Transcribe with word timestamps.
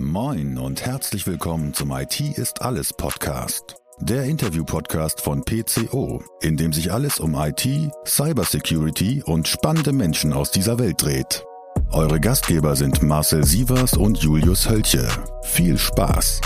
Moin 0.00 0.58
und 0.58 0.86
herzlich 0.86 1.26
willkommen 1.26 1.74
zum 1.74 1.90
IT 1.90 2.20
ist 2.20 2.62
alles 2.62 2.92
Podcast. 2.92 3.74
Der 3.98 4.26
Interview-Podcast 4.26 5.20
von 5.20 5.42
PCO, 5.42 6.22
in 6.40 6.56
dem 6.56 6.72
sich 6.72 6.92
alles 6.92 7.18
um 7.18 7.34
IT, 7.34 7.66
Cybersecurity 8.06 9.24
und 9.24 9.48
spannende 9.48 9.92
Menschen 9.92 10.32
aus 10.32 10.52
dieser 10.52 10.78
Welt 10.78 11.02
dreht. 11.02 11.44
Eure 11.90 12.20
Gastgeber 12.20 12.76
sind 12.76 13.02
Marcel 13.02 13.44
Sievers 13.44 13.94
und 13.94 14.18
Julius 14.18 14.70
Hölche. 14.70 15.08
Viel 15.42 15.76
Spaß! 15.76 16.42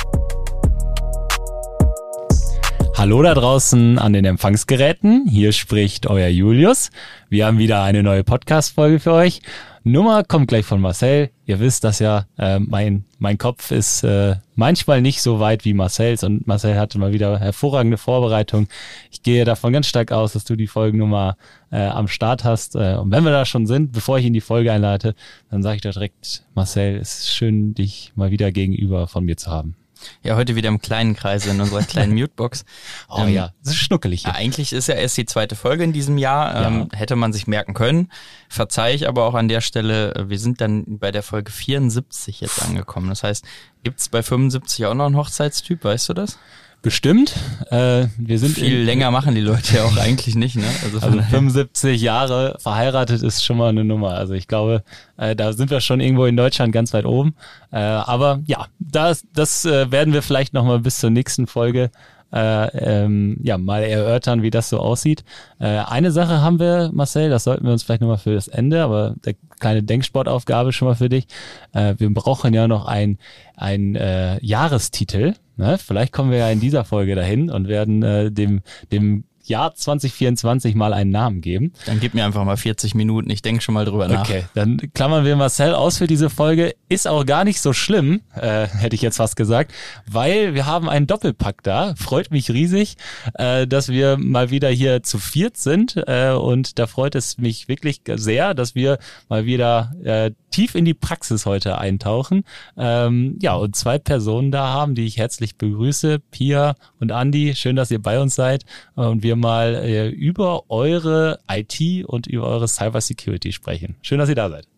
Hallo 2.97 3.23
da 3.23 3.35
draußen 3.35 3.99
an 3.99 4.15
den 4.15 4.25
Empfangsgeräten. 4.25 5.27
Hier 5.29 5.53
spricht 5.53 6.07
euer 6.07 6.29
Julius. 6.29 6.91
Wir 7.29 7.47
haben 7.47 7.59
wieder 7.59 7.83
eine 7.83 8.03
neue 8.03 8.25
Podcast-Folge 8.25 8.99
für 8.99 9.13
euch. 9.13 9.43
Nummer 9.85 10.25
kommt 10.25 10.49
gleich 10.49 10.65
von 10.65 10.81
Marcel. 10.81 11.32
Ihr 11.53 11.61
wisst 11.61 11.85
das 11.85 11.99
ja, 11.99 12.25
äh, 12.39 12.59
mein, 12.59 13.05
mein 13.19 13.37
Kopf 13.37 13.73
ist 13.73 14.05
äh, 14.05 14.37
manchmal 14.55 15.03
nicht 15.03 15.21
so 15.21 15.39
weit 15.39 15.67
wie 15.67 15.75
Marcel's 15.75 16.25
und 16.25 16.47
Marcel 16.47 16.79
hatte 16.79 16.99
mal 16.99 17.13
wieder 17.13 17.39
hervorragende 17.39 17.99
Vorbereitung. 17.99 18.69
Ich 19.11 19.23
gehe 19.23 19.45
davon 19.45 19.75
ganz 19.75 19.87
stark 19.87 20.13
aus, 20.13 20.33
dass 20.33 20.47
du 20.47 20.57
die 20.57 20.67
Folgennummer 20.67 21.37
äh, 21.71 21.77
am 21.77 22.09
Start 22.09 22.45
hast. 22.45 22.75
Äh, 22.75 22.95
und 22.95 23.11
wenn 23.11 23.25
wir 23.25 23.33
da 23.33 23.45
schon 23.45 23.67
sind, 23.67 23.93
bevor 23.93 24.19
ich 24.19 24.25
in 24.25 24.33
die 24.33 24.41
Folge 24.41 24.73
einleite, 24.73 25.15
dann 25.51 25.63
sage 25.63 25.77
ich 25.77 25.83
dir 25.83 25.91
direkt, 25.91 26.43
Marcel, 26.55 26.97
es 26.97 27.19
ist 27.19 27.35
schön, 27.35 27.75
dich 27.75 28.13
mal 28.15 28.31
wieder 28.31 28.51
gegenüber 28.51 29.07
von 29.07 29.27
mir 29.27 29.37
zu 29.37 29.51
haben. 29.51 29.75
Ja, 30.23 30.37
heute 30.37 30.57
wieder 30.57 30.69
im 30.69 30.81
kleinen 30.81 31.15
Kreise 31.15 31.51
in 31.51 31.61
unserer 31.61 31.83
kleinen 31.83 32.15
Mutebox. 32.19 32.65
oh 33.09 33.23
ähm, 33.23 33.29
ja, 33.29 33.53
das 33.63 33.75
ist 33.75 33.81
schnuckelig. 33.81 34.23
Hier. 34.23 34.35
Eigentlich 34.35 34.73
ist 34.73 34.89
ja 34.89 34.95
erst 34.95 35.17
die 35.17 35.27
zweite 35.27 35.57
Folge 35.57 35.85
in 35.85 35.93
diesem 35.93 36.19
Jahr. 36.19 36.67
Ähm, 36.67 36.89
ja. 36.93 36.99
Hätte 36.99 37.17
man 37.17 37.33
sich 37.33 37.47
merken 37.47 37.75
können. 37.75 38.11
Verzeih 38.49 38.95
ich 38.95 39.09
aber 39.09 39.25
auch 39.25 39.35
an 39.35 39.49
der 39.49 39.61
Stelle, 39.61 40.15
äh, 40.15 40.29
wir 40.29 40.39
sind 40.39 40.61
dann 40.61 40.99
bei 40.99 41.11
der 41.11 41.23
Folge 41.23 41.51
74 41.51 42.41
jetzt 42.41 42.63
angekommen. 42.63 43.09
Das 43.09 43.23
heißt, 43.23 43.45
gibt's 43.83 44.09
bei 44.09 44.23
75 44.23 44.87
auch 44.87 44.95
noch 44.95 45.07
einen 45.07 45.17
Hochzeitstyp, 45.17 45.85
weißt 45.85 46.11
du 46.11 46.15
das? 46.15 46.39
Bestimmt. 46.83 47.35
Äh, 47.71 48.09
wir 48.19 48.41
sind 48.41 48.57
viel 48.57 48.83
länger 48.83 49.13
machen 49.13 49.37
die 49.37 49.41
Leute 49.41 49.77
ja 49.77 49.85
auch 49.85 49.97
eigentlich 49.97 50.35
nicht. 50.35 50.57
Ne? 50.57 50.65
Also, 50.83 50.99
also 50.99 51.23
75 51.23 52.03
Jahre 52.03 52.57
verheiratet 52.59 53.23
ist 53.23 53.45
schon 53.45 53.57
mal 53.57 53.69
eine 53.69 53.85
Nummer. 53.85 54.15
Also 54.15 54.35
ich 54.35 54.49
glaube, 54.49 54.83
äh, 55.17 55.37
da 55.37 55.53
sind 55.53 55.71
wir 55.71 55.81
schon 55.81 56.01
irgendwo 56.01 56.25
in 56.25 56.37
Deutschland 56.37 56.73
ganz 56.73 56.93
weit 56.93 57.05
oben. 57.05 57.37
Äh, 57.71 57.79
aber 57.79 58.41
ja, 58.47 58.67
das, 58.81 59.25
das 59.33 59.65
äh, 59.65 59.93
werden 59.93 60.13
wir 60.13 60.23
vielleicht 60.23 60.55
noch 60.55 60.65
mal 60.65 60.81
bis 60.81 60.99
zur 60.99 61.11
nächsten 61.11 61.47
Folge 61.47 61.93
äh, 62.33 63.05
ähm, 63.05 63.37
ja 63.43 63.59
mal 63.59 63.83
erörtern, 63.83 64.43
wie 64.43 64.51
das 64.51 64.69
so 64.69 64.79
aussieht. 64.79 65.23
Äh, 65.61 65.67
eine 65.67 66.11
Sache 66.11 66.41
haben 66.41 66.59
wir, 66.59 66.91
Marcel, 66.93 67.31
das 67.31 67.45
sollten 67.45 67.65
wir 67.65 67.73
uns 67.73 67.83
vielleicht 67.83 68.01
nochmal 68.01 68.19
für 68.19 68.35
das 68.35 68.49
Ende, 68.49 68.83
aber 68.83 69.15
der 69.25 69.35
kleine 69.61 69.83
Denksportaufgabe 69.83 70.73
schon 70.73 70.89
mal 70.89 70.95
für 70.95 71.09
dich. 71.09 71.27
Äh, 71.73 71.95
wir 71.99 72.13
brauchen 72.13 72.55
ja 72.55 72.67
noch 72.67 72.87
ein, 72.87 73.19
ein 73.57 73.95
äh, 73.95 74.45
Jahrestitel. 74.45 75.35
Ne? 75.57 75.79
Vielleicht 75.79 76.13
kommen 76.13 76.31
wir 76.31 76.39
ja 76.39 76.51
in 76.51 76.61
dieser 76.61 76.85
Folge 76.85 77.15
dahin 77.15 77.51
und 77.51 77.69
werden 77.69 78.03
äh, 78.03 78.31
dem, 78.31 78.63
dem 78.91 79.25
Jahr 79.45 79.75
2024 79.75 80.75
mal 80.75 80.93
einen 80.93 81.11
Namen 81.11 81.41
geben. 81.41 81.73
Dann 81.87 82.01
gib 82.01 82.15
mir 82.15 82.25
einfach 82.25 82.45
mal 82.45 82.57
40 82.57 82.95
Minuten, 82.95 83.31
ich 83.31 83.43
denke 83.43 83.63
schon 83.63 83.75
mal 83.75 83.85
drüber 83.85 84.09
nach. 84.09 84.23
Okay, 84.29 84.45
dann 84.55 84.81
klammern 84.95 85.25
wir 85.25 85.37
Marcel 85.37 85.75
aus 85.75 85.99
für 85.99 86.07
diese 86.07 86.31
Folge. 86.31 86.75
Ist 86.89 87.09
auch 87.09 87.27
gar 87.27 87.45
nicht 87.45 87.61
so 87.61 87.73
schlimm, 87.73 88.21
äh, 88.35 88.67
hätte 88.67 88.95
ich 88.95 89.03
jetzt 89.03 89.17
fast 89.17 89.37
gesagt, 89.37 89.73
weil 90.07 90.55
wir 90.55 90.67
haben 90.67 90.89
einen 90.89 91.07
Doppelpack 91.07 91.63
da. 91.63 91.95
Freut 91.97 92.31
mich 92.31 92.51
riesig, 92.51 92.97
äh, 93.35 93.67
dass 93.67 93.89
wir 93.89 94.17
mal 94.17 94.51
wieder 94.51 94.69
hier 94.69 95.03
zu 95.03 95.19
viert 95.19 95.57
sind 95.57 95.97
äh, 96.07 96.31
und 96.31 96.79
da 96.79 96.87
freut 96.87 97.15
es 97.15 97.39
mich 97.39 97.69
wirklich 97.69 98.03
sehr, 98.15 98.55
dass 98.55 98.75
wir 98.75 98.99
mal 99.29 99.45
wieder 99.45 99.93
äh, 100.05 100.31
tief 100.53 100.75
in 100.75 100.85
die 100.85 100.95
Praxis 100.95 101.47
heute 101.47 101.79
eintauchen. 101.79 102.45
Ähm, 102.77 103.39
ja, 103.43 103.55
und 103.55 103.75
zwei 103.75 103.99
Personen 103.99 104.53
da 104.53 104.69
haben, 104.69 104.95
die 104.95 105.07
ich 105.07 105.17
herzlich 105.17 105.57
begrüße, 105.57 106.21
Pia 106.31 106.75
und 107.01 107.11
Andi. 107.11 107.55
Schön, 107.57 107.75
dass 107.75 107.91
ihr 107.91 108.01
bei 108.01 108.21
uns 108.21 108.37
seid 108.37 108.65
und 108.95 109.23
wir 109.23 109.35
mal 109.35 109.75
äh, 109.75 110.09
über 110.09 110.71
eure 110.71 111.41
IT 111.51 112.05
und 112.07 112.27
über 112.27 112.47
eure 112.47 112.69
Cybersecurity 112.69 113.53
sprechen. 113.53 113.97
Schön, 114.03 114.19
dass 114.19 114.29
ihr 114.29 114.37
da 114.37 114.49
seid. 114.49 114.69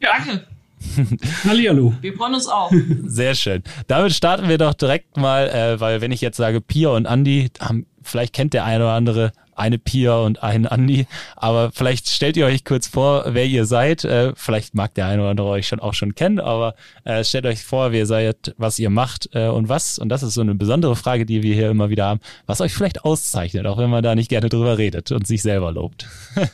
Ja, 0.00 0.10
danke. 0.18 0.46
Hallihallo. 1.44 1.94
Wir 2.00 2.14
freuen 2.14 2.34
uns 2.34 2.48
auch. 2.48 2.70
Sehr 3.04 3.34
schön. 3.34 3.62
Damit 3.86 4.12
starten 4.12 4.48
wir 4.48 4.58
doch 4.58 4.74
direkt 4.74 5.16
mal, 5.16 5.48
äh, 5.48 5.80
weil 5.80 6.00
wenn 6.00 6.12
ich 6.12 6.20
jetzt 6.20 6.36
sage 6.36 6.60
Pia 6.60 6.90
und 6.90 7.06
Andi, 7.06 7.50
haben, 7.60 7.86
vielleicht 8.02 8.34
kennt 8.34 8.54
der 8.54 8.64
eine 8.64 8.84
oder 8.84 8.92
andere 8.92 9.32
eine 9.56 9.78
Pia 9.78 10.18
und 10.18 10.42
einen 10.42 10.66
Andi. 10.66 11.06
Aber 11.36 11.70
vielleicht 11.72 12.08
stellt 12.08 12.36
ihr 12.36 12.46
euch 12.46 12.64
kurz 12.64 12.88
vor, 12.88 13.24
wer 13.28 13.46
ihr 13.46 13.66
seid. 13.66 14.04
Äh, 14.04 14.32
vielleicht 14.36 14.74
mag 14.74 14.94
der 14.94 15.06
eine 15.06 15.22
oder 15.22 15.30
andere 15.30 15.48
euch 15.48 15.68
schon 15.68 15.80
auch 15.80 15.94
schon 15.94 16.14
kennen, 16.14 16.40
aber 16.40 16.74
äh, 17.04 17.24
stellt 17.24 17.46
euch 17.46 17.62
vor, 17.62 17.92
wer 17.92 18.00
ihr 18.00 18.06
seid, 18.06 18.54
was 18.56 18.78
ihr 18.78 18.90
macht 18.90 19.30
äh, 19.32 19.48
und 19.48 19.68
was, 19.68 19.98
und 19.98 20.08
das 20.08 20.22
ist 20.22 20.34
so 20.34 20.40
eine 20.40 20.54
besondere 20.54 20.96
Frage, 20.96 21.26
die 21.26 21.42
wir 21.42 21.54
hier 21.54 21.70
immer 21.70 21.90
wieder 21.90 22.06
haben, 22.06 22.20
was 22.46 22.60
euch 22.60 22.74
vielleicht 22.74 23.04
auszeichnet, 23.04 23.66
auch 23.66 23.78
wenn 23.78 23.90
man 23.90 24.02
da 24.02 24.14
nicht 24.14 24.28
gerne 24.28 24.48
drüber 24.48 24.78
redet 24.78 25.12
und 25.12 25.26
sich 25.26 25.42
selber 25.42 25.72
lobt. 25.72 26.08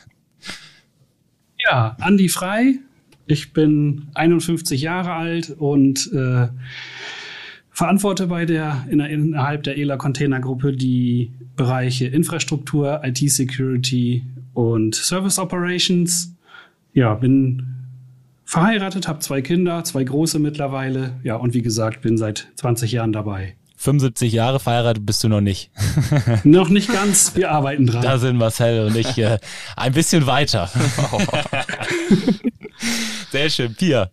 ja, 1.58 1.96
Andi 2.00 2.28
Frei. 2.28 2.74
Ich 3.26 3.52
bin 3.52 4.08
51 4.14 4.80
Jahre 4.80 5.12
alt 5.12 5.50
und 5.50 6.10
äh, 6.12 6.48
verantworte 7.80 8.26
bei 8.26 8.44
der 8.44 8.84
innerhalb 8.90 9.62
der 9.62 9.78
ELA 9.78 9.96
Containergruppe 9.96 10.74
die 10.74 11.32
Bereiche 11.56 12.06
Infrastruktur, 12.06 13.00
IT-Security 13.02 14.22
und 14.52 14.94
Service 14.94 15.38
Operations. 15.38 16.36
Ja, 16.92 17.14
bin 17.14 17.62
verheiratet, 18.44 19.08
habe 19.08 19.20
zwei 19.20 19.40
Kinder, 19.40 19.82
zwei 19.84 20.04
große 20.04 20.38
mittlerweile. 20.38 21.14
Ja, 21.22 21.36
und 21.36 21.54
wie 21.54 21.62
gesagt, 21.62 22.02
bin 22.02 22.18
seit 22.18 22.48
20 22.56 22.92
Jahren 22.92 23.14
dabei. 23.14 23.56
75 23.76 24.30
Jahre 24.30 24.60
verheiratet 24.60 25.06
bist 25.06 25.24
du 25.24 25.28
noch 25.28 25.40
nicht. 25.40 25.70
noch 26.44 26.68
nicht 26.68 26.92
ganz, 26.92 27.34
wir 27.34 27.50
arbeiten 27.50 27.86
dran. 27.86 28.02
Da 28.02 28.18
sind 28.18 28.36
Marcel 28.36 28.88
und 28.88 28.94
ich 28.94 29.16
äh, 29.16 29.38
ein 29.78 29.94
bisschen 29.94 30.26
weiter. 30.26 30.68
Sehr 33.30 33.48
schön, 33.48 33.74
Pia. 33.74 34.10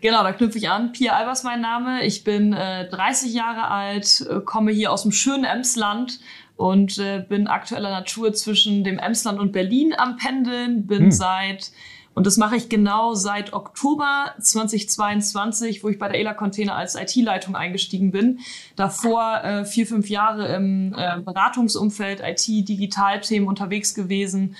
Genau, 0.00 0.22
da 0.22 0.32
knüpfe 0.32 0.58
ich 0.58 0.68
an. 0.68 0.92
Pia 0.92 1.14
Albers 1.14 1.42
mein 1.44 1.60
Name. 1.60 2.04
Ich 2.04 2.24
bin 2.24 2.52
äh, 2.52 2.88
30 2.88 3.32
Jahre 3.32 3.68
alt, 3.68 4.26
äh, 4.28 4.40
komme 4.40 4.72
hier 4.72 4.92
aus 4.92 5.02
dem 5.02 5.12
schönen 5.12 5.44
Emsland 5.44 6.20
und 6.56 6.98
äh, 6.98 7.24
bin 7.26 7.46
aktueller 7.46 7.90
Natur 7.90 8.32
zwischen 8.32 8.84
dem 8.84 8.98
Emsland 8.98 9.38
und 9.38 9.52
Berlin 9.52 9.94
am 9.96 10.16
Pendeln. 10.16 10.86
Bin 10.86 11.04
hm. 11.04 11.10
seit, 11.12 11.70
und 12.14 12.26
das 12.26 12.36
mache 12.36 12.56
ich 12.56 12.68
genau 12.68 13.14
seit 13.14 13.52
Oktober 13.52 14.34
2022, 14.40 15.84
wo 15.84 15.88
ich 15.88 15.98
bei 15.98 16.08
der 16.08 16.18
ELA 16.18 16.34
Container 16.34 16.74
als 16.74 16.96
IT-Leitung 16.96 17.54
eingestiegen 17.54 18.10
bin. 18.10 18.40
Davor 18.74 19.42
äh, 19.44 19.64
vier, 19.64 19.86
fünf 19.86 20.10
Jahre 20.10 20.48
im 20.54 20.94
äh, 20.96 21.20
Beratungsumfeld, 21.20 22.20
IT-Digitalthemen 22.20 23.48
unterwegs 23.48 23.94
gewesen. 23.94 24.56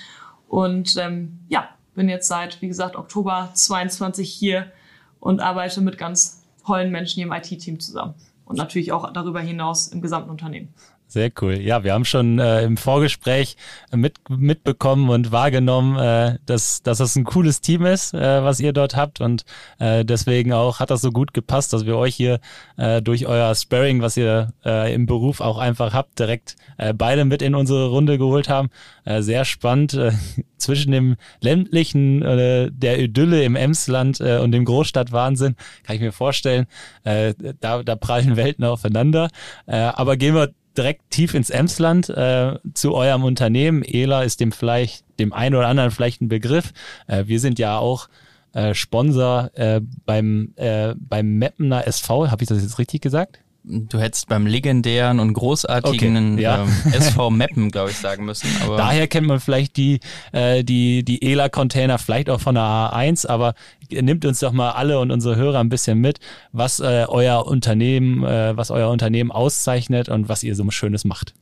Und 0.47 0.95
ähm, 0.97 1.39
ja, 1.49 1.69
bin 1.95 2.07
jetzt 2.07 2.29
seit, 2.29 2.61
wie 2.61 2.69
gesagt, 2.69 2.95
Oktober 2.95 3.51
22 3.53 4.29
hier 4.29 4.71
und 5.19 5.39
arbeite 5.39 5.81
mit 5.81 5.97
ganz 5.97 6.43
tollen 6.65 6.91
Menschen 6.91 7.15
hier 7.15 7.25
im 7.25 7.33
IT-Team 7.33 7.79
zusammen. 7.79 8.15
Und 8.45 8.57
natürlich 8.57 8.91
auch 8.91 9.11
darüber 9.13 9.41
hinaus 9.41 9.87
im 9.87 10.01
gesamten 10.01 10.29
Unternehmen. 10.29 10.73
Sehr 11.11 11.31
cool. 11.41 11.55
Ja, 11.55 11.83
wir 11.83 11.93
haben 11.93 12.05
schon 12.05 12.37
äh, 12.37 12.61
im 12.61 12.77
Vorgespräch 12.77 13.57
mit, 13.91 14.17
mitbekommen 14.29 15.09
und 15.09 15.31
wahrgenommen, 15.31 15.97
äh, 15.97 16.37
dass, 16.45 16.83
dass 16.83 16.99
das 16.99 17.15
ein 17.15 17.23
cooles 17.23 17.61
Team 17.61 17.87
ist, 17.87 18.13
äh, 18.13 18.43
was 18.43 18.59
ihr 18.59 18.73
dort 18.73 18.95
habt. 18.95 19.19
Und 19.19 19.43
äh, 19.79 20.05
deswegen 20.05 20.53
auch 20.53 20.79
hat 20.79 20.91
das 20.91 21.01
so 21.01 21.09
gut 21.09 21.33
gepasst, 21.33 21.73
dass 21.73 21.87
wir 21.87 21.97
euch 21.97 22.13
hier 22.13 22.39
äh, 22.77 23.01
durch 23.01 23.25
euer 23.25 23.55
Sparring, 23.55 24.03
was 24.03 24.17
ihr 24.17 24.53
äh, 24.63 24.93
im 24.93 25.07
Beruf 25.07 25.41
auch 25.41 25.57
einfach 25.57 25.95
habt, 25.95 26.19
direkt 26.19 26.57
äh, 26.77 26.93
beide 26.93 27.25
mit 27.25 27.41
in 27.41 27.55
unsere 27.55 27.87
Runde 27.89 28.19
geholt 28.19 28.47
haben. 28.47 28.69
Äh, 29.03 29.23
sehr 29.23 29.45
spannend. 29.45 29.95
Äh, 29.95 30.11
zwischen 30.59 30.91
dem 30.91 31.15
ländlichen, 31.39 32.21
äh, 32.21 32.69
der 32.71 32.99
Idylle 32.99 33.43
im 33.43 33.55
Emsland 33.55 34.19
äh, 34.19 34.37
und 34.37 34.51
dem 34.51 34.65
Großstadtwahnsinn, 34.65 35.55
kann 35.83 35.95
ich 35.95 36.01
mir 36.01 36.11
vorstellen, 36.11 36.67
äh, 37.03 37.33
da, 37.61 37.81
da 37.81 37.95
prallen 37.95 38.35
Welten 38.35 38.65
aufeinander. 38.65 39.29
Äh, 39.65 39.77
aber 39.77 40.17
gehen 40.17 40.35
wir 40.35 40.51
direkt 40.79 41.09
tief 41.09 41.33
ins 41.33 41.49
Emsland 41.49 42.09
äh, 42.09 42.57
zu 42.73 42.95
eurem 42.95 43.23
Unternehmen. 43.23 43.83
ELA 43.83 44.23
ist 44.23 44.39
dem 44.39 44.51
vielleicht, 44.51 45.03
dem 45.19 45.33
einen 45.33 45.55
oder 45.55 45.67
anderen 45.67 45.91
vielleicht 45.91 46.21
ein 46.21 46.29
Begriff. 46.29 46.71
Äh, 47.07 47.25
wir 47.27 47.39
sind 47.39 47.59
ja 47.59 47.77
auch 47.77 48.07
äh, 48.53 48.73
Sponsor 48.73 49.51
äh, 49.55 49.81
beim, 50.05 50.53
äh, 50.55 50.95
beim 50.97 51.37
Meppener 51.37 51.85
SV. 51.85 52.31
Habe 52.31 52.43
ich 52.43 52.49
das 52.49 52.61
jetzt 52.61 52.79
richtig 52.79 53.01
gesagt? 53.01 53.39
Du 53.63 53.99
hättest 53.99 54.29
beim 54.29 54.47
legendären 54.47 55.19
und 55.19 55.33
großartigen 55.33 56.33
okay, 56.33 56.41
ja. 56.41 56.63
ähm, 56.63 56.69
SV 56.93 57.29
Meppen, 57.29 57.69
glaube 57.69 57.91
ich, 57.91 57.97
sagen 57.97 58.25
müssen. 58.25 58.49
Aber 58.63 58.77
Daher 58.77 59.07
kennt 59.07 59.27
man 59.27 59.39
vielleicht 59.39 59.75
die, 59.75 59.99
äh, 60.31 60.63
die, 60.63 61.03
die 61.03 61.21
ELA-Container, 61.21 61.97
vielleicht 61.97 62.29
auch 62.29 62.39
von 62.39 62.55
der 62.55 62.63
A1, 62.63 63.27
aber 63.27 63.53
nimmt 63.91 64.25
uns 64.25 64.39
doch 64.39 64.53
mal 64.53 64.71
alle 64.71 64.99
und 64.99 65.11
unsere 65.11 65.35
Hörer 65.35 65.59
ein 65.59 65.69
bisschen 65.69 65.99
mit, 65.99 66.19
was 66.51 66.79
äh, 66.79 67.05
euer 67.07 67.45
Unternehmen, 67.45 68.23
äh, 68.23 68.55
was 68.55 68.71
euer 68.71 68.89
Unternehmen 68.89 69.31
auszeichnet 69.31 70.07
und 70.07 70.29
was 70.29 70.43
ihr 70.43 70.55
so 70.55 70.69
Schönes 70.71 71.03
macht. 71.03 71.33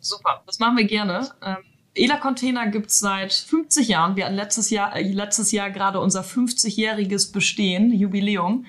Super, 0.00 0.42
das 0.46 0.58
machen 0.58 0.76
wir 0.76 0.84
gerne. 0.84 1.28
Ähm 1.44 1.56
ELA-Container 1.94 2.68
gibt's 2.68 3.00
seit 3.00 3.32
50 3.32 3.88
Jahren. 3.88 4.16
Wir 4.16 4.26
hatten 4.26 4.36
letztes 4.36 4.70
Jahr, 4.70 4.94
äh, 4.94 5.02
letztes 5.02 5.52
Jahr 5.52 5.70
gerade 5.70 6.00
unser 6.00 6.22
50-jähriges 6.22 7.32
Bestehen, 7.32 7.92
Jubiläum, 7.92 8.66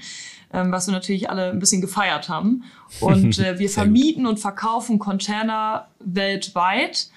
ähm, 0.53 0.71
was 0.71 0.87
wir 0.87 0.93
natürlich 0.93 1.29
alle 1.29 1.51
ein 1.51 1.59
bisschen 1.59 1.81
gefeiert 1.81 2.29
haben. 2.29 2.63
Und 2.99 3.39
äh, 3.39 3.59
wir 3.59 3.69
vermieten 3.71 4.25
und 4.25 4.39
verkaufen 4.39 4.99
Container 4.99 5.87
weltweit. 5.99 7.09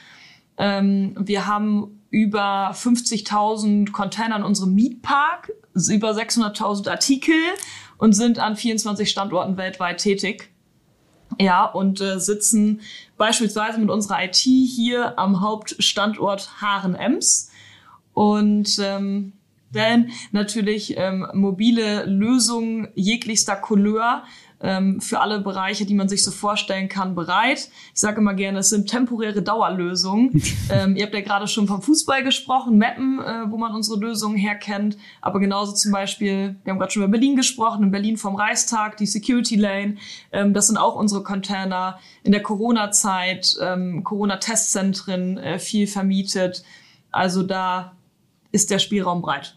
Ähm, 0.57 1.15
wir 1.19 1.47
haben 1.47 2.01
über 2.11 2.71
50.000 2.71 3.91
Container 3.91 4.37
in 4.37 4.45
unserem 4.45 4.75
Mietpark, 4.75 5.53
über 5.75 6.13
600.000 6.13 6.89
Artikel 6.89 7.35
und 7.99 8.13
sind 8.13 8.39
an 8.39 8.55
24 8.55 9.11
Standorten 9.11 9.57
weltweit 9.57 9.99
tätig. 9.99 10.51
Ja, 11.41 11.65
und 11.65 12.01
äh, 12.01 12.21
sitzen 12.21 12.83
beispielsweise 13.17 13.81
mit 13.81 13.91
unserer 13.91 14.23
IT 14.23 14.37
hier 14.37 15.19
am 15.19 15.41
Hauptstandort 15.41 16.61
Haaren-Ems 16.61 17.51
und 18.13 18.79
ähm, 18.81 19.33
denn 19.75 20.11
natürlich 20.33 20.95
ähm, 20.97 21.27
mobile 21.35 22.05
Lösungen 22.07 22.89
jeglichster 22.95 23.57
Couleur 23.57 24.25
ähm, 24.65 25.01
für 25.01 25.21
alle 25.21 25.41
Bereiche, 25.41 25.85
die 25.85 25.95
man 25.95 26.09
sich 26.09 26.25
so 26.25 26.31
vorstellen 26.31 26.89
kann, 26.89 27.15
bereit. 27.15 27.69
Ich 27.93 28.01
sage 28.01 28.21
immer 28.21 28.35
gerne, 28.35 28.61
es 28.61 28.71
sind 28.71 28.89
temporäre 28.89 29.43
Dauerlösungen. 29.43 30.43
ähm, 30.71 30.97
ihr 30.97 31.05
habt 31.05 31.15
ja 31.15 31.21
gerade 31.21 31.47
schon 31.47 31.67
vom 31.67 31.83
Fußball 31.83 32.25
gesprochen, 32.25 32.79
Mappen, 32.79 33.21
äh, 33.21 33.51
wo 33.51 33.59
man 33.59 33.75
unsere 33.75 34.01
Lösungen 34.01 34.37
herkennt, 34.37 34.97
aber 35.21 35.39
genauso 35.39 35.73
zum 35.73 35.93
Beispiel, 35.93 36.57
wir 36.65 36.73
haben 36.73 36.79
gerade 36.79 36.93
schon 36.93 37.03
über 37.03 37.13
Berlin 37.13 37.37
gesprochen, 37.37 37.85
in 37.85 37.91
Berlin 37.91 38.17
vom 38.17 38.37
Reichstag, 38.37 38.97
die 38.97 39.07
Security 39.07 39.57
Lane, 39.57 39.97
ähm, 40.33 40.55
das 40.55 40.69
sind 40.69 40.79
auch 40.79 40.97
unsere 40.97 41.23
Container. 41.23 41.99
In 42.23 42.33
der 42.33 42.43
Corona-Zeit, 42.43 43.57
ähm, 43.61 44.03
Corona-Testzentren 44.03 45.37
äh, 45.37 45.59
viel 45.59 45.87
vermietet. 45.87 46.65
Also 47.11 47.43
da 47.43 47.93
ist 48.51 48.71
der 48.71 48.79
Spielraum 48.79 49.21
breit 49.21 49.57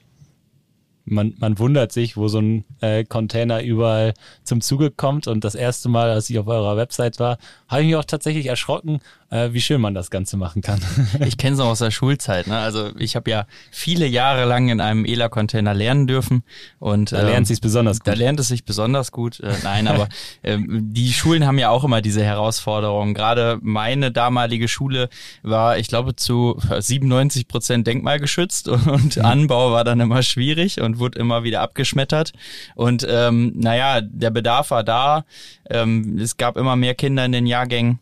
man, 1.07 1.33
man 1.39 1.57
wundert 1.57 1.91
sich, 1.91 2.17
wo 2.17 2.27
so 2.27 2.39
ein 2.39 2.65
äh, 2.81 3.03
Container 3.03 3.63
überall 3.63 4.13
zum 4.43 4.61
Zuge 4.61 4.91
kommt. 4.91 5.27
Und 5.27 5.43
das 5.43 5.55
erste 5.55 5.89
Mal, 5.89 6.09
als 6.09 6.29
ich 6.29 6.37
auf 6.37 6.47
eurer 6.47 6.77
Website 6.77 7.19
war, 7.19 7.37
habe 7.67 7.81
ich 7.81 7.87
mich 7.87 7.95
auch 7.95 8.05
tatsächlich 8.05 8.45
erschrocken, 8.47 8.99
äh, 9.29 9.49
wie 9.51 9.61
schön 9.61 9.81
man 9.81 9.93
das 9.93 10.09
Ganze 10.09 10.37
machen 10.37 10.61
kann. 10.61 10.79
ich 11.25 11.37
kenne 11.37 11.55
es 11.55 11.59
auch 11.59 11.67
aus 11.67 11.79
der 11.79 11.91
Schulzeit. 11.91 12.47
Ne? 12.47 12.57
Also 12.57 12.91
ich 12.97 13.15
habe 13.15 13.29
ja 13.29 13.45
viele 13.71 14.05
Jahre 14.05 14.45
lang 14.45 14.69
in 14.69 14.79
einem 14.79 15.05
ELA-Container 15.05 15.73
lernen 15.73 16.07
dürfen. 16.07 16.43
Und, 16.79 17.11
da 17.11 17.21
lernt 17.21 17.37
ähm, 17.37 17.45
sich 17.45 17.61
besonders 17.61 17.99
gut. 17.99 18.07
Da 18.07 18.13
lernt 18.13 18.39
es 18.39 18.49
sich 18.49 18.63
besonders 18.63 19.11
gut. 19.11 19.39
Äh, 19.39 19.53
nein, 19.63 19.87
aber 19.87 20.09
äh, 20.43 20.57
die 20.59 21.13
Schulen 21.13 21.45
haben 21.45 21.59
ja 21.59 21.69
auch 21.69 21.83
immer 21.83 22.01
diese 22.01 22.23
Herausforderungen. 22.23 23.13
Gerade 23.13 23.59
meine 23.61 24.11
damalige 24.11 24.67
Schule 24.67 25.09
war, 25.43 25.77
ich 25.77 25.87
glaube, 25.87 26.15
zu 26.15 26.59
97 26.77 27.47
Prozent 27.47 27.87
denkmalgeschützt 27.87 28.67
und 28.67 29.17
mhm. 29.17 29.25
Anbau 29.25 29.71
war 29.71 29.83
dann 29.83 29.99
immer 29.99 30.23
schwierig 30.23 30.81
und 30.81 30.96
wurde 30.99 31.19
immer 31.19 31.43
wieder 31.43 31.61
abgeschmettert. 31.61 32.33
Und 32.75 33.05
ähm, 33.09 33.53
naja, 33.55 34.01
der 34.01 34.29
Bedarf 34.29 34.71
war 34.71 34.83
da. 34.83 35.25
Ähm, 35.69 36.17
es 36.19 36.37
gab 36.37 36.57
immer 36.57 36.75
mehr 36.75 36.95
Kinder 36.95 37.25
in 37.25 37.31
den 37.31 37.45
Jahrgängen. 37.45 37.99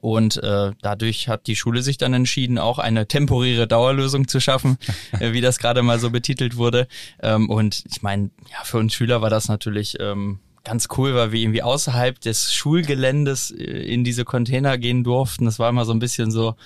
Und 0.00 0.42
äh, 0.42 0.72
dadurch 0.82 1.28
hat 1.28 1.46
die 1.46 1.56
Schule 1.56 1.82
sich 1.82 1.96
dann 1.96 2.12
entschieden, 2.12 2.58
auch 2.58 2.78
eine 2.78 3.06
temporäre 3.06 3.66
Dauerlösung 3.66 4.28
zu 4.28 4.40
schaffen, 4.40 4.78
äh, 5.20 5.32
wie 5.32 5.40
das 5.40 5.58
gerade 5.58 5.82
mal 5.82 5.98
so 5.98 6.10
betitelt 6.10 6.56
wurde. 6.56 6.88
Ähm, 7.22 7.48
und 7.48 7.84
ich 7.90 8.02
meine, 8.02 8.30
ja, 8.50 8.64
für 8.64 8.78
uns 8.78 8.94
Schüler 8.94 9.22
war 9.22 9.30
das 9.30 9.48
natürlich 9.48 9.96
ähm, 10.00 10.40
ganz 10.64 10.88
cool, 10.96 11.14
weil 11.14 11.32
wir 11.32 11.40
irgendwie 11.40 11.62
außerhalb 11.62 12.20
des 12.20 12.52
Schulgeländes 12.52 13.52
äh, 13.52 13.62
in 13.62 14.04
diese 14.04 14.24
Container 14.24 14.76
gehen 14.78 15.04
durften. 15.04 15.44
Das 15.44 15.58
war 15.58 15.70
immer 15.70 15.84
so 15.84 15.92
ein 15.92 16.00
bisschen 16.00 16.30
so, 16.30 16.56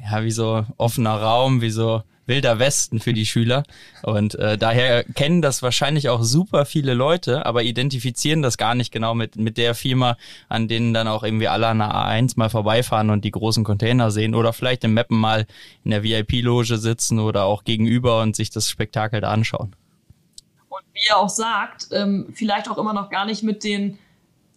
ja, 0.00 0.22
wie 0.22 0.30
so 0.30 0.64
offener 0.76 1.20
Raum, 1.20 1.62
wie 1.62 1.70
so 1.70 2.02
wilder 2.26 2.58
Westen 2.58 3.00
für 3.00 3.12
die 3.12 3.26
Schüler. 3.26 3.62
Und 4.02 4.34
äh, 4.36 4.58
daher 4.58 5.04
kennen 5.04 5.42
das 5.42 5.62
wahrscheinlich 5.62 6.08
auch 6.08 6.22
super 6.22 6.66
viele 6.66 6.94
Leute, 6.94 7.46
aber 7.46 7.62
identifizieren 7.62 8.42
das 8.42 8.58
gar 8.58 8.74
nicht 8.74 8.92
genau 8.92 9.14
mit, 9.14 9.36
mit 9.36 9.56
der 9.56 9.74
Firma, 9.74 10.16
an 10.48 10.68
denen 10.68 10.92
dann 10.92 11.08
auch 11.08 11.22
irgendwie 11.22 11.48
alle 11.48 11.68
an 11.68 11.78
der 11.78 11.94
A1 11.94 12.34
mal 12.36 12.50
vorbeifahren 12.50 13.10
und 13.10 13.24
die 13.24 13.30
großen 13.30 13.64
Container 13.64 14.10
sehen 14.10 14.34
oder 14.34 14.52
vielleicht 14.52 14.84
im 14.84 14.94
Mappen 14.94 15.18
mal 15.18 15.46
in 15.84 15.90
der 15.92 16.02
VIP-Loge 16.02 16.78
sitzen 16.78 17.18
oder 17.18 17.44
auch 17.44 17.64
gegenüber 17.64 18.20
und 18.20 18.36
sich 18.36 18.50
das 18.50 18.68
Spektakel 18.68 19.20
da 19.20 19.30
anschauen. 19.30 19.74
Und 20.68 20.82
wie 20.92 21.08
er 21.08 21.18
auch 21.18 21.28
sagt, 21.28 21.88
ähm, 21.92 22.26
vielleicht 22.34 22.68
auch 22.68 22.78
immer 22.78 22.92
noch 22.92 23.08
gar 23.08 23.24
nicht 23.24 23.42
mit 23.42 23.64
den 23.64 23.98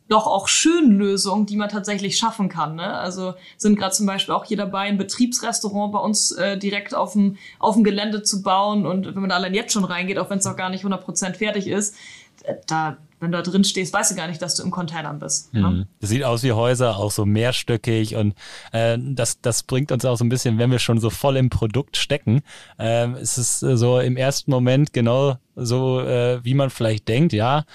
doch 0.09 0.27
auch 0.27 0.47
schönen 0.47 0.97
Lösungen, 0.97 1.45
die 1.45 1.56
man 1.56 1.69
tatsächlich 1.69 2.17
schaffen 2.17 2.50
kann. 2.50 2.75
Ne? 2.75 2.94
Also 2.94 3.35
sind 3.57 3.77
gerade 3.77 3.94
zum 3.94 4.06
Beispiel 4.06 4.33
auch 4.33 4.45
hier 4.45 4.57
dabei, 4.57 4.81
ein 4.81 4.97
Betriebsrestaurant 4.97 5.94
bei 5.94 6.00
uns 6.00 6.31
äh, 6.31 6.57
direkt 6.57 6.95
auf 6.95 7.13
dem, 7.13 7.38
auf 7.59 7.75
dem 7.75 7.83
Gelände 7.83 8.23
zu 8.23 8.41
bauen. 8.41 8.85
Und 8.85 9.06
wenn 9.06 9.21
man 9.21 9.29
da 9.29 9.35
allein 9.35 9.53
jetzt 9.53 9.71
schon 9.71 9.85
reingeht, 9.85 10.17
auch 10.17 10.29
wenn 10.29 10.39
es 10.39 10.45
noch 10.45 10.57
gar 10.57 10.69
nicht 10.69 10.83
100% 10.83 11.35
fertig 11.35 11.67
ist, 11.67 11.95
äh, 12.44 12.56
da 12.67 12.97
wenn 13.19 13.31
du 13.31 13.38
da 13.38 13.41
drin 13.44 13.63
stehst, 13.63 13.94
weißt 13.94 14.11
du 14.11 14.15
gar 14.15 14.27
nicht, 14.27 14.41
dass 14.41 14.56
du 14.56 14.63
im 14.63 14.71
Container 14.71 15.13
bist. 15.13 15.53
Ne? 15.53 15.69
Mhm. 15.69 15.85
Das 16.00 16.09
sieht 16.09 16.23
aus 16.23 16.44
wie 16.44 16.53
Häuser, 16.53 16.97
auch 16.97 17.12
so 17.12 17.25
mehrstöckig 17.25 18.15
und 18.15 18.33
äh, 18.71 18.97
das, 18.97 19.41
das 19.41 19.63
bringt 19.63 19.91
uns 19.91 20.05
auch 20.05 20.15
so 20.15 20.23
ein 20.23 20.29
bisschen, 20.29 20.57
wenn 20.57 20.71
wir 20.71 20.79
schon 20.79 21.00
so 21.00 21.09
voll 21.09 21.38
im 21.38 21.50
Produkt 21.50 21.97
stecken, 21.97 22.41
äh, 22.79 23.12
ist 23.19 23.38
es 23.38 23.59
so 23.59 24.00
im 24.00 24.15
ersten 24.15 24.51
Moment 24.51 24.94
genau 24.94 25.38
so, 25.55 26.00
äh, 26.00 26.44
wie 26.44 26.53
man 26.53 26.69
vielleicht 26.69 27.07
denkt, 27.07 27.33
ja, 27.33 27.65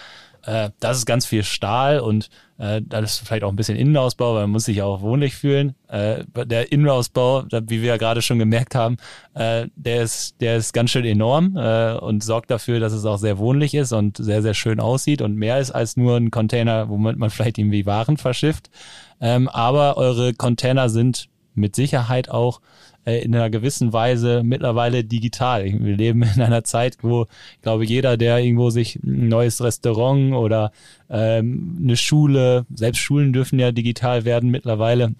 äh, 0.46 0.70
das 0.80 0.98
ist 0.98 1.06
ganz 1.06 1.26
viel 1.26 1.42
Stahl 1.42 2.00
und 2.00 2.28
äh, 2.58 2.82
das 2.84 3.12
ist 3.12 3.26
vielleicht 3.26 3.44
auch 3.44 3.48
ein 3.50 3.56
bisschen 3.56 3.76
Innenausbau, 3.76 4.34
weil 4.34 4.42
man 4.42 4.50
muss 4.50 4.64
sich 4.64 4.82
auch 4.82 5.00
wohnlich 5.00 5.34
fühlen. 5.34 5.74
Äh, 5.88 6.24
der 6.46 6.70
Innenausbau, 6.70 7.44
wie 7.50 7.82
wir 7.82 7.88
ja 7.88 7.96
gerade 7.96 8.22
schon 8.22 8.38
gemerkt 8.38 8.74
haben, 8.74 8.96
äh, 9.34 9.68
der, 9.74 10.02
ist, 10.02 10.40
der 10.40 10.56
ist 10.56 10.72
ganz 10.72 10.90
schön 10.90 11.04
enorm 11.04 11.56
äh, 11.56 11.94
und 11.94 12.22
sorgt 12.22 12.50
dafür, 12.50 12.80
dass 12.80 12.92
es 12.92 13.04
auch 13.04 13.18
sehr 13.18 13.38
wohnlich 13.38 13.74
ist 13.74 13.92
und 13.92 14.16
sehr, 14.18 14.42
sehr 14.42 14.54
schön 14.54 14.80
aussieht 14.80 15.22
und 15.22 15.36
mehr 15.36 15.58
ist 15.58 15.70
als 15.70 15.96
nur 15.96 16.16
ein 16.16 16.30
Container, 16.30 16.88
womit 16.88 17.18
man 17.18 17.30
vielleicht 17.30 17.58
irgendwie 17.58 17.86
Waren 17.86 18.16
verschifft. 18.16 18.70
Ähm, 19.20 19.48
aber 19.48 19.96
eure 19.96 20.34
Container 20.34 20.88
sind 20.88 21.28
mit 21.54 21.76
Sicherheit 21.76 22.28
auch 22.28 22.60
in 23.04 23.34
einer 23.34 23.50
gewissen 23.50 23.92
Weise 23.92 24.42
mittlerweile 24.44 25.04
digital. 25.04 25.64
Wir 25.64 25.96
leben 25.96 26.22
in 26.22 26.40
einer 26.40 26.64
Zeit, 26.64 26.98
wo 27.02 27.26
ich 27.56 27.62
glaube, 27.62 27.84
jeder, 27.84 28.16
der 28.16 28.38
irgendwo 28.38 28.70
sich 28.70 28.96
ein 28.96 29.28
neues 29.28 29.62
Restaurant 29.62 30.34
oder 30.34 30.72
ähm, 31.10 31.78
eine 31.82 31.96
Schule, 31.96 32.66
selbst 32.74 33.00
Schulen 33.00 33.32
dürfen 33.32 33.58
ja 33.58 33.72
digital 33.72 34.24
werden 34.24 34.50
mittlerweile, 34.50 35.14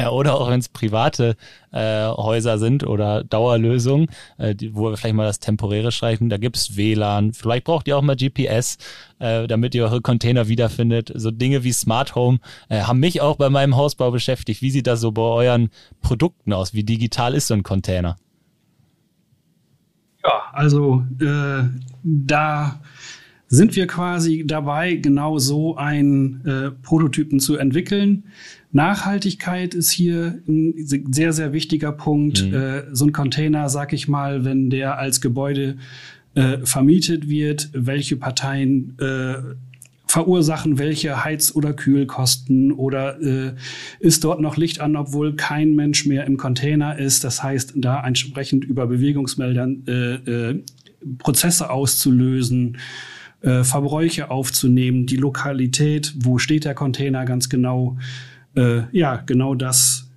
ja, 0.00 0.10
oder 0.10 0.34
auch 0.40 0.48
wenn 0.48 0.60
es 0.60 0.70
private 0.70 1.36
äh, 1.72 2.06
Häuser 2.06 2.58
sind 2.58 2.86
oder 2.86 3.22
Dauerlösungen, 3.22 4.08
äh, 4.38 4.54
wo 4.72 4.90
wir 4.90 4.96
vielleicht 4.96 5.14
mal 5.14 5.26
das 5.26 5.40
Temporäre 5.40 5.92
streichen, 5.92 6.30
da 6.30 6.38
gibt's 6.38 6.74
WLAN, 6.76 7.34
vielleicht 7.34 7.64
braucht 7.64 7.86
ihr 7.86 7.98
auch 7.98 8.02
mal 8.02 8.16
GPS, 8.16 8.78
äh, 9.18 9.46
damit 9.46 9.74
ihr 9.74 9.84
eure 9.84 10.00
Container 10.00 10.48
wiederfindet. 10.48 11.12
So 11.14 11.30
Dinge 11.30 11.64
wie 11.64 11.72
Smart 11.72 12.14
Home 12.14 12.38
äh, 12.70 12.80
haben 12.80 12.98
mich 12.98 13.20
auch 13.20 13.36
bei 13.36 13.50
meinem 13.50 13.76
Hausbau 13.76 14.10
beschäftigt. 14.10 14.62
Wie 14.62 14.70
sieht 14.70 14.86
das 14.86 15.00
so 15.02 15.12
bei 15.12 15.20
euren 15.20 15.68
Produkten 16.00 16.54
aus? 16.54 16.72
Wie 16.72 16.82
digital 16.82 17.34
ist 17.34 17.48
so 17.48 17.54
ein 17.54 17.62
Container? 17.62 18.16
Ja, 20.24 20.44
also 20.52 21.04
äh, 21.20 21.64
da 22.02 22.80
sind 23.48 23.74
wir 23.74 23.86
quasi 23.88 24.44
dabei, 24.46 24.94
genau 24.94 25.38
so 25.38 25.76
einen 25.76 26.46
äh, 26.46 26.70
Prototypen 26.70 27.40
zu 27.40 27.56
entwickeln. 27.56 28.24
Nachhaltigkeit 28.72 29.74
ist 29.74 29.90
hier 29.90 30.42
ein 30.46 30.74
sehr, 31.12 31.32
sehr 31.32 31.52
wichtiger 31.52 31.92
Punkt. 31.92 32.44
Mhm. 32.44 32.54
Äh, 32.54 32.82
so 32.94 33.04
ein 33.06 33.12
Container, 33.12 33.68
sag 33.68 33.92
ich 33.92 34.08
mal, 34.08 34.44
wenn 34.44 34.70
der 34.70 34.98
als 34.98 35.20
Gebäude 35.20 35.76
äh, 36.34 36.58
vermietet 36.64 37.28
wird, 37.28 37.70
welche 37.72 38.16
Parteien 38.16 38.96
äh, 39.00 39.34
verursachen 40.10 40.78
welche 40.78 41.24
Heiz- 41.24 41.54
oder 41.54 41.72
Kühlkosten 41.72 42.72
oder 42.72 43.20
äh, 43.22 43.52
ist 44.00 44.24
dort 44.24 44.40
noch 44.40 44.56
Licht 44.56 44.80
an, 44.80 44.96
obwohl 44.96 45.36
kein 45.36 45.76
Mensch 45.76 46.04
mehr 46.04 46.26
im 46.26 46.36
Container 46.36 46.98
ist. 46.98 47.22
Das 47.22 47.42
heißt, 47.42 47.74
da 47.76 48.04
entsprechend 48.04 48.64
über 48.64 48.88
Bewegungsmeldern 48.88 49.84
äh, 49.86 50.14
äh, 50.14 50.62
Prozesse 51.18 51.70
auszulösen, 51.70 52.78
äh, 53.42 53.62
Verbräuche 53.62 54.30
aufzunehmen, 54.30 55.06
die 55.06 55.16
Lokalität, 55.16 56.12
wo 56.18 56.38
steht 56.38 56.64
der 56.64 56.74
Container 56.74 57.24
ganz 57.24 57.48
genau, 57.48 57.96
äh, 58.56 58.82
ja, 58.92 59.16
genau 59.16 59.54
das 59.54 60.10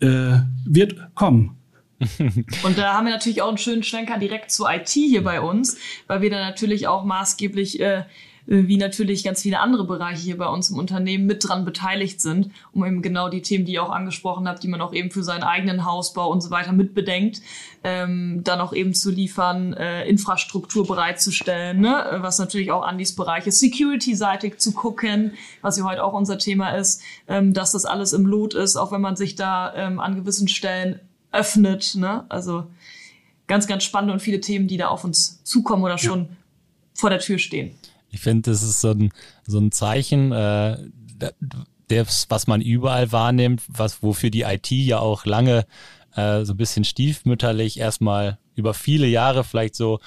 äh, 0.00 0.38
wird 0.64 1.14
kommen. 1.14 1.56
Und 2.64 2.78
da 2.78 2.94
haben 2.94 3.06
wir 3.06 3.12
natürlich 3.12 3.42
auch 3.42 3.48
einen 3.48 3.58
schönen 3.58 3.82
Schwenker 3.82 4.18
direkt 4.18 4.50
zur 4.50 4.72
IT 4.72 4.88
hier 4.88 5.22
bei 5.22 5.40
uns, 5.40 5.78
weil 6.08 6.20
wir 6.20 6.30
da 6.30 6.38
natürlich 6.38 6.88
auch 6.88 7.04
maßgeblich 7.04 7.80
äh, 7.80 8.04
wie 8.46 8.76
natürlich 8.76 9.24
ganz 9.24 9.42
viele 9.42 9.60
andere 9.60 9.84
Bereiche 9.84 10.22
hier 10.22 10.36
bei 10.36 10.48
uns 10.48 10.70
im 10.70 10.78
Unternehmen 10.78 11.26
mit 11.26 11.46
dran 11.46 11.64
beteiligt 11.64 12.20
sind, 12.20 12.50
um 12.72 12.84
eben 12.84 13.02
genau 13.02 13.28
die 13.28 13.42
Themen, 13.42 13.64
die 13.64 13.72
ihr 13.72 13.82
auch 13.82 13.90
angesprochen 13.90 14.48
habt, 14.48 14.62
die 14.62 14.68
man 14.68 14.80
auch 14.80 14.92
eben 14.92 15.10
für 15.10 15.22
seinen 15.22 15.42
eigenen 15.42 15.84
Hausbau 15.84 16.30
und 16.30 16.40
so 16.40 16.50
weiter 16.50 16.72
mitbedenkt, 16.72 17.40
ähm, 17.84 18.42
dann 18.44 18.60
auch 18.60 18.72
eben 18.72 18.94
zu 18.94 19.10
liefern, 19.10 19.74
äh, 19.74 20.04
Infrastruktur 20.08 20.86
bereitzustellen, 20.86 21.80
ne? 21.80 22.18
was 22.20 22.38
natürlich 22.38 22.72
auch 22.72 22.82
Andys 22.82 23.14
Bereich 23.14 23.46
ist, 23.46 23.60
security-seitig 23.60 24.58
zu 24.58 24.72
gucken, 24.72 25.32
was 25.60 25.78
ja 25.78 25.84
heute 25.84 26.02
auch 26.02 26.12
unser 26.12 26.38
Thema 26.38 26.70
ist, 26.70 27.02
ähm, 27.28 27.54
dass 27.54 27.72
das 27.72 27.84
alles 27.84 28.12
im 28.12 28.26
Lot 28.26 28.54
ist, 28.54 28.76
auch 28.76 28.92
wenn 28.92 29.00
man 29.00 29.16
sich 29.16 29.36
da 29.36 29.72
ähm, 29.74 30.00
an 30.00 30.16
gewissen 30.16 30.48
Stellen 30.48 31.00
öffnet. 31.32 31.94
Ne? 31.96 32.24
Also 32.28 32.66
ganz, 33.46 33.66
ganz 33.66 33.84
spannend 33.84 34.12
und 34.12 34.20
viele 34.20 34.40
Themen, 34.40 34.68
die 34.68 34.76
da 34.76 34.88
auf 34.88 35.04
uns 35.04 35.42
zukommen 35.44 35.82
oder 35.82 35.98
schon 35.98 36.20
ja. 36.20 36.28
vor 36.94 37.10
der 37.10 37.18
Tür 37.18 37.38
stehen. 37.38 37.74
Ich 38.12 38.20
finde, 38.20 38.50
das 38.50 38.62
ist 38.62 38.80
so 38.80 38.90
ein, 38.90 39.10
so 39.46 39.58
ein 39.58 39.72
Zeichen, 39.72 40.32
äh, 40.32 40.76
das, 41.88 42.26
was 42.28 42.46
man 42.46 42.60
überall 42.60 43.10
wahrnimmt, 43.10 43.62
was 43.68 44.02
wofür 44.02 44.30
die 44.30 44.42
IT 44.42 44.70
ja 44.70 44.98
auch 44.98 45.26
lange 45.26 45.66
äh, 46.14 46.44
so 46.44 46.52
ein 46.52 46.56
bisschen 46.56 46.84
stiefmütterlich 46.84 47.78
erstmal 47.78 48.38
über 48.54 48.74
viele 48.74 49.06
Jahre 49.06 49.44
vielleicht 49.44 49.74
so 49.74 49.98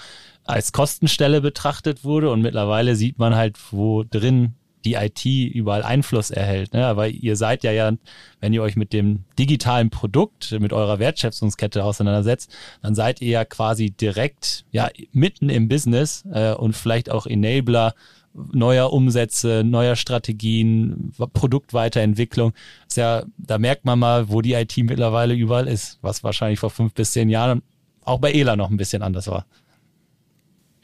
als 0.44 0.72
Kostenstelle 0.72 1.42
betrachtet 1.42 2.04
wurde. 2.04 2.32
Und 2.32 2.42
mittlerweile 2.42 2.96
sieht 2.96 3.18
man 3.18 3.36
halt, 3.36 3.58
wo 3.72 4.04
drin 4.04 4.54
die 4.86 4.94
IT 4.94 5.26
überall 5.26 5.84
Einfluss 5.84 6.32
erhält. 6.32 6.74
Ne? 6.74 6.86
Aber 6.86 7.08
ihr 7.08 7.36
seid 7.36 7.64
ja 7.64 7.72
ja, 7.72 7.92
wenn 8.40 8.54
ihr 8.54 8.62
euch 8.62 8.76
mit 8.76 8.94
dem 8.94 9.26
digitalen 9.38 9.90
Produkt, 9.90 10.56
mit 10.60 10.72
eurer 10.72 11.00
Wertschöpfungskette 11.00 11.84
auseinandersetzt, 11.84 12.56
dann 12.82 12.96
seid 12.96 13.22
ihr 13.22 13.30
ja 13.30 13.46
quasi 13.46 13.92
direkt 13.92 14.66
ja 14.72 14.90
mitten 15.12 15.50
im 15.50 15.68
Business 15.68 16.24
äh, 16.32 16.54
und 16.54 16.74
vielleicht 16.74 17.10
auch 17.10 17.26
Enabler 17.26 17.96
neuer 18.36 18.92
Umsätze, 18.92 19.64
neuer 19.66 19.96
Strategien, 19.96 21.14
Produktweiterentwicklung. 21.34 22.54
Ist 22.88 22.98
ja, 22.98 23.24
da 23.38 23.58
merkt 23.58 23.86
man 23.86 23.98
mal, 23.98 24.30
wo 24.30 24.42
die 24.42 24.54
IT 24.54 24.78
mittlerweile 24.78 25.34
überall 25.34 25.68
ist, 25.68 26.00
was 26.02 26.24
wahrscheinlich 26.24 26.60
vor 26.60 26.70
fünf 26.70 26.94
bis 26.94 27.14
zehn 27.14 27.30
Jahren 27.30 27.62
auch 28.04 28.20
bei 28.20 28.32
ELA 28.34 28.56
noch 28.56 28.70
ein 28.70 28.78
bisschen 28.78 29.02
anders 29.02 29.28
war. 29.28 29.46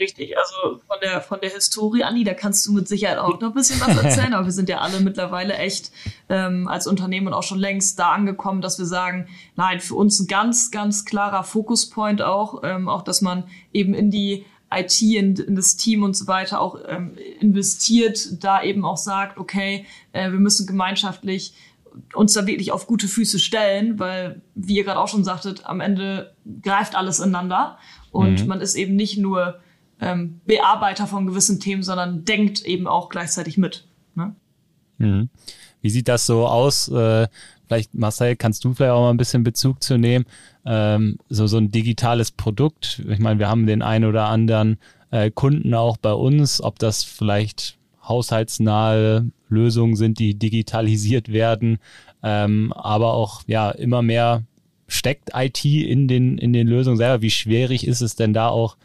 Richtig, 0.01 0.35
also 0.35 0.79
von 0.87 0.97
der, 0.99 1.21
von 1.21 1.39
der 1.41 1.51
Historie, 1.51 2.03
Andi, 2.03 2.23
da 2.23 2.33
kannst 2.33 2.65
du 2.65 2.71
mit 2.71 2.87
Sicherheit 2.87 3.19
auch 3.19 3.39
noch 3.39 3.49
ein 3.49 3.53
bisschen 3.53 3.79
was 3.81 4.03
erzählen, 4.03 4.33
aber 4.33 4.45
wir 4.45 4.51
sind 4.51 4.67
ja 4.67 4.79
alle 4.79 4.99
mittlerweile 4.99 5.53
echt 5.53 5.91
ähm, 6.27 6.67
als 6.67 6.87
Unternehmen 6.87 7.35
auch 7.35 7.43
schon 7.43 7.59
längst 7.59 7.99
da 7.99 8.11
angekommen, 8.11 8.61
dass 8.61 8.79
wir 8.79 8.87
sagen, 8.87 9.27
nein, 9.55 9.79
für 9.79 9.93
uns 9.93 10.19
ein 10.19 10.25
ganz, 10.25 10.71
ganz 10.71 11.05
klarer 11.05 11.43
Fokuspoint 11.43 12.23
auch, 12.23 12.63
ähm, 12.63 12.89
auch 12.89 13.03
dass 13.03 13.21
man 13.21 13.43
eben 13.73 13.93
in 13.93 14.09
die 14.09 14.43
IT, 14.73 14.99
in, 15.03 15.35
in 15.35 15.55
das 15.55 15.75
Team 15.75 16.01
und 16.01 16.17
so 16.17 16.25
weiter 16.25 16.61
auch 16.61 16.79
ähm, 16.87 17.15
investiert, 17.39 18.43
da 18.43 18.63
eben 18.63 18.83
auch 18.85 18.97
sagt, 18.97 19.37
okay, 19.37 19.85
äh, 20.13 20.31
wir 20.31 20.39
müssen 20.39 20.65
gemeinschaftlich 20.65 21.53
uns 22.15 22.33
da 22.33 22.47
wirklich 22.47 22.71
auf 22.71 22.87
gute 22.87 23.07
Füße 23.07 23.37
stellen, 23.37 23.99
weil, 23.99 24.41
wie 24.55 24.77
ihr 24.77 24.83
gerade 24.83 24.99
auch 24.99 25.09
schon 25.09 25.23
sagtet, 25.23 25.67
am 25.67 25.79
Ende 25.79 26.33
greift 26.63 26.95
alles 26.95 27.19
ineinander 27.19 27.77
und 28.09 28.41
mhm. 28.41 28.47
man 28.47 28.61
ist 28.61 28.73
eben 28.73 28.95
nicht 28.95 29.19
nur 29.19 29.59
ähm, 30.01 30.41
Bearbeiter 30.45 31.07
von 31.07 31.27
gewissen 31.27 31.59
Themen, 31.59 31.83
sondern 31.83 32.25
denkt 32.25 32.63
eben 32.63 32.87
auch 32.87 33.09
gleichzeitig 33.09 33.57
mit. 33.57 33.85
Ne? 34.15 34.35
Mhm. 34.97 35.29
Wie 35.81 35.89
sieht 35.89 36.07
das 36.07 36.25
so 36.25 36.47
aus? 36.47 36.89
Äh, 36.89 37.27
vielleicht, 37.67 37.93
Marcel, 37.93 38.35
kannst 38.35 38.63
du 38.65 38.73
vielleicht 38.73 38.91
auch 38.91 39.01
mal 39.01 39.11
ein 39.11 39.17
bisschen 39.17 39.43
Bezug 39.43 39.81
zu 39.81 39.97
nehmen? 39.97 40.25
ähm, 40.65 41.17
so, 41.29 41.47
so 41.47 41.57
ein 41.57 41.71
digitales 41.71 42.31
Produkt. 42.31 43.01
Ich 43.07 43.19
meine, 43.19 43.39
wir 43.39 43.49
haben 43.49 43.65
den 43.65 43.81
einen 43.81 44.05
oder 44.05 44.25
anderen 44.27 44.77
äh, 45.09 45.31
Kunden 45.31 45.73
auch 45.73 45.97
bei 45.97 46.13
uns, 46.13 46.61
ob 46.61 46.79
das 46.79 47.03
vielleicht 47.03 47.77
haushaltsnahe 48.07 49.29
Lösungen 49.49 49.95
sind, 49.95 50.19
die 50.19 50.35
digitalisiert 50.35 51.31
werden, 51.31 51.79
ähm, 52.23 52.73
aber 52.73 53.13
auch 53.13 53.43
ja 53.47 53.71
immer 53.71 54.01
mehr 54.01 54.43
steckt 54.87 55.31
IT 55.33 55.63
in 55.63 56.07
den 56.07 56.37
in 56.37 56.53
den 56.53 56.67
Lösungen 56.67 56.97
selber. 56.97 57.21
Wie 57.21 57.31
schwierig 57.31 57.87
ist 57.87 58.01
es 58.01 58.15
denn 58.15 58.33
da 58.33 58.49
auch 58.49 58.77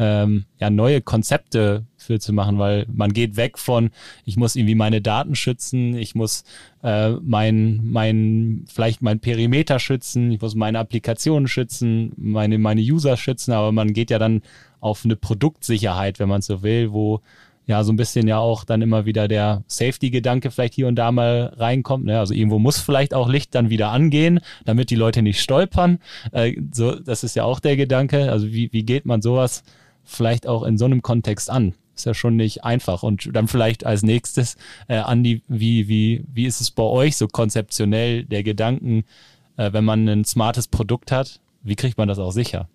ähm, 0.00 0.46
ja, 0.58 0.70
neue 0.70 1.02
Konzepte 1.02 1.84
für 1.98 2.18
zu 2.18 2.32
machen, 2.32 2.58
weil 2.58 2.86
man 2.90 3.12
geht 3.12 3.36
weg 3.36 3.58
von, 3.58 3.90
ich 4.24 4.38
muss 4.38 4.56
irgendwie 4.56 4.74
meine 4.74 5.02
Daten 5.02 5.34
schützen, 5.34 5.94
ich 5.94 6.14
muss 6.14 6.42
äh, 6.82 7.10
mein, 7.22 7.80
mein, 7.84 8.64
vielleicht 8.66 9.02
mein 9.02 9.20
Perimeter 9.20 9.78
schützen, 9.78 10.30
ich 10.30 10.40
muss 10.40 10.54
meine 10.54 10.78
Applikationen 10.78 11.48
schützen, 11.48 12.12
meine, 12.16 12.56
meine 12.56 12.80
User 12.80 13.18
schützen, 13.18 13.52
aber 13.52 13.72
man 13.72 13.92
geht 13.92 14.10
ja 14.10 14.18
dann 14.18 14.40
auf 14.80 15.04
eine 15.04 15.16
Produktsicherheit, 15.16 16.18
wenn 16.18 16.30
man 16.30 16.40
so 16.40 16.62
will, 16.62 16.92
wo 16.92 17.20
ja 17.66 17.84
so 17.84 17.92
ein 17.92 17.96
bisschen 17.96 18.26
ja 18.26 18.38
auch 18.38 18.64
dann 18.64 18.80
immer 18.80 19.04
wieder 19.04 19.28
der 19.28 19.64
Safety-Gedanke 19.66 20.50
vielleicht 20.50 20.74
hier 20.74 20.88
und 20.88 20.96
da 20.96 21.12
mal 21.12 21.52
reinkommt. 21.58 22.06
Ne? 22.06 22.18
Also 22.18 22.32
irgendwo 22.32 22.58
muss 22.58 22.80
vielleicht 22.80 23.12
auch 23.12 23.28
Licht 23.28 23.54
dann 23.54 23.68
wieder 23.68 23.90
angehen, 23.90 24.40
damit 24.64 24.88
die 24.88 24.96
Leute 24.96 25.20
nicht 25.20 25.40
stolpern. 25.40 25.98
Äh, 26.32 26.56
so, 26.72 26.94
das 26.94 27.22
ist 27.22 27.36
ja 27.36 27.44
auch 27.44 27.60
der 27.60 27.76
Gedanke. 27.76 28.32
Also 28.32 28.48
wie, 28.50 28.72
wie 28.72 28.82
geht 28.82 29.04
man 29.04 29.20
sowas 29.20 29.62
vielleicht 30.10 30.46
auch 30.46 30.62
in 30.62 30.78
so 30.78 30.84
einem 30.84 31.02
Kontext 31.02 31.50
an? 31.50 31.74
Ist 31.94 32.06
ja 32.06 32.14
schon 32.14 32.36
nicht 32.36 32.64
einfach. 32.64 33.02
Und 33.02 33.28
dann 33.34 33.48
vielleicht 33.48 33.84
als 33.84 34.02
nächstes, 34.02 34.56
äh, 34.88 34.96
Andi, 34.96 35.42
wie, 35.48 35.88
wie, 35.88 36.24
wie 36.32 36.46
ist 36.46 36.60
es 36.60 36.70
bei 36.70 36.82
euch 36.82 37.16
so 37.16 37.28
konzeptionell 37.28 38.24
der 38.24 38.42
Gedanken, 38.42 39.04
äh, 39.56 39.72
wenn 39.72 39.84
man 39.84 40.08
ein 40.08 40.24
smartes 40.24 40.68
Produkt 40.68 41.12
hat, 41.12 41.40
wie 41.62 41.76
kriegt 41.76 41.98
man 41.98 42.08
das 42.08 42.18
auch 42.18 42.32
sicher? 42.32 42.68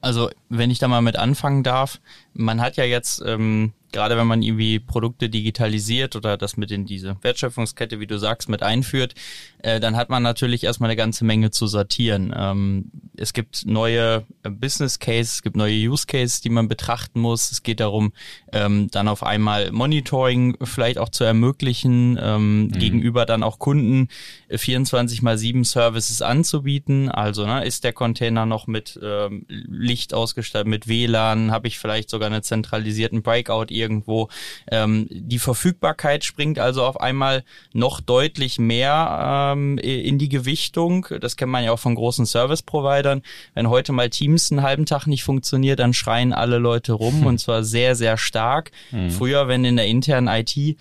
Also, 0.00 0.30
wenn 0.48 0.70
ich 0.70 0.78
da 0.78 0.88
mal 0.88 1.02
mit 1.02 1.16
anfangen 1.16 1.62
darf, 1.62 2.00
man 2.32 2.60
hat 2.60 2.76
ja 2.76 2.84
jetzt 2.84 3.22
ähm, 3.26 3.72
gerade 3.96 4.18
wenn 4.18 4.26
man 4.26 4.42
irgendwie 4.42 4.78
Produkte 4.78 5.30
digitalisiert 5.30 6.16
oder 6.16 6.36
das 6.36 6.58
mit 6.58 6.70
in 6.70 6.84
diese 6.84 7.16
Wertschöpfungskette, 7.22 7.98
wie 7.98 8.06
du 8.06 8.18
sagst, 8.18 8.50
mit 8.50 8.62
einführt, 8.62 9.14
äh, 9.62 9.80
dann 9.80 9.96
hat 9.96 10.10
man 10.10 10.22
natürlich 10.22 10.64
erstmal 10.64 10.90
eine 10.90 10.96
ganze 10.96 11.24
Menge 11.24 11.50
zu 11.50 11.66
sortieren. 11.66 12.30
Ähm, 12.36 12.90
es 13.16 13.32
gibt 13.32 13.64
neue 13.64 14.26
äh, 14.42 14.50
Business 14.50 14.98
Cases, 14.98 15.36
es 15.36 15.42
gibt 15.42 15.56
neue 15.56 15.74
Use 15.74 16.06
Cases, 16.06 16.42
die 16.42 16.50
man 16.50 16.68
betrachten 16.68 17.20
muss. 17.20 17.50
Es 17.50 17.62
geht 17.62 17.80
darum, 17.80 18.12
ähm, 18.52 18.88
dann 18.90 19.08
auf 19.08 19.22
einmal 19.22 19.72
Monitoring 19.72 20.58
vielleicht 20.62 20.98
auch 20.98 21.08
zu 21.08 21.24
ermöglichen, 21.24 22.18
ähm, 22.20 22.64
mhm. 22.64 22.72
gegenüber 22.72 23.24
dann 23.24 23.42
auch 23.42 23.58
Kunden 23.58 24.08
24 24.50 25.20
äh, 25.20 25.24
mal 25.24 25.38
7 25.38 25.64
Services 25.64 26.20
anzubieten. 26.20 27.08
Also 27.08 27.46
ne, 27.46 27.64
ist 27.64 27.82
der 27.84 27.94
Container 27.94 28.44
noch 28.44 28.66
mit 28.66 29.00
ähm, 29.02 29.46
Licht 29.48 30.12
ausgestattet, 30.12 30.68
mit 30.68 30.86
WLAN, 30.86 31.50
habe 31.50 31.66
ich 31.66 31.78
vielleicht 31.78 32.10
sogar 32.10 32.26
einen 32.26 32.42
zentralisierten 32.42 33.22
Breakout 33.22 33.70
irgendwo. 33.86 34.28
Ähm, 34.70 35.06
die 35.10 35.38
Verfügbarkeit 35.38 36.24
springt 36.24 36.58
also 36.58 36.84
auf 36.84 37.00
einmal 37.00 37.44
noch 37.72 38.00
deutlich 38.00 38.58
mehr 38.58 39.52
ähm, 39.54 39.78
in 39.78 40.18
die 40.18 40.28
Gewichtung. 40.28 41.06
Das 41.20 41.36
kennt 41.36 41.52
man 41.52 41.62
ja 41.62 41.70
auch 41.70 41.78
von 41.78 41.94
großen 41.94 42.26
Service-Providern. 42.26 43.22
Wenn 43.54 43.70
heute 43.70 43.92
mal 43.92 44.10
Teams 44.10 44.50
einen 44.50 44.62
halben 44.62 44.86
Tag 44.86 45.06
nicht 45.06 45.22
funktioniert, 45.22 45.78
dann 45.78 45.94
schreien 45.94 46.32
alle 46.32 46.58
Leute 46.58 46.92
rum 46.92 47.24
und 47.26 47.38
zwar 47.38 47.62
sehr, 47.62 47.94
sehr 47.94 48.16
stark. 48.16 48.72
Hm. 48.90 49.10
Früher, 49.10 49.46
wenn 49.46 49.64
in 49.64 49.76
der 49.76 49.86
internen 49.86 50.28
IT 50.28 50.76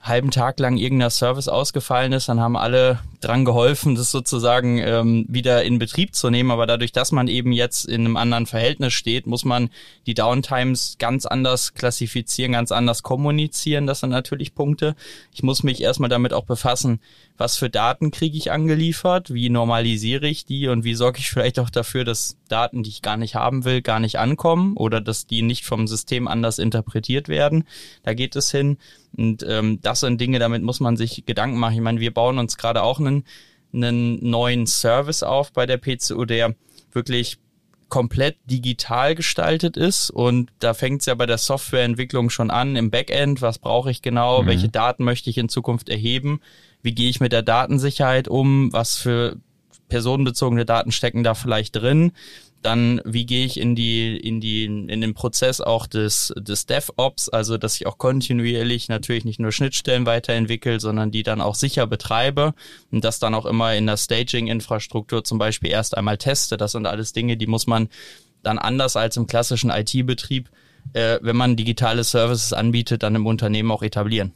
halben 0.00 0.30
Tag 0.30 0.58
lang 0.58 0.78
irgendein 0.78 1.10
Service 1.10 1.48
ausgefallen 1.48 2.12
ist, 2.12 2.28
dann 2.28 2.40
haben 2.40 2.56
alle 2.56 3.00
dran 3.20 3.44
geholfen, 3.44 3.94
das 3.94 4.10
sozusagen 4.10 4.78
ähm, 4.78 5.26
wieder 5.28 5.62
in 5.62 5.78
Betrieb 5.78 6.14
zu 6.14 6.30
nehmen. 6.30 6.50
Aber 6.50 6.66
dadurch, 6.66 6.92
dass 6.92 7.12
man 7.12 7.28
eben 7.28 7.52
jetzt 7.52 7.84
in 7.84 8.06
einem 8.06 8.16
anderen 8.16 8.46
Verhältnis 8.46 8.94
steht, 8.94 9.26
muss 9.26 9.44
man 9.44 9.68
die 10.06 10.14
Downtimes 10.14 10.96
ganz 10.98 11.26
anders 11.26 11.74
klassifizieren, 11.74 12.52
ganz 12.52 12.72
anders 12.72 13.02
kommunizieren. 13.02 13.86
Das 13.86 14.00
sind 14.00 14.10
natürlich 14.10 14.54
Punkte. 14.54 14.96
Ich 15.34 15.42
muss 15.42 15.62
mich 15.62 15.82
erstmal 15.82 16.08
damit 16.08 16.32
auch 16.32 16.44
befassen, 16.44 17.00
was 17.40 17.56
für 17.56 17.70
Daten 17.70 18.10
kriege 18.10 18.36
ich 18.36 18.52
angeliefert, 18.52 19.32
wie 19.32 19.48
normalisiere 19.48 20.28
ich 20.28 20.44
die 20.44 20.68
und 20.68 20.84
wie 20.84 20.92
sorge 20.92 21.20
ich 21.20 21.30
vielleicht 21.30 21.58
auch 21.58 21.70
dafür, 21.70 22.04
dass 22.04 22.36
Daten, 22.48 22.82
die 22.82 22.90
ich 22.90 23.00
gar 23.00 23.16
nicht 23.16 23.34
haben 23.34 23.64
will, 23.64 23.80
gar 23.80 23.98
nicht 23.98 24.18
ankommen 24.18 24.76
oder 24.76 25.00
dass 25.00 25.26
die 25.26 25.40
nicht 25.40 25.64
vom 25.64 25.86
System 25.86 26.28
anders 26.28 26.58
interpretiert 26.58 27.30
werden. 27.30 27.64
Da 28.02 28.12
geht 28.12 28.36
es 28.36 28.50
hin. 28.50 28.76
Und 29.16 29.42
ähm, 29.48 29.80
das 29.80 30.00
sind 30.00 30.20
Dinge, 30.20 30.38
damit 30.38 30.62
muss 30.62 30.80
man 30.80 30.98
sich 30.98 31.24
Gedanken 31.24 31.58
machen. 31.58 31.76
Ich 31.76 31.80
meine, 31.80 32.00
wir 32.00 32.12
bauen 32.12 32.38
uns 32.38 32.58
gerade 32.58 32.82
auch 32.82 33.00
einen, 33.00 33.24
einen 33.72 34.22
neuen 34.28 34.66
Service 34.66 35.22
auf 35.22 35.50
bei 35.50 35.64
der 35.64 35.78
PCU, 35.78 36.26
der 36.26 36.54
wirklich 36.92 37.38
komplett 37.88 38.36
digital 38.44 39.14
gestaltet 39.14 39.76
ist 39.76 40.10
und 40.10 40.50
da 40.60 40.74
fängt 40.74 41.00
es 41.00 41.06
ja 41.06 41.14
bei 41.16 41.26
der 41.26 41.38
Softwareentwicklung 41.38 42.30
schon 42.30 42.48
an 42.52 42.76
im 42.76 42.90
Backend, 42.90 43.42
was 43.42 43.58
brauche 43.58 43.90
ich 43.90 44.00
genau, 44.00 44.42
mhm. 44.42 44.46
welche 44.46 44.68
Daten 44.68 45.02
möchte 45.02 45.28
ich 45.28 45.38
in 45.38 45.48
Zukunft 45.48 45.88
erheben 45.88 46.40
wie 46.82 46.94
gehe 46.94 47.10
ich 47.10 47.20
mit 47.20 47.32
der 47.32 47.42
Datensicherheit 47.42 48.28
um, 48.28 48.72
was 48.72 48.96
für 48.96 49.36
personenbezogene 49.90 50.64
Daten 50.64 50.92
stecken 50.92 51.22
da 51.22 51.34
vielleicht 51.34 51.76
drin. 51.76 52.12
Dann, 52.62 53.00
wie 53.06 53.24
gehe 53.24 53.46
ich 53.46 53.58
in 53.58 53.74
die, 53.74 54.16
in 54.18 54.40
die, 54.40 54.64
in 54.64 55.00
den 55.00 55.14
Prozess 55.14 55.62
auch 55.62 55.86
des, 55.86 56.32
des 56.36 56.66
DevOps, 56.66 57.30
also 57.30 57.56
dass 57.56 57.76
ich 57.76 57.86
auch 57.86 57.96
kontinuierlich 57.96 58.88
natürlich 58.88 59.24
nicht 59.24 59.40
nur 59.40 59.50
Schnittstellen 59.50 60.04
weiterentwickle, 60.04 60.78
sondern 60.78 61.10
die 61.10 61.22
dann 61.22 61.40
auch 61.40 61.54
sicher 61.54 61.86
betreibe 61.86 62.52
und 62.90 63.02
das 63.02 63.18
dann 63.18 63.34
auch 63.34 63.46
immer 63.46 63.74
in 63.74 63.86
der 63.86 63.96
Staging-Infrastruktur 63.96 65.24
zum 65.24 65.38
Beispiel 65.38 65.70
erst 65.70 65.96
einmal 65.96 66.18
teste. 66.18 66.58
Das 66.58 66.72
sind 66.72 66.86
alles 66.86 67.14
Dinge, 67.14 67.38
die 67.38 67.46
muss 67.46 67.66
man 67.66 67.88
dann 68.42 68.58
anders 68.58 68.94
als 68.94 69.16
im 69.16 69.26
klassischen 69.26 69.70
IT-Betrieb, 69.70 70.50
äh, 70.92 71.18
wenn 71.22 71.36
man 71.36 71.56
digitale 71.56 72.04
Services 72.04 72.52
anbietet, 72.52 73.02
dann 73.02 73.14
im 73.14 73.26
Unternehmen 73.26 73.70
auch 73.70 73.82
etablieren. 73.82 74.32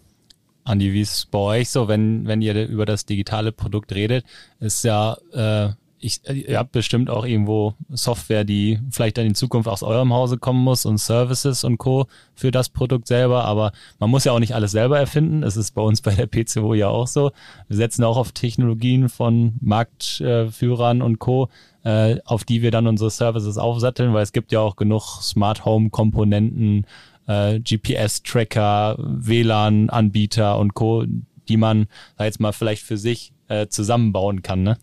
Andi, 0.65 0.93
wie 0.93 1.03
ist 1.03 1.17
es 1.17 1.27
bei 1.27 1.39
euch 1.39 1.71
so, 1.71 1.89
wenn, 1.89 2.27
wenn 2.27 2.41
ihr 2.41 2.67
über 2.67 2.87
das 2.87 3.05
digitale 3.05 3.53
Produkt 3.53 3.95
redet? 3.95 4.25
Ist 4.61 4.83
ja, 4.83 5.17
äh, 5.33 5.73
ich, 5.99 6.21
ihr 6.29 6.59
habt 6.59 6.73
bestimmt 6.73 7.09
auch 7.09 7.25
irgendwo 7.25 7.75
Software, 7.91 8.45
die 8.45 8.79
vielleicht 8.91 9.17
dann 9.17 9.27
in 9.27 9.35
Zukunft 9.35 9.69
aus 9.69 9.83
eurem 9.83 10.13
Hause 10.13 10.37
kommen 10.37 10.63
muss 10.63 10.85
und 10.85 10.99
Services 10.99 11.65
und 11.65 11.79
Co. 11.79 12.07
für 12.35 12.51
das 12.51 12.69
Produkt 12.69 13.09
selber. 13.09 13.45
Aber 13.45 13.73
man 13.99 14.11
muss 14.11 14.25
ja 14.25 14.33
auch 14.33 14.39
nicht 14.39 14.55
alles 14.55 14.73
selber 14.73 14.99
erfinden. 14.99 15.41
Das 15.41 15.57
ist 15.57 15.73
bei 15.73 15.81
uns 15.81 16.03
bei 16.03 16.15
der 16.15 16.27
PCO 16.27 16.75
ja 16.75 16.89
auch 16.89 17.07
so. 17.07 17.33
Wir 17.69 17.77
setzen 17.77 18.05
auch 18.05 18.19
auf 18.19 18.33
Technologien 18.33 19.09
von 19.09 19.55
Marktführern 19.61 21.01
und 21.01 21.19
Co., 21.19 21.49
äh, 21.85 22.19
auf 22.25 22.45
die 22.45 22.63
wir 22.63 22.71
dann 22.71 22.87
unsere 22.87 23.11
Services 23.11 23.59
aufsatteln, 23.59 24.15
weil 24.15 24.23
es 24.23 24.33
gibt 24.33 24.53
ja 24.53 24.61
auch 24.61 24.77
genug 24.77 25.23
Smart 25.23 25.65
Home 25.65 25.91
Komponenten, 25.91 26.87
äh, 27.27 27.61
GPS-Tracker, 27.61 28.97
WLAN-Anbieter 28.99 30.59
und 30.59 30.75
Co., 30.75 31.05
die 31.49 31.57
man 31.57 31.87
da 32.17 32.25
jetzt 32.25 32.41
mal 32.41 32.53
vielleicht 32.53 32.83
für 32.83 32.97
sich 32.97 33.33
äh, 33.49 33.67
zusammenbauen 33.69 34.43
kann, 34.43 34.63
ne? 34.63 34.79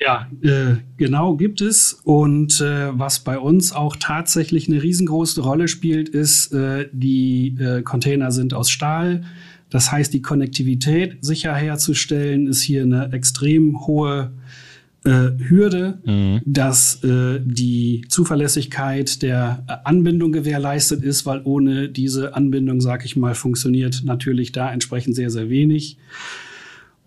Ja, 0.00 0.28
äh, 0.42 0.76
genau 0.96 1.36
gibt 1.36 1.60
es. 1.60 1.92
Und 2.04 2.60
äh, 2.60 2.96
was 2.96 3.20
bei 3.20 3.38
uns 3.38 3.72
auch 3.72 3.96
tatsächlich 3.96 4.68
eine 4.68 4.80
riesengroße 4.80 5.40
Rolle 5.40 5.66
spielt, 5.66 6.08
ist, 6.08 6.52
äh, 6.52 6.88
die 6.92 7.56
äh, 7.58 7.82
Container 7.82 8.30
sind 8.30 8.54
aus 8.54 8.70
Stahl. 8.70 9.24
Das 9.70 9.90
heißt, 9.90 10.14
die 10.14 10.22
Konnektivität 10.22 11.18
sicher 11.20 11.54
herzustellen, 11.54 12.46
ist 12.46 12.62
hier 12.62 12.82
eine 12.82 13.12
extrem 13.12 13.86
hohe 13.86 14.32
äh, 15.08 15.48
Hürde, 15.48 15.98
mhm. 16.04 16.40
dass 16.44 17.02
äh, 17.02 17.40
die 17.42 18.04
Zuverlässigkeit 18.08 19.22
der 19.22 19.64
Anbindung 19.84 20.32
gewährleistet 20.32 21.02
ist, 21.02 21.24
weil 21.24 21.40
ohne 21.44 21.88
diese 21.88 22.34
Anbindung, 22.34 22.80
sag 22.80 23.04
ich 23.04 23.16
mal, 23.16 23.34
funktioniert 23.34 24.02
natürlich 24.04 24.52
da 24.52 24.70
entsprechend 24.70 25.16
sehr, 25.16 25.30
sehr 25.30 25.48
wenig 25.48 25.96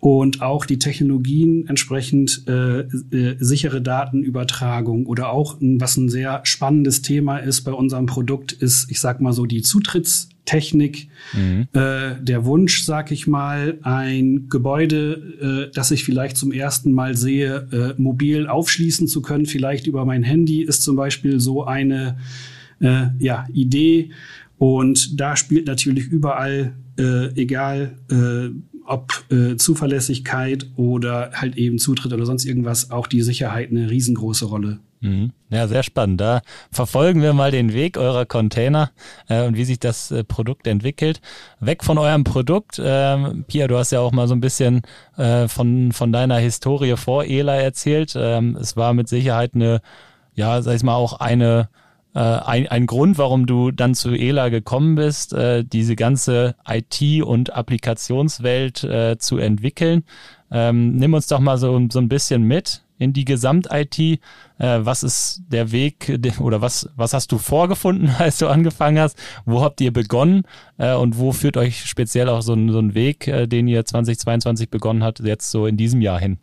und 0.02 0.42
auch 0.42 0.66
die 0.66 0.80
Technologien 0.80 1.68
entsprechend 1.68 2.42
äh, 2.48 2.80
äh, 2.80 3.36
sichere 3.38 3.80
Datenübertragung 3.80 5.06
oder 5.06 5.30
auch 5.30 5.58
was 5.60 5.96
ein 5.96 6.08
sehr 6.08 6.40
spannendes 6.42 7.02
Thema 7.02 7.38
ist 7.38 7.60
bei 7.60 7.72
unserem 7.72 8.06
Produkt 8.06 8.50
ist, 8.50 8.90
ich 8.90 8.98
sag 8.98 9.20
mal 9.20 9.32
so 9.32 9.46
die 9.46 9.62
Zutrittstechnik, 9.62 11.08
mhm. 11.34 11.68
äh, 11.72 12.16
der 12.20 12.44
Wunsch, 12.44 12.82
sag 12.82 13.12
ich 13.12 13.28
mal, 13.28 13.78
ein 13.82 14.48
Gebäude, 14.48 15.68
äh, 15.70 15.72
das 15.72 15.92
ich 15.92 16.02
vielleicht 16.02 16.36
zum 16.36 16.50
ersten 16.50 16.90
Mal 16.90 17.16
sehe, 17.16 17.68
äh, 17.70 18.02
mobil 18.02 18.48
aufschließen 18.48 19.06
zu 19.06 19.22
können, 19.22 19.46
vielleicht 19.46 19.86
über 19.86 20.04
mein 20.04 20.24
Handy, 20.24 20.62
ist 20.62 20.82
zum 20.82 20.96
Beispiel 20.96 21.38
so 21.38 21.64
eine 21.64 22.18
äh, 22.80 23.04
ja, 23.20 23.46
Idee. 23.52 24.10
Und 24.58 25.20
da 25.20 25.36
spielt 25.36 25.68
natürlich 25.68 26.08
überall, 26.08 26.74
äh, 26.98 27.28
egal 27.40 27.98
äh, 28.10 28.50
ob 28.92 29.24
äh, 29.30 29.56
Zuverlässigkeit 29.56 30.66
oder 30.76 31.30
halt 31.34 31.56
eben 31.56 31.78
Zutritt 31.78 32.12
oder 32.12 32.26
sonst 32.26 32.44
irgendwas, 32.44 32.90
auch 32.90 33.06
die 33.06 33.22
Sicherheit 33.22 33.70
eine 33.70 33.90
riesengroße 33.90 34.44
Rolle. 34.44 34.80
Mhm. 35.00 35.32
Ja, 35.50 35.66
sehr 35.66 35.82
spannend. 35.82 36.20
Da 36.20 36.42
verfolgen 36.70 37.22
wir 37.22 37.32
mal 37.32 37.50
den 37.50 37.72
Weg 37.72 37.96
eurer 37.98 38.24
Container 38.26 38.92
äh, 39.28 39.44
und 39.46 39.56
wie 39.56 39.64
sich 39.64 39.80
das 39.80 40.10
äh, 40.10 40.22
Produkt 40.22 40.66
entwickelt. 40.66 41.20
Weg 41.58 41.82
von 41.82 41.98
eurem 41.98 42.22
Produkt. 42.22 42.80
Ähm, 42.82 43.44
Pia, 43.48 43.66
du 43.66 43.76
hast 43.78 43.90
ja 43.90 44.00
auch 44.00 44.12
mal 44.12 44.28
so 44.28 44.34
ein 44.34 44.40
bisschen 44.40 44.82
äh, 45.16 45.48
von, 45.48 45.92
von 45.92 46.12
deiner 46.12 46.36
Historie 46.36 46.96
vor 46.96 47.24
ELA 47.24 47.56
erzählt. 47.56 48.14
Ähm, 48.16 48.56
es 48.60 48.76
war 48.76 48.94
mit 48.94 49.08
Sicherheit 49.08 49.54
eine, 49.54 49.80
ja, 50.34 50.62
sag 50.62 50.76
ich 50.76 50.82
mal, 50.84 50.94
auch 50.94 51.14
eine 51.14 51.68
äh, 52.14 52.18
ein, 52.18 52.68
ein 52.68 52.86
Grund, 52.86 53.18
warum 53.18 53.46
du 53.46 53.70
dann 53.70 53.94
zu 53.94 54.10
ELA 54.10 54.48
gekommen 54.48 54.94
bist, 54.94 55.32
äh, 55.32 55.64
diese 55.64 55.96
ganze 55.96 56.54
IT- 56.66 57.22
und 57.22 57.54
Applikationswelt 57.54 58.84
äh, 58.84 59.18
zu 59.18 59.38
entwickeln. 59.38 60.04
Ähm, 60.50 60.96
nimm 60.96 61.14
uns 61.14 61.26
doch 61.26 61.40
mal 61.40 61.56
so, 61.56 61.88
so 61.90 61.98
ein 61.98 62.08
bisschen 62.08 62.42
mit 62.42 62.82
in 62.98 63.12
die 63.12 63.24
Gesamt-IT. 63.24 63.98
Äh, 63.98 64.18
was 64.58 65.02
ist 65.02 65.42
der 65.48 65.72
Weg 65.72 66.20
oder 66.40 66.60
was, 66.60 66.88
was 66.96 67.14
hast 67.14 67.32
du 67.32 67.38
vorgefunden, 67.38 68.10
als 68.18 68.38
du 68.38 68.48
angefangen 68.48 68.98
hast? 68.98 69.18
Wo 69.44 69.62
habt 69.62 69.80
ihr 69.80 69.92
begonnen 69.92 70.42
äh, 70.78 70.94
und 70.94 71.18
wo 71.18 71.32
führt 71.32 71.56
euch 71.56 71.84
speziell 71.84 72.28
auch 72.28 72.42
so 72.42 72.54
ein, 72.54 72.70
so 72.70 72.78
ein 72.78 72.94
Weg, 72.94 73.26
äh, 73.26 73.46
den 73.46 73.68
ihr 73.68 73.84
2022 73.84 74.70
begonnen 74.70 75.02
habt, 75.02 75.20
jetzt 75.20 75.50
so 75.50 75.66
in 75.66 75.76
diesem 75.76 76.00
Jahr 76.00 76.20
hin? 76.20 76.38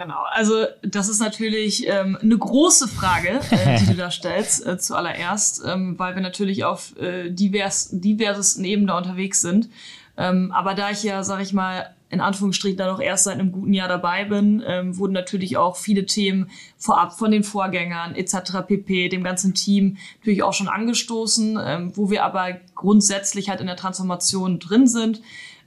Genau, 0.00 0.24
also 0.30 0.64
das 0.80 1.10
ist 1.10 1.20
natürlich 1.20 1.86
ähm, 1.86 2.16
eine 2.22 2.38
große 2.38 2.88
Frage, 2.88 3.38
äh, 3.50 3.78
die 3.80 3.84
du 3.84 3.94
da 3.96 4.10
stellst, 4.10 4.66
äh, 4.66 4.78
zuallererst, 4.78 5.62
ähm, 5.66 5.98
weil 5.98 6.14
wir 6.14 6.22
natürlich 6.22 6.64
auf 6.64 6.96
äh, 6.98 7.28
divers, 7.28 7.90
diversesten 7.92 8.64
Ebenen 8.64 8.86
da 8.86 8.96
unterwegs 8.96 9.42
sind. 9.42 9.68
Ähm, 10.16 10.52
aber 10.52 10.72
da 10.72 10.90
ich 10.90 11.02
ja, 11.02 11.22
sag 11.22 11.42
ich 11.42 11.52
mal, 11.52 11.94
in 12.08 12.22
Anführungsstrichen 12.22 12.78
da 12.78 12.86
noch 12.86 13.00
erst 13.00 13.24
seit 13.24 13.38
einem 13.38 13.52
guten 13.52 13.74
Jahr 13.74 13.88
dabei 13.88 14.24
bin, 14.24 14.62
ähm, 14.66 14.96
wurden 14.96 15.12
natürlich 15.12 15.58
auch 15.58 15.76
viele 15.76 16.06
Themen 16.06 16.50
vorab 16.78 17.18
von 17.18 17.30
den 17.30 17.44
Vorgängern 17.44 18.14
etc. 18.14 18.66
pp, 18.66 19.10
dem 19.10 19.22
ganzen 19.22 19.52
Team 19.52 19.98
natürlich 20.20 20.42
auch 20.42 20.54
schon 20.54 20.68
angestoßen, 20.68 21.58
ähm, 21.62 21.92
wo 21.94 22.10
wir 22.10 22.24
aber 22.24 22.56
grundsätzlich 22.74 23.50
halt 23.50 23.60
in 23.60 23.66
der 23.66 23.76
Transformation 23.76 24.60
drin 24.60 24.86
sind 24.86 25.20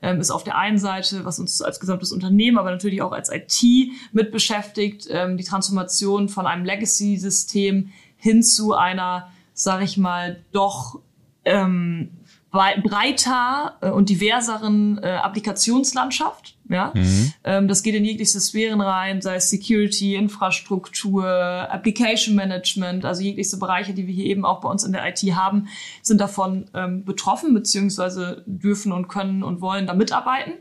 ähm, 0.03 0.19
ist 0.19 0.29
auf 0.29 0.43
der 0.43 0.57
einen 0.57 0.77
Seite, 0.77 1.25
was 1.25 1.39
uns 1.39 1.61
als 1.61 1.79
gesamtes 1.79 2.11
Unternehmen, 2.11 2.57
aber 2.57 2.69
natürlich 2.69 3.01
auch 3.01 3.13
als 3.13 3.31
IT 3.31 3.91
mit 4.11 4.31
beschäftigt, 4.31 5.07
ähm, 5.09 5.37
die 5.37 5.45
Transformation 5.45 6.29
von 6.29 6.45
einem 6.45 6.65
Legacy-System 6.65 7.89
hin 8.17 8.43
zu 8.43 8.73
einer, 8.73 9.31
sage 9.53 9.85
ich 9.85 9.97
mal, 9.97 10.43
doch 10.51 10.99
ähm, 11.45 12.11
breiter 12.51 13.77
äh, 13.81 13.89
und 13.89 14.09
diverseren 14.09 14.99
äh, 15.01 15.07
Applikationslandschaft. 15.07 16.52
Ja? 16.69 16.91
Mhm. 16.93 17.33
Ähm, 17.43 17.67
das 17.67 17.83
geht 17.83 17.95
in 17.95 18.05
jegliche 18.05 18.39
Sphären 18.39 18.81
rein, 18.81 19.21
sei 19.21 19.35
es 19.35 19.49
Security, 19.49 20.15
Infrastruktur, 20.15 21.25
Application 21.25 22.35
Management, 22.35 23.05
also 23.05 23.21
jegliche 23.21 23.57
Bereiche, 23.57 23.93
die 23.93 24.07
wir 24.07 24.13
hier 24.13 24.25
eben 24.25 24.45
auch 24.45 24.61
bei 24.61 24.69
uns 24.69 24.83
in 24.83 24.93
der 24.93 25.07
IT 25.07 25.19
haben, 25.35 25.67
sind 26.01 26.21
davon 26.21 26.65
ähm, 26.73 27.03
betroffen, 27.03 27.53
beziehungsweise 27.53 28.43
dürfen 28.45 28.91
und 28.91 29.07
können 29.07 29.43
und 29.43 29.61
wollen 29.61 29.87
da 29.87 29.93
mitarbeiten. 29.93 30.53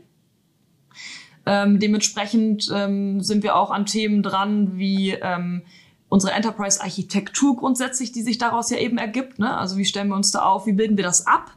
Ähm, 1.45 1.79
dementsprechend 1.79 2.69
ähm, 2.73 3.21
sind 3.21 3.43
wir 3.43 3.55
auch 3.55 3.71
an 3.71 3.85
Themen 3.85 4.23
dran 4.23 4.77
wie 4.77 5.11
ähm, 5.11 5.63
unsere 6.07 6.33
Enterprise-Architektur 6.33 7.57
grundsätzlich, 7.57 8.11
die 8.11 8.21
sich 8.21 8.37
daraus 8.37 8.69
ja 8.69 8.77
eben 8.77 8.97
ergibt. 8.97 9.39
Ne? 9.39 9.57
Also 9.57 9.77
wie 9.77 9.85
stellen 9.85 10.09
wir 10.09 10.15
uns 10.15 10.31
da 10.31 10.43
auf, 10.43 10.67
wie 10.67 10.73
bilden 10.73 10.95
wir 10.95 11.03
das 11.03 11.27
ab? 11.27 11.51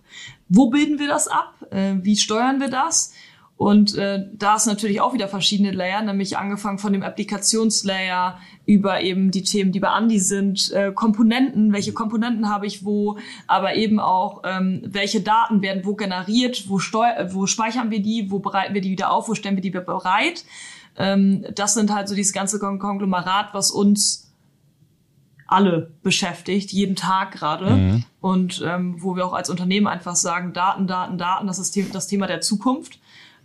Wo 0.49 0.71
bilden 0.71 0.99
wir 0.99 1.09
das 1.09 1.29
ab? 1.29 1.55
Äh, 1.71 1.97
wie 2.01 2.17
steuern 2.17 2.59
wir 2.59 2.69
das? 2.69 3.13
Und 3.57 3.97
äh, 3.97 4.27
da 4.35 4.57
ist 4.57 4.67
natürlich 4.67 5.01
auch 5.01 5.15
wieder 5.15 5.29
verschiedene 5.29 5.71
Layer, 5.71 6.03
nämlich 6.03 6.37
angefangen 6.37 6.79
von 6.79 6.93
dem 6.93 7.03
Applikationslayer 7.03 8.39
über 8.67 9.01
eben 9.01 9.31
die 9.31 9.45
Themen, 9.45 9.73
die 9.73 9.81
bei 9.81 9.89
Andi 9.89 10.19
sind, 10.19 10.71
äh, 10.73 10.93
Komponenten, 10.93 11.73
welche 11.73 11.95
Komponenten 11.95 12.51
habe 12.51 12.67
ich 12.67 12.85
wo, 12.85 13.19
aber 13.47 13.75
eben 13.75 13.99
auch, 13.99 14.43
ähm, 14.45 14.83
welche 14.85 15.23
Daten 15.23 15.63
werden 15.63 15.87
wo 15.87 15.95
generiert, 15.95 16.69
wo, 16.69 16.79
steu 16.79 17.07
wo 17.31 17.47
speichern 17.47 17.91
wir 17.91 18.03
die, 18.03 18.31
wo 18.31 18.41
bereiten 18.41 18.75
wir 18.75 18.83
die 18.83 18.91
wieder 18.91 19.11
auf, 19.11 19.29
wo 19.29 19.35
stellen 19.35 19.57
wir 19.57 19.63
die 19.63 19.71
bereit. 19.71 20.45
Ähm, 20.99 21.47
das 21.55 21.73
sind 21.73 21.95
halt 21.95 22.09
so 22.09 22.15
dieses 22.15 22.35
ganze 22.35 22.59
Konglomerat, 22.59 23.55
was 23.55 23.71
uns 23.71 24.35
alle 25.47 25.93
beschäftigt, 26.03 26.73
jeden 26.73 26.97
Tag 26.97 27.33
gerade. 27.33 27.71
Mhm. 27.71 28.05
Und 28.21 28.63
ähm, 28.67 28.97
wo 29.03 29.17
wir 29.17 29.25
auch 29.25 29.33
als 29.33 29.49
Unternehmen 29.49 29.87
einfach 29.87 30.17
sagen, 30.17 30.53
Daten, 30.53 30.87
Daten, 30.87 31.17
Daten, 31.17 31.47
das 31.47 31.59
ist 31.59 31.79
das 31.95 32.07
Thema 32.07 32.27
der 32.27 32.41
Zukunft. 32.41 32.99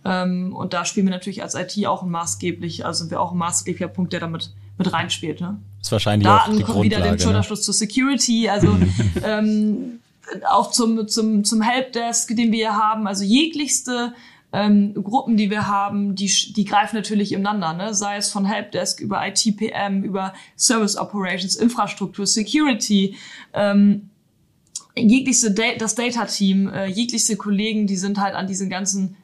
Ähm, 0.04 0.54
und 0.54 0.72
da 0.72 0.84
spielen 0.84 1.06
wir 1.06 1.12
natürlich 1.12 1.42
als 1.42 1.54
IT 1.54 1.86
auch 1.86 2.02
ein 2.02 2.10
maßgeblich, 2.10 2.84
also 2.84 3.00
sind 3.00 3.10
wir 3.10 3.20
auch 3.20 3.32
ein 3.32 3.38
maßgeblicher 3.38 3.88
Punkt, 3.88 4.12
der 4.12 4.20
damit 4.20 4.52
mit 4.78 4.92
reinspielt. 4.92 5.40
Ne? 5.40 5.58
Ist 5.80 5.92
wahrscheinlich 5.92 6.26
Daten 6.26 6.52
auch 6.52 6.56
die 6.56 6.62
kommt 6.62 6.82
wieder 6.82 7.00
den 7.00 7.18
Schulterschluss 7.18 7.60
ne? 7.60 7.64
zur 7.64 7.74
Security, 7.74 8.48
also 8.48 8.76
ähm, 9.24 10.00
auch 10.48 10.70
zum, 10.70 11.06
zum, 11.08 11.44
zum 11.44 11.60
Helpdesk, 11.62 12.36
den 12.36 12.52
wir 12.52 12.58
hier 12.58 12.76
haben, 12.76 13.06
also 13.06 13.24
jeglichste 13.24 14.14
ähm, 14.52 14.94
Gruppen, 14.94 15.36
die 15.36 15.50
wir 15.50 15.66
haben, 15.66 16.14
die, 16.14 16.30
die 16.52 16.64
greifen 16.64 16.96
natürlich 16.96 17.32
ineinander, 17.32 17.72
ne? 17.72 17.94
sei 17.94 18.16
es 18.16 18.30
von 18.30 18.44
Helpdesk 18.44 19.00
über 19.00 19.26
ITPM, 19.26 20.02
über 20.02 20.34
Service 20.56 20.96
Operations, 20.96 21.56
Infrastruktur, 21.56 22.26
Security, 22.26 23.16
ähm, 23.54 24.10
jegliche 24.94 25.52
da 25.52 25.62
das 25.78 25.94
Data-Team, 25.94 26.68
äh, 26.68 26.86
jegliche 26.86 27.36
Kollegen, 27.36 27.86
die 27.86 27.96
sind 27.96 28.20
halt 28.20 28.34
an 28.34 28.46
diesen 28.46 28.68
ganzen 28.68 29.16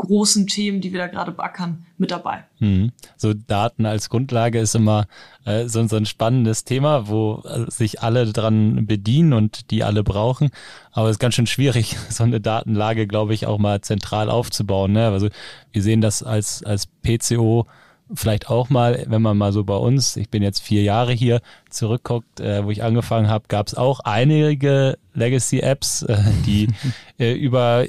großen 0.00 0.46
Themen, 0.46 0.80
die 0.80 0.92
wir 0.92 1.00
da 1.00 1.06
gerade 1.06 1.32
backern, 1.32 1.84
mit 1.98 2.10
dabei. 2.10 2.44
Mhm. 2.58 2.92
So 3.16 3.34
Daten 3.34 3.86
als 3.86 4.08
Grundlage 4.08 4.58
ist 4.58 4.74
immer 4.74 5.06
äh, 5.44 5.68
so, 5.68 5.86
so, 5.86 5.96
ein 5.96 6.06
spannendes 6.06 6.64
Thema, 6.64 7.08
wo 7.08 7.42
äh, 7.46 7.70
sich 7.70 8.02
alle 8.02 8.32
dran 8.32 8.86
bedienen 8.86 9.32
und 9.32 9.70
die 9.70 9.84
alle 9.84 10.02
brauchen. 10.02 10.50
Aber 10.92 11.08
es 11.08 11.16
ist 11.16 11.20
ganz 11.20 11.34
schön 11.34 11.46
schwierig, 11.46 11.96
so 12.08 12.24
eine 12.24 12.40
Datenlage, 12.40 13.06
glaube 13.06 13.34
ich, 13.34 13.46
auch 13.46 13.58
mal 13.58 13.80
zentral 13.80 14.30
aufzubauen. 14.30 14.92
Ne? 14.92 15.08
Also 15.08 15.28
wir 15.72 15.82
sehen 15.82 16.00
das 16.00 16.22
als, 16.22 16.62
als 16.64 16.88
PCO 17.02 17.66
vielleicht 18.14 18.50
auch 18.50 18.70
mal, 18.70 19.04
wenn 19.08 19.22
man 19.22 19.36
mal 19.36 19.52
so 19.52 19.64
bei 19.64 19.76
uns, 19.76 20.16
ich 20.16 20.30
bin 20.30 20.42
jetzt 20.42 20.60
vier 20.60 20.82
Jahre 20.82 21.12
hier, 21.12 21.40
zurückguckt, 21.68 22.40
äh, 22.40 22.64
wo 22.64 22.70
ich 22.70 22.82
angefangen 22.82 23.28
habe, 23.28 23.44
gab 23.48 23.68
es 23.68 23.74
auch 23.74 24.00
einige 24.00 24.98
Legacy-Apps, 25.14 26.02
äh, 26.02 26.18
die 26.44 26.68
äh, 27.18 27.32
über 27.32 27.84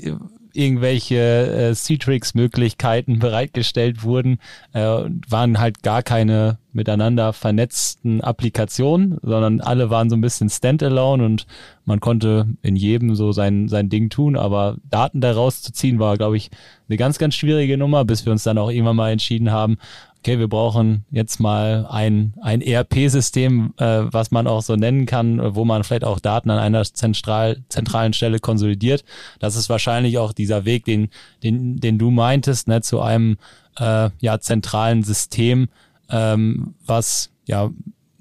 irgendwelche 0.55 1.15
äh, 1.17 1.75
Citrix-Möglichkeiten 1.75 3.19
bereitgestellt 3.19 4.03
wurden, 4.03 4.39
äh, 4.73 5.03
waren 5.29 5.59
halt 5.59 5.83
gar 5.83 6.03
keine 6.03 6.57
miteinander 6.73 7.33
vernetzten 7.33 8.21
Applikationen, 8.21 9.17
sondern 9.21 9.59
alle 9.59 9.89
waren 9.89 10.09
so 10.09 10.15
ein 10.15 10.21
bisschen 10.21 10.49
standalone 10.49 11.25
und 11.25 11.45
man 11.85 11.99
konnte 11.99 12.47
in 12.61 12.75
jedem 12.75 13.15
so 13.15 13.31
sein, 13.31 13.67
sein 13.67 13.89
Ding 13.89 14.09
tun, 14.09 14.37
aber 14.37 14.77
Daten 14.89 15.19
daraus 15.19 15.61
zu 15.61 15.73
ziehen 15.73 15.99
war, 15.99 16.17
glaube 16.17 16.37
ich, 16.37 16.49
eine 16.87 16.97
ganz, 16.97 17.17
ganz 17.17 17.35
schwierige 17.35 17.77
Nummer, 17.77 18.05
bis 18.05 18.25
wir 18.25 18.31
uns 18.31 18.43
dann 18.43 18.57
auch 18.57 18.69
irgendwann 18.69 18.95
mal 18.95 19.11
entschieden 19.11 19.51
haben, 19.51 19.77
okay, 20.21 20.37
wir 20.37 20.47
brauchen 20.47 21.03
jetzt 21.09 21.39
mal 21.39 21.87
ein, 21.89 22.35
ein 22.43 22.61
ERP-System, 22.61 23.73
äh, 23.77 24.03
was 24.03 24.29
man 24.29 24.45
auch 24.45 24.61
so 24.61 24.75
nennen 24.75 25.07
kann, 25.07 25.55
wo 25.55 25.65
man 25.65 25.83
vielleicht 25.83 26.03
auch 26.03 26.19
Daten 26.19 26.51
an 26.51 26.59
einer 26.59 26.83
zentral, 26.83 27.63
zentralen 27.69 28.13
Stelle 28.13 28.39
konsolidiert. 28.39 29.03
Das 29.39 29.55
ist 29.55 29.67
wahrscheinlich 29.67 30.19
auch 30.19 30.31
dieser 30.31 30.63
Weg, 30.63 30.85
den, 30.85 31.09
den, 31.41 31.77
den 31.77 31.97
du 31.97 32.11
meintest, 32.11 32.67
ne, 32.67 32.81
zu 32.81 33.01
einem 33.01 33.37
äh, 33.79 34.11
ja, 34.19 34.39
zentralen 34.39 35.01
System, 35.01 35.69
ähm, 36.11 36.75
was 36.85 37.31
ja 37.47 37.71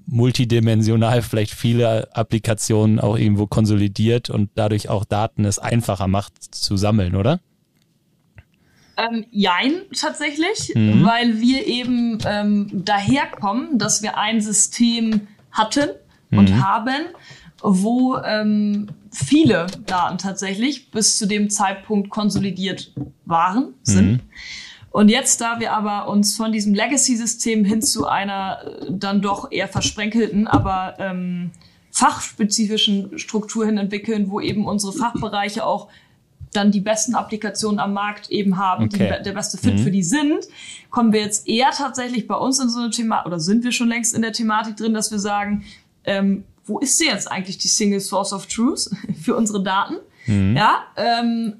multidimensional 0.06 1.20
vielleicht 1.20 1.52
viele 1.52 2.08
Applikationen 2.16 2.98
auch 2.98 3.18
irgendwo 3.18 3.46
konsolidiert 3.46 4.30
und 4.30 4.48
dadurch 4.54 4.88
auch 4.88 5.04
Daten 5.04 5.44
es 5.44 5.58
einfacher 5.58 6.08
macht 6.08 6.32
zu 6.54 6.78
sammeln, 6.78 7.14
oder? 7.14 7.40
Ähm, 9.00 9.24
jein, 9.30 9.82
tatsächlich, 9.98 10.72
mhm. 10.74 11.04
weil 11.04 11.40
wir 11.40 11.66
eben 11.66 12.18
ähm, 12.26 12.68
daherkommen, 12.72 13.78
dass 13.78 14.02
wir 14.02 14.18
ein 14.18 14.40
System 14.40 15.28
hatten 15.52 15.90
und 16.30 16.50
mhm. 16.50 16.66
haben, 16.66 17.06
wo 17.62 18.16
ähm, 18.18 18.88
viele 19.10 19.66
Daten 19.86 20.18
tatsächlich 20.18 20.90
bis 20.90 21.18
zu 21.18 21.26
dem 21.26 21.50
Zeitpunkt 21.50 22.10
konsolidiert 22.10 22.92
waren, 23.24 23.74
sind. 23.82 24.12
Mhm. 24.12 24.20
Und 24.90 25.08
jetzt, 25.08 25.40
da 25.40 25.60
wir 25.60 25.72
aber 25.72 26.08
uns 26.08 26.36
von 26.36 26.52
diesem 26.52 26.74
Legacy-System 26.74 27.64
hin 27.64 27.80
zu 27.80 28.06
einer 28.06 28.58
äh, 28.64 28.86
dann 28.90 29.22
doch 29.22 29.50
eher 29.50 29.68
versprenkelten, 29.68 30.46
aber 30.46 30.96
ähm, 30.98 31.52
fachspezifischen 31.92 33.18
Struktur 33.18 33.66
hin 33.66 33.78
entwickeln, 33.78 34.30
wo 34.30 34.40
eben 34.40 34.66
unsere 34.66 34.92
Fachbereiche 34.92 35.64
auch 35.64 35.88
dann 36.52 36.72
die 36.72 36.80
besten 36.80 37.14
Applikationen 37.14 37.78
am 37.78 37.92
Markt 37.92 38.30
eben 38.30 38.58
haben, 38.58 38.84
okay. 38.86 39.14
die 39.18 39.24
der 39.24 39.32
beste 39.32 39.56
Fit 39.56 39.74
mhm. 39.74 39.78
für 39.78 39.90
die 39.90 40.02
sind, 40.02 40.46
kommen 40.90 41.12
wir 41.12 41.20
jetzt 41.20 41.48
eher 41.48 41.70
tatsächlich 41.70 42.26
bei 42.26 42.34
uns 42.34 42.58
in 42.58 42.68
so 42.68 42.80
eine 42.80 42.90
Thema 42.90 43.24
oder 43.24 43.38
sind 43.38 43.62
wir 43.62 43.72
schon 43.72 43.88
längst 43.88 44.14
in 44.14 44.22
der 44.22 44.32
Thematik 44.32 44.76
drin, 44.76 44.94
dass 44.94 45.10
wir 45.10 45.18
sagen, 45.18 45.64
ähm, 46.04 46.44
wo 46.64 46.78
ist 46.78 46.98
sie 46.98 47.06
jetzt 47.06 47.30
eigentlich 47.30 47.58
die 47.58 47.68
Single 47.68 48.00
Source 48.00 48.32
of 48.32 48.46
Truth 48.46 48.90
für 49.22 49.36
unsere 49.36 49.62
Daten? 49.62 49.96
Mhm. 50.26 50.56
Ja, 50.56 50.84
ähm, 50.96 51.56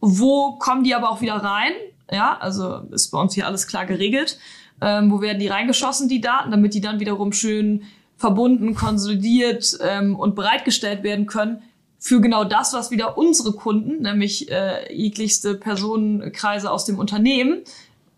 wo 0.00 0.52
kommen 0.52 0.82
die 0.82 0.94
aber 0.94 1.10
auch 1.10 1.20
wieder 1.20 1.36
rein? 1.36 1.72
Ja, 2.10 2.36
also 2.38 2.78
ist 2.90 3.10
bei 3.10 3.20
uns 3.20 3.34
hier 3.34 3.46
alles 3.46 3.66
klar 3.66 3.86
geregelt. 3.86 4.38
Ähm, 4.80 5.12
wo 5.12 5.20
werden 5.20 5.38
die 5.38 5.46
reingeschossen, 5.46 6.08
die 6.08 6.20
Daten, 6.20 6.50
damit 6.50 6.74
die 6.74 6.80
dann 6.80 6.98
wiederum 6.98 7.32
schön 7.32 7.84
verbunden, 8.16 8.74
konsolidiert 8.74 9.78
ähm, 9.80 10.16
und 10.16 10.34
bereitgestellt 10.34 11.04
werden 11.04 11.26
können 11.26 11.62
für 12.02 12.20
genau 12.20 12.42
das, 12.42 12.72
was 12.72 12.90
wieder 12.90 13.16
unsere 13.16 13.52
Kunden, 13.52 14.02
nämlich 14.02 14.50
äh, 14.50 14.92
jeglichste 14.92 15.54
Personenkreise 15.54 16.68
aus 16.68 16.84
dem 16.84 16.98
Unternehmen, 16.98 17.60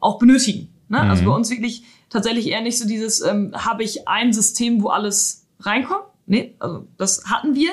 auch 0.00 0.18
benötigen. 0.18 0.70
Ne? 0.88 1.00
Also 1.00 1.04
mhm. 1.04 1.10
Also 1.10 1.24
bei 1.26 1.36
uns 1.36 1.50
wirklich 1.50 1.82
tatsächlich 2.08 2.48
eher 2.48 2.62
nicht 2.62 2.78
so 2.78 2.88
dieses, 2.88 3.20
ähm, 3.20 3.52
habe 3.54 3.82
ich 3.82 4.08
ein 4.08 4.32
System, 4.32 4.82
wo 4.82 4.88
alles 4.88 5.44
reinkommt. 5.60 6.04
Nee, 6.24 6.54
also 6.60 6.86
das 6.96 7.26
hatten 7.26 7.54
wir. 7.54 7.72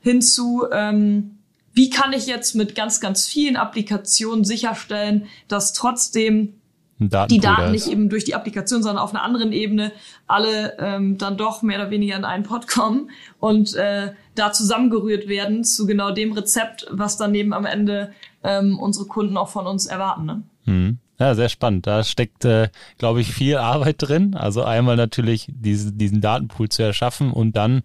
Hinzu, 0.00 0.64
ähm, 0.70 1.38
wie 1.72 1.90
kann 1.90 2.12
ich 2.12 2.28
jetzt 2.28 2.54
mit 2.54 2.76
ganz, 2.76 3.00
ganz 3.00 3.26
vielen 3.26 3.56
Applikationen 3.56 4.44
sicherstellen, 4.44 5.26
dass 5.48 5.72
trotzdem 5.72 6.57
die 6.98 7.38
Daten 7.38 7.70
nicht 7.70 7.86
eben 7.86 8.08
durch 8.08 8.24
die 8.24 8.34
Applikation, 8.34 8.82
sondern 8.82 9.02
auf 9.02 9.14
einer 9.14 9.22
anderen 9.22 9.52
Ebene 9.52 9.92
alle 10.26 10.76
ähm, 10.78 11.16
dann 11.16 11.36
doch 11.36 11.62
mehr 11.62 11.80
oder 11.80 11.90
weniger 11.90 12.16
in 12.16 12.24
einen 12.24 12.42
Pod 12.44 12.66
kommen 12.66 13.10
und 13.38 13.74
äh, 13.74 14.12
da 14.34 14.52
zusammengerührt 14.52 15.28
werden 15.28 15.64
zu 15.64 15.86
genau 15.86 16.10
dem 16.10 16.32
Rezept, 16.32 16.86
was 16.90 17.16
dann 17.16 17.34
eben 17.34 17.52
am 17.52 17.66
Ende 17.66 18.12
ähm, 18.42 18.78
unsere 18.78 19.06
Kunden 19.06 19.36
auch 19.36 19.48
von 19.48 19.66
uns 19.66 19.86
erwarten. 19.86 20.26
Ne? 20.26 20.42
Hm. 20.64 20.98
Ja, 21.20 21.34
sehr 21.34 21.48
spannend. 21.48 21.86
Da 21.86 22.04
steckt, 22.04 22.44
äh, 22.44 22.68
glaube 22.96 23.20
ich, 23.20 23.32
viel 23.32 23.56
Arbeit 23.56 23.96
drin. 23.98 24.34
Also 24.34 24.62
einmal 24.62 24.96
natürlich 24.96 25.48
diese, 25.52 25.92
diesen 25.92 26.20
Datenpool 26.20 26.68
zu 26.68 26.82
erschaffen 26.82 27.32
und 27.32 27.56
dann 27.56 27.82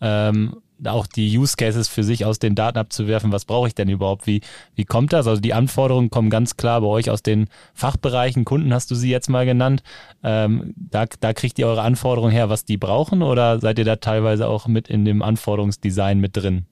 ähm, 0.00 0.56
auch 0.84 1.06
die 1.06 1.38
Use 1.38 1.56
Cases 1.56 1.88
für 1.88 2.04
sich 2.04 2.24
aus 2.24 2.38
den 2.38 2.54
Daten 2.54 2.78
abzuwerfen. 2.78 3.32
Was 3.32 3.44
brauche 3.44 3.68
ich 3.68 3.74
denn 3.74 3.88
überhaupt? 3.88 4.26
Wie, 4.26 4.42
wie 4.74 4.84
kommt 4.84 5.12
das? 5.12 5.26
Also 5.26 5.40
die 5.40 5.54
Anforderungen 5.54 6.10
kommen 6.10 6.30
ganz 6.30 6.56
klar 6.56 6.80
bei 6.80 6.86
euch 6.86 7.10
aus 7.10 7.22
den 7.22 7.48
Fachbereichen. 7.74 8.44
Kunden 8.44 8.72
hast 8.74 8.90
du 8.90 8.94
sie 8.94 9.10
jetzt 9.10 9.28
mal 9.28 9.46
genannt. 9.46 9.82
Ähm, 10.22 10.74
da, 10.76 11.06
da 11.20 11.32
kriegt 11.32 11.58
ihr 11.58 11.66
eure 11.66 11.82
Anforderungen 11.82 12.32
her, 12.32 12.48
was 12.48 12.64
die 12.64 12.76
brauchen 12.76 13.22
oder 13.22 13.60
seid 13.60 13.78
ihr 13.78 13.84
da 13.84 13.96
teilweise 13.96 14.48
auch 14.48 14.66
mit 14.66 14.88
in 14.88 15.04
dem 15.04 15.22
Anforderungsdesign 15.22 16.20
mit 16.20 16.36
drin? 16.36 16.66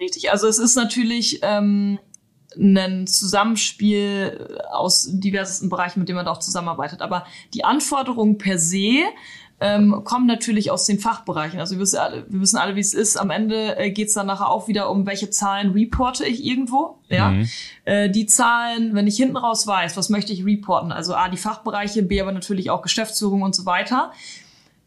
Richtig. 0.00 0.30
Also 0.30 0.46
es 0.46 0.58
ist 0.58 0.76
natürlich 0.76 1.40
ähm, 1.42 1.98
ein 2.56 3.06
Zusammenspiel 3.06 4.58
aus 4.70 5.08
diversesten 5.10 5.68
Bereichen, 5.68 6.00
mit 6.00 6.08
denen 6.08 6.16
man 6.16 6.26
da 6.26 6.32
auch 6.32 6.40
zusammenarbeitet. 6.40 7.02
Aber 7.02 7.26
die 7.54 7.64
Anforderungen 7.64 8.38
per 8.38 8.58
se 8.58 9.04
ähm, 9.60 10.02
kommen 10.04 10.26
natürlich 10.26 10.70
aus 10.70 10.84
den 10.84 11.00
Fachbereichen. 11.00 11.58
Also 11.58 11.74
wir 11.76 11.80
wissen 11.80 11.98
alle, 11.98 12.24
wir 12.28 12.40
wissen 12.40 12.58
alle 12.58 12.76
wie 12.76 12.80
es 12.80 12.94
ist. 12.94 13.16
Am 13.16 13.30
Ende 13.30 13.76
äh, 13.76 13.90
geht 13.90 14.08
es 14.08 14.14
dann 14.14 14.26
nachher 14.26 14.50
auch 14.50 14.68
wieder 14.68 14.88
um, 14.90 15.04
welche 15.04 15.30
Zahlen 15.30 15.72
reporte 15.72 16.24
ich 16.24 16.44
irgendwo. 16.44 16.98
Ja, 17.08 17.30
mhm. 17.30 17.48
äh, 17.84 18.08
Die 18.08 18.26
Zahlen, 18.26 18.94
wenn 18.94 19.06
ich 19.06 19.16
hinten 19.16 19.36
raus 19.36 19.66
weiß, 19.66 19.96
was 19.96 20.10
möchte 20.10 20.32
ich 20.32 20.44
reporten? 20.44 20.92
Also 20.92 21.14
A, 21.14 21.28
die 21.28 21.36
Fachbereiche, 21.36 22.02
B, 22.02 22.20
aber 22.20 22.32
natürlich 22.32 22.70
auch 22.70 22.82
Geschäftsführung 22.82 23.42
und 23.42 23.54
so 23.54 23.66
weiter. 23.66 24.12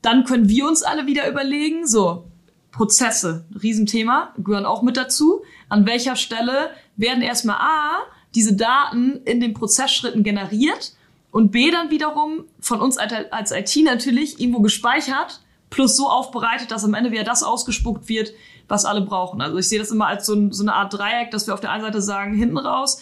Dann 0.01 0.23
können 0.23 0.47
wir 0.47 0.67
uns 0.67 0.83
alle 0.83 1.05
wieder 1.05 1.29
überlegen, 1.29 1.85
so, 1.85 2.25
Prozesse, 2.71 3.45
Riesenthema, 3.61 4.33
gehören 4.37 4.65
auch 4.65 4.81
mit 4.81 4.95
dazu. 4.95 5.41
An 5.67 5.85
welcher 5.85 6.15
Stelle 6.15 6.69
werden 6.95 7.21
erstmal 7.21 7.57
A, 7.57 7.99
diese 8.33 8.55
Daten 8.55 9.19
in 9.25 9.41
den 9.41 9.53
Prozessschritten 9.53 10.23
generiert 10.23 10.93
und 11.31 11.51
B 11.51 11.71
dann 11.71 11.89
wiederum 11.89 12.45
von 12.59 12.81
uns 12.81 12.97
als 12.97 13.51
IT 13.51 13.75
natürlich 13.83 14.39
irgendwo 14.39 14.59
gespeichert, 14.59 15.41
plus 15.69 15.95
so 15.95 16.09
aufbereitet, 16.09 16.71
dass 16.71 16.83
am 16.83 16.93
Ende 16.93 17.11
wieder 17.11 17.23
das 17.23 17.41
ausgespuckt 17.41 18.09
wird, 18.09 18.33
was 18.67 18.85
alle 18.85 19.01
brauchen. 19.01 19.41
Also 19.41 19.57
ich 19.57 19.69
sehe 19.69 19.79
das 19.79 19.91
immer 19.91 20.07
als 20.07 20.25
so, 20.25 20.51
so 20.51 20.63
eine 20.63 20.73
Art 20.73 20.93
Dreieck, 20.93 21.31
dass 21.31 21.47
wir 21.47 21.53
auf 21.53 21.61
der 21.61 21.71
einen 21.71 21.83
Seite 21.83 22.01
sagen, 22.01 22.35
hinten 22.35 22.57
raus, 22.57 23.01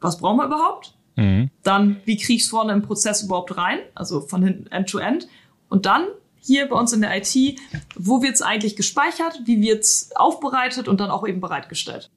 was 0.00 0.18
brauchen 0.18 0.38
wir 0.38 0.46
überhaupt? 0.46 0.94
Mhm. 1.16 1.50
Dann, 1.62 2.00
wie 2.04 2.16
kriege 2.16 2.34
ich 2.36 2.44
es 2.44 2.48
vorne 2.48 2.72
im 2.72 2.82
Prozess 2.82 3.22
überhaupt 3.22 3.56
rein? 3.56 3.80
Also 3.94 4.20
von 4.20 4.42
hinten 4.42 4.68
end-to-end. 4.68 5.28
Und 5.68 5.86
dann 5.86 6.06
hier 6.40 6.68
bei 6.68 6.76
uns 6.76 6.92
in 6.92 7.00
der 7.00 7.16
IT, 7.16 7.58
wo 7.96 8.22
wird 8.22 8.34
es 8.34 8.42
eigentlich 8.42 8.76
gespeichert, 8.76 9.40
wie 9.44 9.60
wird 9.60 9.80
es 9.80 10.10
aufbereitet 10.14 10.88
und 10.88 11.00
dann 11.00 11.10
auch 11.10 11.26
eben 11.26 11.40
bereitgestellt. 11.40 12.10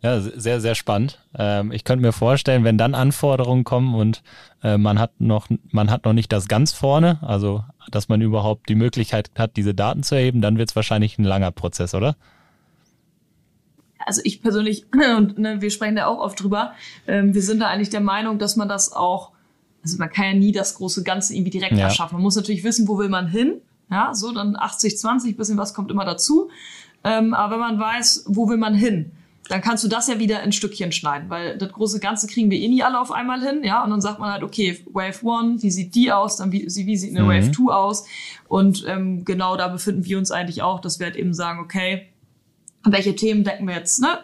Ja, 0.00 0.20
sehr, 0.20 0.60
sehr 0.60 0.76
spannend. 0.76 1.18
Ähm, 1.36 1.72
ich 1.72 1.82
könnte 1.82 2.02
mir 2.02 2.12
vorstellen, 2.12 2.62
wenn 2.62 2.78
dann 2.78 2.94
Anforderungen 2.94 3.64
kommen 3.64 3.94
und 3.94 4.22
äh, 4.62 4.78
man 4.78 4.98
hat 5.00 5.20
noch, 5.20 5.48
man 5.72 5.90
hat 5.90 6.04
noch 6.04 6.12
nicht 6.12 6.32
das 6.32 6.46
ganz 6.46 6.72
vorne, 6.72 7.18
also 7.22 7.64
dass 7.90 8.08
man 8.08 8.20
überhaupt 8.20 8.68
die 8.68 8.76
Möglichkeit 8.76 9.30
hat, 9.36 9.56
diese 9.56 9.74
Daten 9.74 10.04
zu 10.04 10.14
erheben, 10.14 10.40
dann 10.40 10.56
wird 10.56 10.70
es 10.70 10.76
wahrscheinlich 10.76 11.18
ein 11.18 11.24
langer 11.24 11.50
Prozess, 11.50 11.94
oder? 11.94 12.16
Also 13.98 14.20
ich 14.24 14.40
persönlich, 14.40 14.86
und 15.16 15.38
ne, 15.38 15.60
wir 15.60 15.70
sprechen 15.70 15.96
da 15.96 16.06
auch 16.06 16.20
oft 16.20 16.40
drüber, 16.40 16.74
ähm, 17.08 17.34
wir 17.34 17.42
sind 17.42 17.60
da 17.60 17.66
eigentlich 17.66 17.90
der 17.90 18.00
Meinung, 18.00 18.38
dass 18.38 18.54
man 18.54 18.68
das 18.68 18.92
auch, 18.92 19.32
also 19.82 19.98
man 19.98 20.10
kann 20.10 20.26
ja 20.26 20.34
nie 20.34 20.52
das 20.52 20.76
große 20.76 21.02
Ganze 21.02 21.34
irgendwie 21.34 21.50
direkt 21.50 21.76
ja. 21.76 21.84
erschaffen. 21.84 22.14
Man 22.16 22.22
muss 22.22 22.36
natürlich 22.36 22.62
wissen, 22.62 22.86
wo 22.86 22.98
will 22.98 23.08
man 23.08 23.26
hin. 23.26 23.54
Ja, 23.90 24.14
so 24.14 24.32
dann 24.32 24.54
80, 24.54 24.98
20, 24.98 25.36
bisschen 25.36 25.56
was 25.56 25.72
kommt 25.72 25.90
immer 25.90 26.04
dazu. 26.04 26.50
Ähm, 27.04 27.32
aber 27.32 27.54
wenn 27.54 27.60
man 27.60 27.78
weiß, 27.80 28.26
wo 28.28 28.48
will 28.48 28.58
man 28.58 28.74
hin, 28.74 29.12
dann 29.48 29.62
kannst 29.62 29.82
du 29.82 29.88
das 29.88 30.08
ja 30.08 30.18
wieder 30.18 30.42
in 30.42 30.52
Stückchen 30.52 30.92
schneiden, 30.92 31.30
weil 31.30 31.56
das 31.56 31.72
große 31.72 32.00
Ganze 32.00 32.26
kriegen 32.26 32.50
wir 32.50 32.58
eh 32.58 32.68
nie 32.68 32.82
alle 32.82 33.00
auf 33.00 33.10
einmal 33.10 33.40
hin, 33.40 33.62
ja, 33.64 33.82
und 33.82 33.90
dann 33.90 34.00
sagt 34.00 34.18
man 34.18 34.30
halt, 34.30 34.42
okay, 34.42 34.84
Wave 34.92 35.20
1, 35.26 35.62
wie 35.62 35.70
sieht 35.70 35.94
die 35.94 36.12
aus, 36.12 36.36
dann 36.36 36.52
wie, 36.52 36.66
wie 36.66 36.96
sieht 36.96 37.16
eine 37.16 37.24
mhm. 37.24 37.28
Wave 37.28 37.52
2 37.52 37.72
aus 37.72 38.04
und 38.48 38.84
ähm, 38.86 39.24
genau 39.24 39.56
da 39.56 39.68
befinden 39.68 40.04
wir 40.04 40.18
uns 40.18 40.30
eigentlich 40.30 40.62
auch, 40.62 40.80
dass 40.80 40.98
wir 40.98 41.06
halt 41.06 41.16
eben 41.16 41.34
sagen, 41.34 41.60
okay, 41.60 42.08
welche 42.84 43.16
Themen 43.16 43.44
decken 43.44 43.66
wir 43.66 43.74
jetzt, 43.74 44.00
ne, 44.00 44.18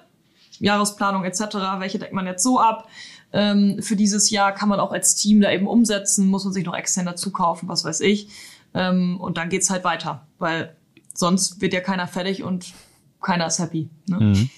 Jahresplanung 0.60 1.24
etc., 1.24 1.56
welche 1.78 1.98
deckt 1.98 2.12
man 2.12 2.26
jetzt 2.26 2.42
so 2.42 2.60
ab, 2.60 2.88
ähm, 3.32 3.78
für 3.80 3.96
dieses 3.96 4.30
Jahr 4.30 4.52
kann 4.52 4.68
man 4.68 4.78
auch 4.78 4.92
als 4.92 5.16
Team 5.16 5.40
da 5.40 5.50
eben 5.50 5.66
umsetzen, 5.66 6.28
muss 6.28 6.44
man 6.44 6.52
sich 6.52 6.64
noch 6.64 6.76
extern 6.76 7.06
dazu 7.06 7.32
kaufen, 7.32 7.68
was 7.68 7.84
weiß 7.84 8.00
ich, 8.00 8.28
ähm, 8.74 9.18
und 9.20 9.38
dann 9.38 9.48
geht's 9.48 9.70
halt 9.70 9.84
weiter, 9.84 10.26
weil 10.38 10.76
sonst 11.14 11.60
wird 11.60 11.72
ja 11.72 11.80
keiner 11.80 12.06
fertig 12.06 12.42
und 12.42 12.74
keiner 13.22 13.46
ist 13.46 13.58
happy. 13.58 13.88
Ne? 14.06 14.20
Mhm. 14.20 14.50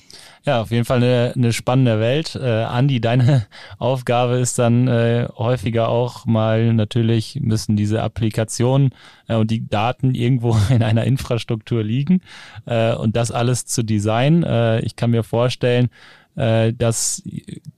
Ja, 0.46 0.60
auf 0.60 0.70
jeden 0.70 0.84
Fall 0.84 0.98
eine, 0.98 1.32
eine 1.34 1.52
spannende 1.52 1.98
Welt. 1.98 2.36
Äh, 2.36 2.62
Andi, 2.62 3.00
deine 3.00 3.46
Aufgabe 3.78 4.36
ist 4.36 4.60
dann 4.60 4.86
äh, 4.86 5.26
häufiger 5.36 5.88
auch 5.88 6.24
mal 6.24 6.72
natürlich 6.72 7.40
müssen 7.42 7.74
diese 7.74 8.00
Applikationen 8.00 8.90
äh, 9.26 9.34
und 9.34 9.50
die 9.50 9.66
Daten 9.66 10.14
irgendwo 10.14 10.56
in 10.70 10.84
einer 10.84 11.02
Infrastruktur 11.02 11.82
liegen 11.82 12.20
äh, 12.64 12.94
und 12.94 13.16
das 13.16 13.32
alles 13.32 13.66
zu 13.66 13.82
designen. 13.82 14.44
Äh, 14.44 14.82
ich 14.82 14.94
kann 14.94 15.10
mir 15.10 15.24
vorstellen, 15.24 15.88
äh, 16.36 16.72
dass 16.72 17.24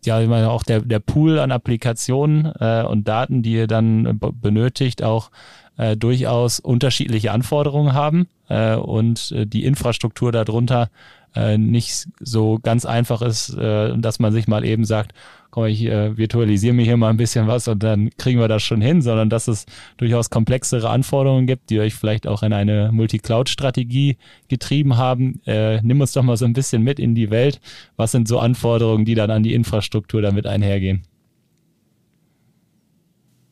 ja 0.05 0.21
ich 0.21 0.29
meine, 0.29 0.51
auch 0.51 0.63
der, 0.63 0.83
der 0.83 0.99
Pool 0.99 1.39
an 1.39 1.53
Applikationen 1.53 2.53
äh, 2.61 2.83
und 2.83 3.09
Daten, 3.09 3.43
die 3.43 3.55
ihr 3.55 3.67
dann 3.67 4.21
benötigt, 4.43 5.03
auch 5.03 5.31
äh, 5.79 5.97
durchaus 5.97 6.61
unterschiedliche 6.61 7.33
Anforderungen 7.33 7.95
haben 7.95 8.29
äh, 8.49 8.75
und 8.75 9.33
äh, 9.33 9.47
die 9.47 9.65
Infrastruktur 9.65 10.33
darunter 10.33 10.91
äh, 11.35 11.59
nicht 11.59 12.09
so 12.21 12.59
ganz 12.63 12.85
einfach 12.85 13.23
ist, 13.23 13.55
äh, 13.55 13.97
dass 13.97 14.19
man 14.19 14.33
sich 14.33 14.49
mal 14.49 14.65
eben 14.65 14.85
sagt, 14.85 15.13
komm, 15.51 15.67
ich 15.67 15.85
äh, 15.85 16.17
virtualisiere 16.17 16.75
mir 16.75 16.85
hier 16.85 16.97
mal 16.97 17.11
ein 17.11 17.17
bisschen 17.17 17.47
was 17.47 17.69
und 17.69 17.83
dann 17.83 18.11
kriegen 18.17 18.39
wir 18.39 18.49
das 18.49 18.63
schon 18.63 18.81
hin, 18.81 19.03
sondern 19.03 19.31
dass 19.31 19.49
es 19.49 19.67
durchaus 19.97 20.31
komplexere 20.31 20.91
Anforderungen 20.91 21.47
gibt, 21.47 21.71
die 21.71 21.81
euch 21.81 21.95
vielleicht 21.95 22.27
auch 22.27 22.43
in 22.43 22.53
eine 22.53 22.91
Multi-Cloud-Strategie 22.93 24.17
getrieben 24.49 24.97
haben. 24.97 25.41
Äh, 25.47 25.81
nimm 25.83 26.01
uns 26.01 26.13
doch 26.13 26.23
mal 26.23 26.37
so 26.37 26.45
ein 26.45 26.53
bisschen 26.53 26.83
mit 26.83 26.99
in 26.99 27.15
die 27.15 27.31
Welt. 27.31 27.61
Was 27.97 28.13
sind 28.13 28.29
so 28.29 28.39
Anforderungen, 28.39 29.05
die 29.05 29.15
dann 29.15 29.31
an 29.31 29.43
die 29.43 29.55
Infrastruktur 29.55 30.23
damit 30.23 30.47
einhergehen? 30.47 31.03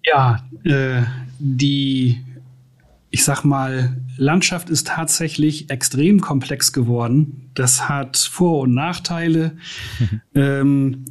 Ja, 0.05 0.45
äh, 0.65 1.03
die 1.39 2.21
ich 3.17 3.25
sag 3.25 3.45
mal, 3.45 3.97
Landschaft 4.19 4.69
ist 4.69 4.89
tatsächlich 4.89 5.71
extrem 5.71 6.21
komplex 6.21 6.75
geworden. 6.75 7.49
Das 7.55 7.89
hat 7.89 8.19
Vor- 8.19 8.61
und 8.61 8.75
Nachteile. 8.75 9.57
ähm, 10.35 11.07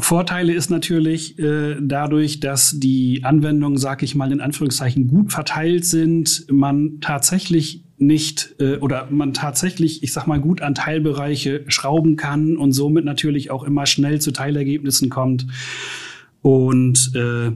Vorteile 0.00 0.52
ist 0.52 0.68
natürlich 0.68 1.38
äh, 1.38 1.76
dadurch, 1.80 2.40
dass 2.40 2.74
die 2.76 3.20
Anwendungen, 3.22 3.78
sag 3.78 4.02
ich 4.02 4.16
mal 4.16 4.32
in 4.32 4.40
Anführungszeichen, 4.40 5.06
gut 5.06 5.30
verteilt 5.30 5.84
sind, 5.84 6.44
man 6.50 6.98
tatsächlich 7.00 7.84
nicht 7.98 8.56
äh, 8.58 8.78
oder 8.78 9.06
man 9.12 9.32
tatsächlich, 9.32 10.02
ich 10.02 10.12
sag 10.12 10.26
mal, 10.26 10.40
gut 10.40 10.60
an 10.60 10.74
Teilbereiche 10.74 11.62
schrauben 11.68 12.16
kann 12.16 12.56
und 12.56 12.72
somit 12.72 13.04
natürlich 13.04 13.52
auch 13.52 13.62
immer 13.62 13.86
schnell 13.86 14.20
zu 14.20 14.32
Teilergebnissen 14.32 15.08
kommt. 15.08 15.46
Und 16.40 17.12
äh, 17.14 17.52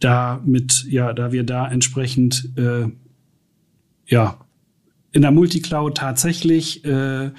damit, 0.00 0.86
ja, 0.88 1.12
da 1.12 1.32
wir 1.32 1.44
da 1.44 1.70
entsprechend, 1.70 2.50
äh, 2.56 2.88
ja, 4.06 4.38
in 5.12 5.22
der 5.22 5.30
Multicloud 5.30 5.96
tatsächlich 5.96 6.84
äh, 6.84 7.30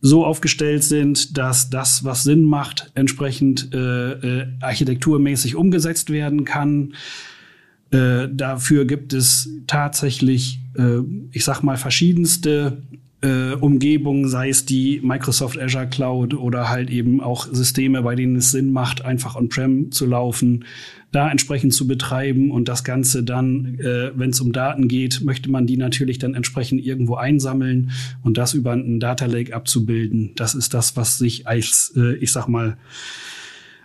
so 0.00 0.24
aufgestellt 0.24 0.84
sind, 0.84 1.36
dass 1.36 1.70
das, 1.70 2.04
was 2.04 2.22
Sinn 2.22 2.44
macht, 2.44 2.90
entsprechend 2.94 3.74
äh, 3.74 4.12
äh, 4.12 4.46
architekturmäßig 4.60 5.56
umgesetzt 5.56 6.10
werden 6.10 6.44
kann. 6.44 6.94
Äh, 7.90 8.28
dafür 8.32 8.84
gibt 8.84 9.12
es 9.12 9.48
tatsächlich, 9.66 10.60
äh, 10.76 10.98
ich 11.32 11.44
sag 11.44 11.62
mal, 11.62 11.76
verschiedenste 11.76 12.82
äh, 13.22 13.54
Umgebungen, 13.54 14.28
sei 14.28 14.50
es 14.50 14.64
die 14.64 15.00
Microsoft 15.02 15.58
Azure 15.58 15.88
Cloud 15.88 16.34
oder 16.34 16.68
halt 16.68 16.90
eben 16.90 17.20
auch 17.20 17.48
Systeme, 17.50 18.02
bei 18.02 18.14
denen 18.14 18.36
es 18.36 18.52
Sinn 18.52 18.72
macht, 18.72 19.04
einfach 19.04 19.34
on-prem 19.34 19.90
zu 19.90 20.06
laufen, 20.06 20.64
da 21.10 21.30
entsprechend 21.30 21.72
zu 21.72 21.86
betreiben 21.86 22.50
und 22.50 22.68
das 22.68 22.84
Ganze 22.84 23.22
dann, 23.22 23.78
äh, 23.80 24.10
wenn 24.14 24.30
es 24.30 24.40
um 24.40 24.52
Daten 24.52 24.88
geht, 24.88 25.22
möchte 25.22 25.50
man 25.50 25.66
die 25.66 25.76
natürlich 25.76 26.18
dann 26.18 26.34
entsprechend 26.34 26.84
irgendwo 26.84 27.14
einsammeln 27.14 27.92
und 28.22 28.36
das 28.36 28.54
über 28.54 28.72
einen 28.72 29.00
Data 29.00 29.26
Lake 29.26 29.54
abzubilden. 29.54 30.32
Das 30.36 30.54
ist 30.54 30.74
das, 30.74 30.96
was 30.96 31.18
sich 31.18 31.46
als, 31.46 31.94
äh, 31.96 32.16
ich 32.16 32.30
sag 32.32 32.48
mal, 32.48 32.76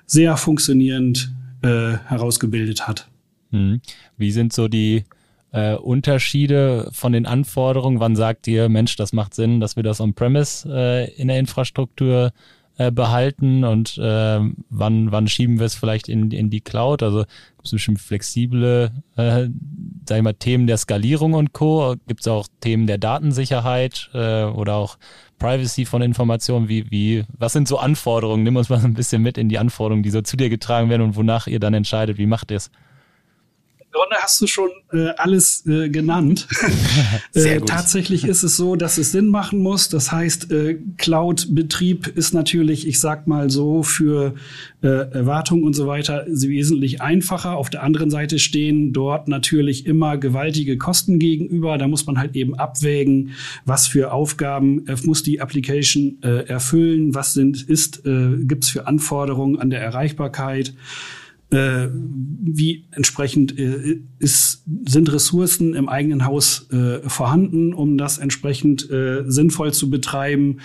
sehr 0.05 0.35
funktionierend 0.35 1.31
äh, 1.61 1.93
herausgebildet 2.05 2.87
hat. 2.87 3.07
Hm. 3.51 3.79
Wie 4.17 4.31
sind 4.31 4.51
so 4.51 4.67
die 4.67 5.05
äh, 5.53 5.75
Unterschiede 5.75 6.89
von 6.91 7.13
den 7.13 7.25
Anforderungen? 7.25 8.01
Wann 8.01 8.17
sagt 8.17 8.47
ihr, 8.47 8.67
Mensch, 8.67 8.97
das 8.97 9.13
macht 9.13 9.33
Sinn, 9.33 9.61
dass 9.61 9.77
wir 9.77 9.83
das 9.83 10.01
on-premise 10.01 10.67
äh, 10.69 11.13
in 11.13 11.29
der 11.29 11.39
Infrastruktur 11.39 12.33
äh, 12.77 12.91
behalten 12.91 13.63
und 13.63 13.97
äh, 13.97 14.39
wann, 14.69 15.11
wann 15.11 15.27
schieben 15.27 15.59
wir 15.59 15.65
es 15.65 15.75
vielleicht 15.75 16.09
in, 16.09 16.31
in 16.31 16.49
die 16.49 16.61
Cloud? 16.61 17.03
Also 17.03 17.19
gibt 17.19 17.65
es 17.65 17.71
bestimmt 17.71 18.01
flexible, 18.01 18.91
äh, 19.15 19.47
sag 20.07 20.17
ich 20.17 20.23
mal, 20.23 20.33
Themen 20.33 20.67
der 20.67 20.77
Skalierung 20.77 21.33
und 21.33 21.53
Co. 21.53 21.95
Gibt 22.07 22.21
es 22.21 22.27
auch 22.27 22.47
Themen 22.61 22.87
der 22.87 22.97
Datensicherheit 22.97 24.09
äh, 24.13 24.45
oder 24.45 24.75
auch 24.75 24.97
Privacy 25.37 25.85
von 25.85 26.01
Informationen? 26.01 26.67
Wie, 26.67 26.89
wie, 26.89 27.23
was 27.37 27.53
sind 27.53 27.67
so 27.67 27.77
Anforderungen? 27.77 28.43
Nimm 28.43 28.55
uns 28.55 28.69
mal 28.69 28.79
so 28.79 28.87
ein 28.87 28.95
bisschen 28.95 29.21
mit 29.21 29.37
in 29.37 29.49
die 29.49 29.59
Anforderungen, 29.59 30.03
die 30.03 30.11
so 30.11 30.21
zu 30.21 30.35
dir 30.35 30.49
getragen 30.49 30.89
werden 30.89 31.03
und 31.03 31.15
wonach 31.15 31.47
ihr 31.47 31.59
dann 31.59 31.73
entscheidet, 31.73 32.17
wie 32.17 32.25
macht 32.25 32.51
ihr 32.51 32.57
es? 32.57 32.71
Grunde 33.93 34.15
hast 34.19 34.41
du 34.41 34.47
schon 34.47 34.69
äh, 34.91 35.09
alles 35.17 35.65
äh, 35.67 35.87
genannt. 35.89 36.47
äh, 37.33 37.59
tatsächlich 37.61 38.25
ist 38.25 38.43
es 38.43 38.57
so, 38.57 38.75
dass 38.75 38.97
es 38.97 39.11
Sinn 39.11 39.27
machen 39.27 39.59
muss. 39.59 39.87
Das 39.87 40.11
heißt, 40.11 40.51
äh, 40.51 40.79
Cloud-Betrieb 40.97 42.07
ist 42.07 42.33
natürlich, 42.33 42.87
ich 42.87 42.99
sag 42.99 43.27
mal 43.27 43.49
so, 43.49 43.83
für 43.83 44.33
äh, 44.81 44.87
Erwartung 44.87 45.63
und 45.63 45.73
so 45.73 45.87
weiter 45.87 46.25
wesentlich 46.27 47.01
einfacher. 47.01 47.55
Auf 47.55 47.69
der 47.69 47.83
anderen 47.83 48.09
Seite 48.09 48.39
stehen 48.39 48.93
dort 48.93 49.27
natürlich 49.27 49.85
immer 49.85 50.17
gewaltige 50.17 50.77
Kosten 50.77 51.19
gegenüber. 51.19 51.77
Da 51.77 51.87
muss 51.87 52.05
man 52.05 52.17
halt 52.17 52.35
eben 52.35 52.55
abwägen, 52.55 53.31
was 53.65 53.87
für 53.87 54.11
Aufgaben 54.11 54.87
äh, 54.87 54.95
muss 55.03 55.23
die 55.23 55.39
Application 55.39 56.21
erfüllen, 56.21 57.13
was 57.13 57.33
sind, 57.33 57.61
ist, 57.69 58.05
äh, 58.05 58.37
gibt 58.39 58.63
es 58.63 58.69
für 58.69 58.87
Anforderungen 58.87 59.59
an 59.59 59.69
der 59.69 59.81
Erreichbarkeit 59.81 60.73
äh, 61.53 61.89
wie 61.93 62.85
entsprechend 62.91 63.57
äh, 63.57 63.99
ist, 64.19 64.63
sind 64.85 65.13
Ressourcen 65.13 65.75
im 65.75 65.87
eigenen 65.87 66.25
Haus 66.25 66.67
äh, 66.71 67.07
vorhanden, 67.07 67.73
um 67.73 67.97
das 67.97 68.17
entsprechend 68.17 68.89
äh, 68.89 69.23
sinnvoll 69.27 69.71
zu 69.71 69.89
betreiben. 69.89 70.59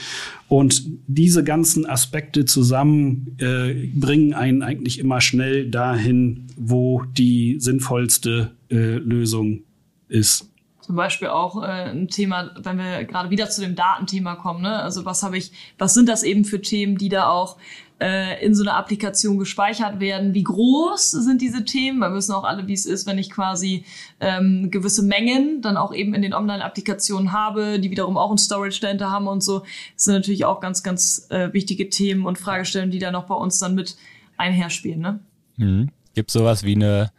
Und 0.49 0.85
diese 1.07 1.45
ganzen 1.45 1.85
Aspekte 1.85 2.47
zusammen 2.47 3.37
äh, 3.39 3.89
bringen 3.95 4.33
einen 4.33 4.63
eigentlich 4.63 4.99
immer 4.99 5.21
schnell 5.21 5.71
dahin, 5.71 6.47
wo 6.57 7.03
die 7.03 7.57
sinnvollste 7.61 8.53
äh, 8.71 8.97
Lösung 8.97 9.61
ist 10.09 10.49
zum 10.89 10.97
Beispiel 10.97 11.29
auch 11.29 11.63
äh, 11.63 11.91
ein 11.91 12.09
Thema, 12.09 12.51
wenn 12.57 12.79
wir 12.79 13.05
gerade 13.05 13.29
wieder 13.29 13.51
zu 13.51 13.61
dem 13.61 13.75
Datenthema 13.75 14.37
kommen. 14.37 14.63
Ne? 14.63 14.75
Also 14.75 15.05
was 15.05 15.23
habe 15.23 15.37
ich, 15.37 15.53
was 15.77 15.93
sind 15.93 16.09
das 16.09 16.23
eben 16.23 16.47
für 16.47 16.63
Themen, 16.63 16.97
die 16.97 17.11
da 17.11 17.29
auch 17.29 17.59
äh, 18.01 18.43
in 18.43 18.55
so 18.55 18.63
einer 18.63 18.75
Applikation 18.75 19.39
gespeichert 19.39 20.01
werden. 20.01 20.33
Wie 20.33 20.45
groß 20.45 21.11
sind 21.11 21.43
diese 21.43 21.67
Themen? 21.67 21.99
Wir 21.99 22.15
wissen 22.15 22.33
auch 22.33 22.45
alle, 22.45 22.67
wie 22.69 22.73
es 22.73 22.87
ist, 22.87 23.07
wenn 23.07 23.19
ich 23.19 23.29
quasi 23.29 23.85
ähm, 24.21 24.71
gewisse 24.71 25.03
Mengen 25.03 25.61
dann 25.61 25.77
auch 25.77 25.93
eben 25.93 26.15
in 26.15 26.23
den 26.23 26.33
Online-Applikationen 26.33 27.33
habe, 27.33 27.79
die 27.79 27.91
wiederum 27.91 28.17
auch 28.17 28.31
ein 28.31 28.39
Storage 28.39 28.81
dahinter 28.81 29.11
haben 29.11 29.27
und 29.27 29.45
so. 29.45 29.59
Das 29.95 30.05
sind 30.05 30.15
natürlich 30.15 30.47
auch 30.47 30.61
ganz, 30.61 30.83
ganz 30.83 31.27
äh, 31.29 31.53
wichtige 31.53 31.91
Themen 31.91 32.25
und 32.25 32.39
Fragestellungen, 32.39 32.93
die 32.93 32.99
da 32.99 33.11
noch 33.11 33.25
bei 33.25 33.35
uns 33.35 33.59
dann 33.59 33.75
mit 33.75 33.99
einherspielen. 34.39 35.01
Ne? 35.01 35.21
Mhm. 35.59 35.91
Gibt 36.15 36.31
sowas 36.31 36.65
wie 36.65 36.77
eine 36.77 37.11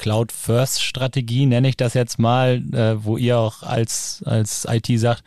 Cloud-First-Strategie, 0.00 1.44
nenne 1.44 1.68
ich 1.68 1.76
das 1.76 1.92
jetzt 1.92 2.18
mal, 2.18 2.62
äh, 2.72 3.04
wo 3.04 3.18
ihr 3.18 3.36
auch 3.36 3.62
als, 3.62 4.22
als 4.24 4.66
IT 4.68 4.86
sagt, 4.98 5.22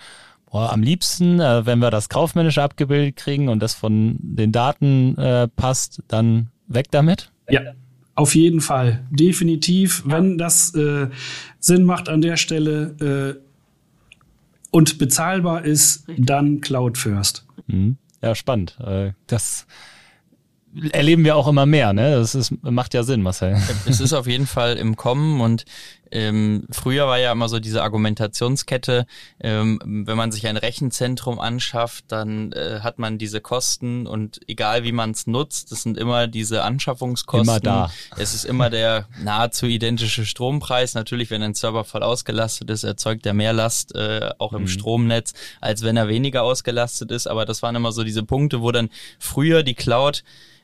boah, 0.51 0.73
am 0.73 0.81
liebsten, 0.81 1.39
äh, 1.39 1.65
wenn 1.67 1.77
wir 1.77 1.91
das 1.91 2.09
kaufmännische 2.09 2.63
abgebildet 2.63 3.15
kriegen 3.15 3.49
und 3.49 3.59
das 3.59 3.75
von 3.75 4.17
den 4.19 4.51
Daten 4.51 5.15
äh, 5.17 5.47
passt, 5.47 6.01
dann 6.07 6.49
weg 6.67 6.87
damit? 6.89 7.31
Ja. 7.49 7.61
Auf 8.15 8.35
jeden 8.35 8.61
Fall, 8.61 9.03
definitiv. 9.09 10.03
Wenn 10.05 10.37
das 10.37 10.75
äh, 10.75 11.07
Sinn 11.59 11.83
macht 11.83 12.09
an 12.09 12.21
der 12.21 12.37
Stelle 12.37 13.39
äh, 13.39 13.41
und 14.69 14.99
bezahlbar 14.99 15.65
ist, 15.65 16.05
dann 16.17 16.61
Cloud 16.61 16.99
First. 16.99 17.43
Mhm. 17.65 17.97
Ja, 18.21 18.35
spannend. 18.35 18.77
Äh, 18.79 19.13
das 19.25 19.65
erleben 20.91 21.23
wir 21.23 21.35
auch 21.35 21.47
immer 21.47 21.65
mehr, 21.65 21.93
ne? 21.93 22.11
Das 22.15 22.35
ist, 22.35 22.53
macht 22.61 22.93
ja 22.93 23.03
Sinn, 23.03 23.21
Marcel. 23.21 23.57
Es 23.85 23.99
ist 23.99 24.13
auf 24.13 24.27
jeden 24.27 24.47
Fall 24.47 24.77
im 24.77 24.95
Kommen 24.95 25.41
und 25.41 25.65
ähm, 26.13 26.67
früher 26.69 27.07
war 27.07 27.17
ja 27.17 27.31
immer 27.31 27.49
so 27.49 27.59
diese 27.59 27.81
Argumentationskette, 27.81 29.07
ähm, 29.39 29.79
wenn 29.83 30.15
man 30.15 30.31
sich 30.31 30.45
ein 30.45 30.57
Rechenzentrum 30.57 31.39
anschafft, 31.39 32.05
dann 32.09 32.51
äh, 32.51 32.81
hat 32.81 32.99
man 32.99 33.17
diese 33.17 33.41
Kosten 33.41 34.05
und 34.05 34.39
egal 34.47 34.83
wie 34.83 34.91
man 34.91 35.09
es 35.09 35.25
nutzt, 35.25 35.71
das 35.71 35.81
sind 35.81 35.97
immer 35.97 36.27
diese 36.27 36.63
Anschaffungskosten. 36.63 37.49
Immer 37.49 37.59
da. 37.59 37.91
Es 38.15 38.35
ist 38.35 38.45
immer 38.45 38.69
der 38.69 39.07
nahezu 39.23 39.65
identische 39.65 40.23
Strompreis. 40.23 40.93
Natürlich, 40.93 41.31
wenn 41.31 41.41
ein 41.41 41.55
Server 41.55 41.83
voll 41.83 42.03
ausgelastet 42.03 42.69
ist, 42.69 42.83
erzeugt 42.83 43.25
er 43.25 43.33
mehr 43.33 43.53
Last 43.53 43.95
äh, 43.95 44.29
auch 44.37 44.53
im 44.53 44.63
mhm. 44.63 44.67
Stromnetz, 44.67 45.33
als 45.61 45.81
wenn 45.81 45.97
er 45.97 46.07
weniger 46.07 46.43
ausgelastet 46.43 47.09
ist. 47.09 47.25
Aber 47.25 47.45
das 47.45 47.63
waren 47.63 47.75
immer 47.75 47.91
so 47.91 48.03
diese 48.03 48.21
Punkte, 48.21 48.61
wo 48.61 48.71
dann 48.71 48.89
früher 49.17 49.63
die 49.63 49.73
Cloud 49.73 50.23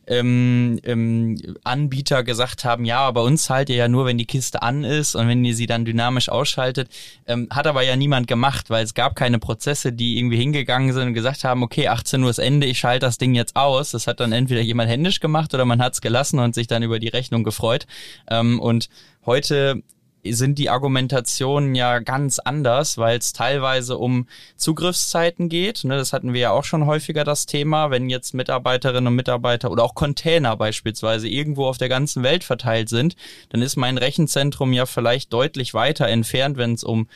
ähm, 0.09 0.79
ähm, 0.83 1.37
Anbieter 1.63 2.23
gesagt 2.23 2.65
haben, 2.65 2.83
ja, 2.83 3.09
bei 3.11 3.21
uns 3.21 3.43
zahlt 3.43 3.69
ihr 3.69 3.75
ja 3.75 3.87
nur, 3.87 4.05
wenn 4.05 4.17
die 4.17 4.25
Kiste 4.25 4.61
an 4.63 4.83
ist 4.83 5.15
und 5.15 5.27
wenn 5.27 5.38
wenn 5.39 5.45
ihr 5.45 5.55
sie 5.55 5.67
dann 5.67 5.85
dynamisch 5.85 6.27
ausschaltet. 6.27 6.89
Ähm, 7.25 7.47
hat 7.49 7.65
aber 7.65 7.81
ja 7.81 7.95
niemand 7.95 8.27
gemacht, 8.27 8.69
weil 8.69 8.83
es 8.83 8.93
gab 8.93 9.15
keine 9.15 9.39
Prozesse, 9.39 9.93
die 9.93 10.17
irgendwie 10.17 10.37
hingegangen 10.37 10.91
sind 10.91 11.07
und 11.07 11.13
gesagt 11.13 11.45
haben, 11.45 11.63
okay, 11.63 11.87
18 11.87 12.21
Uhr 12.21 12.29
ist 12.29 12.39
Ende, 12.39 12.67
ich 12.67 12.79
schalte 12.79 13.05
das 13.05 13.17
Ding 13.17 13.35
jetzt 13.35 13.55
aus. 13.55 13.91
Das 13.91 14.05
hat 14.05 14.19
dann 14.19 14.33
entweder 14.33 14.61
jemand 14.61 14.89
händisch 14.89 15.21
gemacht 15.21 15.53
oder 15.53 15.63
man 15.63 15.81
hat 15.81 15.93
es 15.93 16.01
gelassen 16.01 16.39
und 16.39 16.55
sich 16.55 16.67
dann 16.67 16.83
über 16.83 16.99
die 16.99 17.07
Rechnung 17.07 17.43
gefreut. 17.45 17.87
Ähm, 18.29 18.59
und 18.59 18.89
heute 19.25 19.81
sind 20.25 20.59
die 20.59 20.69
Argumentationen 20.69 21.75
ja 21.75 21.99
ganz 21.99 22.39
anders, 22.39 22.97
weil 22.97 23.17
es 23.17 23.33
teilweise 23.33 23.97
um 23.97 24.27
Zugriffszeiten 24.55 25.49
geht. 25.49 25.83
Ne, 25.83 25.97
das 25.97 26.13
hatten 26.13 26.33
wir 26.33 26.41
ja 26.41 26.51
auch 26.51 26.63
schon 26.63 26.85
häufiger 26.85 27.23
das 27.23 27.45
Thema, 27.45 27.89
wenn 27.91 28.09
jetzt 28.09 28.33
Mitarbeiterinnen 28.33 29.07
und 29.07 29.15
Mitarbeiter 29.15 29.71
oder 29.71 29.83
auch 29.83 29.95
Container 29.95 30.57
beispielsweise 30.57 31.27
irgendwo 31.27 31.65
auf 31.65 31.77
der 31.77 31.89
ganzen 31.89 32.23
Welt 32.23 32.43
verteilt 32.43 32.89
sind, 32.89 33.15
dann 33.49 33.61
ist 33.61 33.75
mein 33.75 33.97
Rechenzentrum 33.97 34.73
ja 34.73 34.85
vielleicht 34.85 35.31
deutlich 35.31 35.73
weiter 35.73 36.07
entfernt, 36.07 36.57
wenn 36.57 36.73
es 36.73 36.83
um 36.83 37.07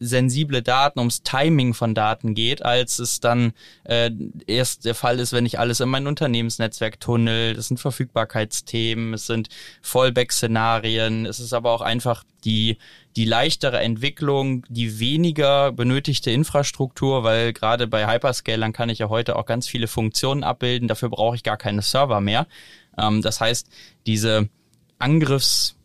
sensible 0.00 0.62
Daten, 0.62 0.98
ums 0.98 1.22
Timing 1.22 1.74
von 1.74 1.94
Daten 1.94 2.34
geht, 2.34 2.64
als 2.64 2.98
es 2.98 3.20
dann 3.20 3.52
äh, 3.84 4.10
erst 4.46 4.84
der 4.84 4.94
Fall 4.94 5.18
ist, 5.18 5.32
wenn 5.32 5.46
ich 5.46 5.58
alles 5.58 5.80
in 5.80 5.88
mein 5.88 6.06
Unternehmensnetzwerk 6.06 7.00
tunnel. 7.00 7.54
Das 7.54 7.68
sind 7.68 7.78
Verfügbarkeitsthemen, 7.78 9.14
es 9.14 9.26
sind 9.26 9.48
Fallback-Szenarien, 9.82 11.26
es 11.26 11.40
ist 11.40 11.52
aber 11.52 11.72
auch 11.72 11.80
einfach 11.80 12.24
die, 12.44 12.78
die 13.16 13.24
leichtere 13.24 13.80
Entwicklung, 13.80 14.64
die 14.68 15.00
weniger 15.00 15.72
benötigte 15.72 16.30
Infrastruktur, 16.30 17.24
weil 17.24 17.52
gerade 17.52 17.86
bei 17.86 18.06
Hyperscalern 18.06 18.72
kann 18.72 18.90
ich 18.90 19.00
ja 19.00 19.08
heute 19.08 19.36
auch 19.36 19.46
ganz 19.46 19.66
viele 19.66 19.88
Funktionen 19.88 20.44
abbilden, 20.44 20.88
dafür 20.88 21.08
brauche 21.08 21.36
ich 21.36 21.42
gar 21.42 21.56
keine 21.56 21.82
Server 21.82 22.20
mehr. 22.20 22.46
Ähm, 22.96 23.22
das 23.22 23.40
heißt, 23.40 23.68
diese 24.06 24.48
Angriffs 24.98 25.77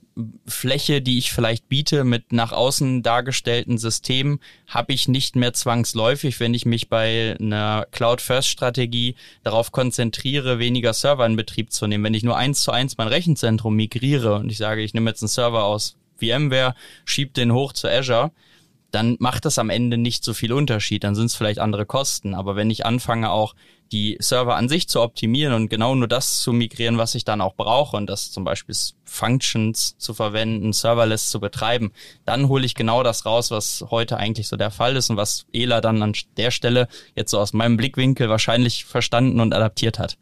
Fläche, 0.46 1.02
die 1.02 1.18
ich 1.18 1.32
vielleicht 1.32 1.70
biete 1.70 2.04
mit 2.04 2.32
nach 2.32 2.52
außen 2.52 3.02
dargestellten 3.02 3.78
Systemen, 3.78 4.40
habe 4.68 4.94
ich 4.94 5.08
nicht 5.08 5.36
mehr 5.36 5.54
zwangsläufig, 5.54 6.40
wenn 6.40 6.54
ich 6.54 6.66
mich 6.66 6.90
bei 6.90 7.36
einer 7.40 7.88
Cloud-First-Strategie 7.92 9.16
darauf 9.44 9.72
konzentriere, 9.72 10.60
weniger 10.60 10.94
Server 10.94 11.26
in 11.26 11.36
Betrieb 11.36 11.72
zu 11.72 11.88
nehmen. 11.88 12.04
Wenn 12.04 12.14
ich 12.14 12.24
nur 12.24 12.38
eins 12.38 12.62
zu 12.62 12.72
eins 12.72 12.98
mein 12.98 13.08
Rechenzentrum 13.08 13.76
migriere 13.76 14.36
und 14.36 14.52
ich 14.52 14.58
sage, 14.58 14.82
ich 14.82 14.94
nehme 14.94 15.10
jetzt 15.10 15.24
einen 15.24 15.30
Server 15.30 15.64
aus 15.64 15.98
VMware, 16.18 16.76
schiebe 17.06 17.32
den 17.32 17.52
hoch 17.52 17.74
zu 17.74 17.90
Azure, 17.90 18.32
dann 18.92 19.18
macht 19.20 19.46
das 19.46 19.58
am 19.58 19.72
Ende 19.72 19.98
nicht 19.98 20.24
so 20.24 20.36
viel 20.36 20.54
Unterschied. 20.54 21.04
Dann 21.04 21.16
sind 21.16 21.26
es 21.26 21.36
vielleicht 21.36 21.58
andere 21.58 21.88
Kosten. 21.88 22.36
Aber 22.36 22.56
wenn 22.56 22.70
ich 22.70 22.86
anfange 22.86 23.32
auch 23.32 23.56
die 23.94 24.18
Server 24.20 24.56
an 24.56 24.68
sich 24.68 24.90
zu 24.90 25.02
optimieren 25.02 25.54
und 25.54 25.70
genau 25.70 25.94
nur 25.94 26.08
das 26.08 26.40
zu 26.40 26.52
migrieren, 26.52 26.98
was 26.98 27.14
ich 27.14 27.24
dann 27.24 27.40
auch 27.40 27.54
brauche 27.54 27.96
und 27.96 28.08
das 28.08 28.32
zum 28.32 28.44
Beispiel 28.44 28.76
Functions 29.06 29.96
zu 30.00 30.16
verwenden, 30.16 30.74
Serverless 30.74 31.30
zu 31.30 31.40
betreiben, 31.40 31.94
dann 32.26 32.50
hole 32.50 32.66
ich 32.66 32.74
genau 32.74 33.04
das 33.04 33.26
raus, 33.26 33.52
was 33.52 33.86
heute 33.92 34.18
eigentlich 34.18 34.48
so 34.48 34.58
der 34.58 34.72
Fall 34.72 34.96
ist 34.96 35.12
und 35.12 35.18
was 35.18 35.46
ELA 35.54 35.80
dann 35.80 36.02
an 36.02 36.14
der 36.38 36.50
Stelle 36.50 36.88
jetzt 37.16 37.30
so 37.32 37.40
aus 37.40 37.54
meinem 37.54 37.78
Blickwinkel 37.78 38.28
wahrscheinlich 38.30 38.86
verstanden 38.86 39.40
und 39.40 39.54
adaptiert 39.54 40.00
hat. 40.00 40.18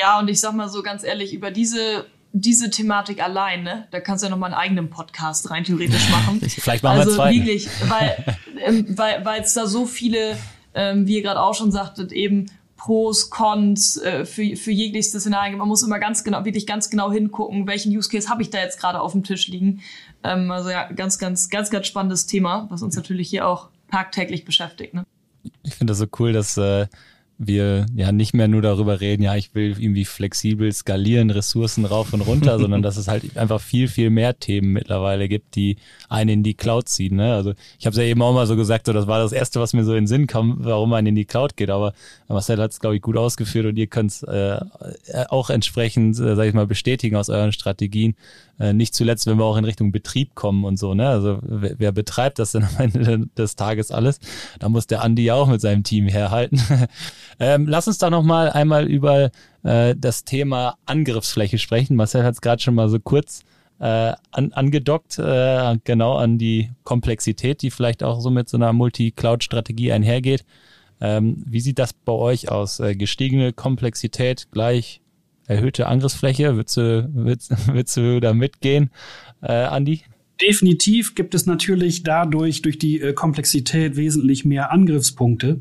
Ja, 0.00 0.18
und 0.18 0.28
ich 0.28 0.40
sag 0.40 0.54
mal 0.54 0.68
so 0.68 0.82
ganz 0.82 1.04
ehrlich, 1.04 1.32
über 1.32 1.50
diese 1.50 2.06
diese 2.34 2.70
Thematik 2.70 3.22
allein, 3.22 3.62
ne, 3.62 3.86
da 3.90 4.00
kannst 4.00 4.22
du 4.22 4.26
ja 4.26 4.30
noch 4.30 4.38
mal 4.38 4.46
einen 4.46 4.54
eigenen 4.54 4.88
Podcast 4.88 5.50
rein 5.50 5.64
theoretisch 5.64 6.08
machen. 6.08 6.40
Vielleicht 6.48 6.82
machen 6.82 7.00
also 7.00 7.10
wir 7.10 7.16
zwei. 7.16 7.34
wirklich, 7.34 7.68
weil 7.88 8.36
ähm, 8.64 8.86
weil 8.96 9.22
weil 9.24 9.42
es 9.42 9.52
da 9.52 9.66
so 9.66 9.84
viele, 9.84 10.38
ähm, 10.74 11.06
wie 11.06 11.16
ihr 11.16 11.22
gerade 11.22 11.40
auch 11.40 11.54
schon 11.54 11.70
sagtet, 11.70 12.10
eben 12.10 12.46
Pros, 12.82 13.30
Cons 13.30 13.96
äh, 13.98 14.24
für, 14.24 14.56
für 14.56 14.72
jeglichste 14.72 15.20
Szenarien. 15.20 15.56
Man 15.56 15.68
muss 15.68 15.84
immer 15.84 16.00
ganz 16.00 16.24
genau, 16.24 16.44
wirklich 16.44 16.66
ganz 16.66 16.90
genau 16.90 17.12
hingucken, 17.12 17.68
welchen 17.68 17.96
Use 17.96 18.10
Case 18.10 18.28
habe 18.28 18.42
ich 18.42 18.50
da 18.50 18.58
jetzt 18.58 18.80
gerade 18.80 19.00
auf 19.00 19.12
dem 19.12 19.22
Tisch 19.22 19.46
liegen. 19.46 19.82
Ähm, 20.24 20.50
also 20.50 20.70
ja, 20.70 20.90
ganz, 20.90 21.20
ganz, 21.20 21.48
ganz, 21.48 21.70
ganz 21.70 21.86
spannendes 21.86 22.26
Thema, 22.26 22.66
was 22.70 22.82
uns 22.82 22.96
natürlich 22.96 23.30
hier 23.30 23.46
auch 23.46 23.68
tagtäglich 23.88 24.44
beschäftigt. 24.44 24.94
Ne? 24.94 25.04
Ich 25.62 25.76
finde 25.76 25.92
das 25.92 25.98
so 25.98 26.06
cool, 26.18 26.32
dass 26.32 26.56
äh, 26.56 26.88
wir 27.46 27.86
ja 27.94 28.12
nicht 28.12 28.34
mehr 28.34 28.48
nur 28.48 28.62
darüber 28.62 29.00
reden, 29.00 29.22
ja, 29.22 29.34
ich 29.36 29.54
will 29.54 29.76
irgendwie 29.78 30.04
flexibel 30.04 30.72
skalieren, 30.72 31.30
Ressourcen 31.30 31.84
rauf 31.84 32.12
und 32.12 32.20
runter, 32.22 32.58
sondern 32.60 32.82
dass 32.82 32.96
es 32.96 33.08
halt 33.08 33.36
einfach 33.36 33.60
viel, 33.60 33.88
viel 33.88 34.10
mehr 34.10 34.38
Themen 34.38 34.72
mittlerweile 34.72 35.28
gibt, 35.28 35.56
die 35.56 35.76
einen 36.08 36.30
in 36.30 36.42
die 36.42 36.54
Cloud 36.54 36.88
ziehen. 36.88 37.16
Ne? 37.16 37.34
Also 37.34 37.54
ich 37.78 37.86
habe 37.86 37.92
es 37.92 37.98
ja 37.98 38.04
eben 38.04 38.22
auch 38.22 38.34
mal 38.34 38.46
so 38.46 38.56
gesagt, 38.56 38.86
so 38.86 38.92
das 38.92 39.06
war 39.06 39.18
das 39.18 39.32
Erste, 39.32 39.60
was 39.60 39.72
mir 39.72 39.84
so 39.84 39.92
in 39.92 40.02
den 40.02 40.06
Sinn 40.06 40.26
kam, 40.26 40.56
warum 40.60 40.90
man 40.90 41.06
in 41.06 41.14
die 41.14 41.24
Cloud 41.24 41.56
geht. 41.56 41.70
Aber 41.70 41.94
Marcel 42.28 42.58
hat 42.58 42.72
es, 42.72 42.80
glaube 42.80 42.96
ich, 42.96 43.02
gut 43.02 43.16
ausgeführt 43.16 43.66
und 43.66 43.76
ihr 43.76 43.86
könnt 43.86 44.12
es 44.12 44.22
äh, 44.22 44.60
auch 45.28 45.50
entsprechend, 45.50 46.18
äh, 46.18 46.36
sage 46.36 46.48
ich 46.48 46.54
mal, 46.54 46.66
bestätigen 46.66 47.16
aus 47.16 47.28
euren 47.28 47.52
Strategien. 47.52 48.14
Äh, 48.58 48.72
nicht 48.72 48.94
zuletzt, 48.94 49.26
wenn 49.26 49.38
wir 49.38 49.44
auch 49.44 49.56
in 49.56 49.64
Richtung 49.64 49.92
Betrieb 49.92 50.34
kommen 50.34 50.64
und 50.64 50.78
so. 50.78 50.94
Ne? 50.94 51.08
Also 51.08 51.38
wer, 51.42 51.74
wer 51.78 51.92
betreibt 51.92 52.38
das 52.38 52.52
denn 52.52 52.64
am 52.64 52.76
Ende 52.78 53.28
des 53.36 53.56
Tages 53.56 53.90
alles? 53.90 54.20
Da 54.58 54.68
muss 54.68 54.86
der 54.86 55.02
Andi 55.02 55.24
ja 55.24 55.34
auch 55.34 55.48
mit 55.48 55.60
seinem 55.60 55.82
Team 55.82 56.06
herhalten. 56.06 56.60
ähm, 57.40 57.66
lass 57.66 57.88
uns 57.88 57.98
da 57.98 58.10
noch 58.10 58.22
mal 58.22 58.50
einmal 58.50 58.86
über 58.86 59.30
äh, 59.62 59.94
das 59.98 60.24
Thema 60.24 60.76
Angriffsfläche 60.86 61.58
sprechen. 61.58 61.96
Marcel 61.96 62.24
hat 62.24 62.34
es 62.34 62.40
gerade 62.40 62.62
schon 62.62 62.74
mal 62.74 62.88
so 62.88 63.00
kurz 63.00 63.42
äh, 63.80 64.12
an, 64.30 64.52
angedockt, 64.52 65.18
äh, 65.18 65.76
genau 65.82 66.16
an 66.16 66.38
die 66.38 66.70
Komplexität, 66.84 67.62
die 67.62 67.70
vielleicht 67.70 68.04
auch 68.04 68.20
so 68.20 68.30
mit 68.30 68.48
so 68.48 68.56
einer 68.56 68.72
Multi-Cloud-Strategie 68.72 69.92
einhergeht. 69.92 70.44
Ähm, 71.00 71.42
wie 71.46 71.58
sieht 71.58 71.80
das 71.80 71.92
bei 71.92 72.12
euch 72.12 72.48
aus? 72.48 72.78
Äh, 72.78 72.94
gestiegene 72.94 73.52
Komplexität 73.52 74.52
gleich 74.52 75.01
erhöhte 75.52 75.86
Angriffsfläche? 75.86 76.56
Würdest 76.56 76.76
du, 76.76 77.10
würdest, 77.12 77.52
würdest 77.68 77.96
du 77.96 78.20
da 78.20 78.34
mitgehen, 78.34 78.90
äh, 79.42 79.52
Andi? 79.52 80.02
Definitiv 80.40 81.14
gibt 81.14 81.34
es 81.34 81.46
natürlich 81.46 82.02
dadurch, 82.02 82.62
durch 82.62 82.78
die 82.78 83.00
äh, 83.00 83.12
Komplexität 83.12 83.96
wesentlich 83.96 84.44
mehr 84.44 84.72
Angriffspunkte. 84.72 85.60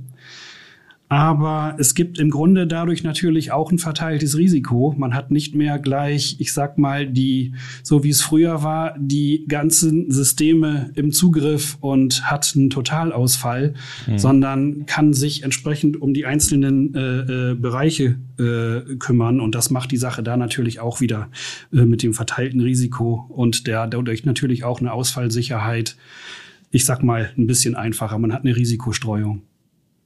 Aber 1.12 1.76
es 1.78 1.93
gibt 1.93 2.19
im 2.19 2.30
Grunde 2.30 2.65
dadurch 2.65 3.04
natürlich 3.04 3.52
auch 3.52 3.69
ein 3.69 3.80
verteiltes 3.80 4.38
Risiko. 4.38 4.95
Man 4.97 5.13
hat 5.13 5.30
nicht 5.30 5.54
mehr 5.54 5.78
gleich, 5.78 6.38
ich 6.39 6.54
sag 6.54 6.78
mal, 6.78 7.06
die, 7.06 7.54
so 7.84 8.06
wie 8.06 8.12
es 8.12 8.21
früher 8.21 8.63
war, 8.63 8.95
die 8.97 9.43
ganzen 9.50 10.10
Systeme 10.10 10.89
im 10.95 11.12
Zugriff 11.12 11.78
und 11.82 12.32
hat 12.32 12.54
einen 12.56 12.69
Totalausfall, 12.69 13.74
mhm. 14.08 14.17
sondern 14.17 14.86
kann 14.86 15.12
sich 15.12 15.43
entsprechend 15.43 16.02
um 16.02 16.13
die 16.13 16.26
einzelnen 16.26 16.95
äh, 16.95 17.00
äh, 17.00 17.56
Bereiche 17.56 18.17
äh, 18.39 18.95
kümmern. 18.95 19.41
Und 19.41 19.54
das 19.54 19.69
macht 19.69 19.91
die 19.91 19.97
Sache 19.97 20.24
da 20.24 20.38
natürlich 20.38 20.80
auch 20.80 21.02
wieder 21.02 21.28
äh, 21.74 21.84
mit 21.84 22.04
dem 22.04 22.13
verteilten 22.13 22.62
Risiko 22.62 23.26
und 23.28 23.67
der 23.67 23.86
dadurch 23.86 24.24
natürlich 24.24 24.63
auch 24.63 24.80
eine 24.80 24.93
Ausfallsicherheit, 24.93 25.97
ich 26.69 26.86
sag 26.86 27.04
mal, 27.04 27.34
ein 27.38 27.47
bisschen 27.47 27.76
einfacher. 27.76 28.17
Man 28.17 28.32
hat 28.32 28.45
eine 28.45 28.56
Risikostreuung. 28.56 29.41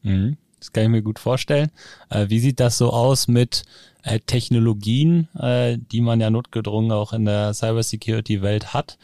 Mhm. 0.01 0.37
Das 0.65 0.73
kann 0.73 0.85
ich 0.85 0.89
mir 0.89 1.03
gut 1.03 1.19
vorstellen. 1.19 1.69
Äh, 2.09 2.29
wie 2.29 2.39
sieht 2.39 2.59
das 2.59 2.79
so 2.79 2.91
aus 2.91 3.27
mit 3.27 3.65
äh, 4.01 4.19
Technologien, 4.19 5.27
äh, 5.39 5.77
die 5.77 6.01
man 6.01 6.19
ja 6.19 6.31
notgedrungen 6.31 6.91
auch 6.91 7.13
in 7.13 7.25
der 7.25 7.53
Cybersecurity-Welt 7.53 8.73
hat? 8.73 8.97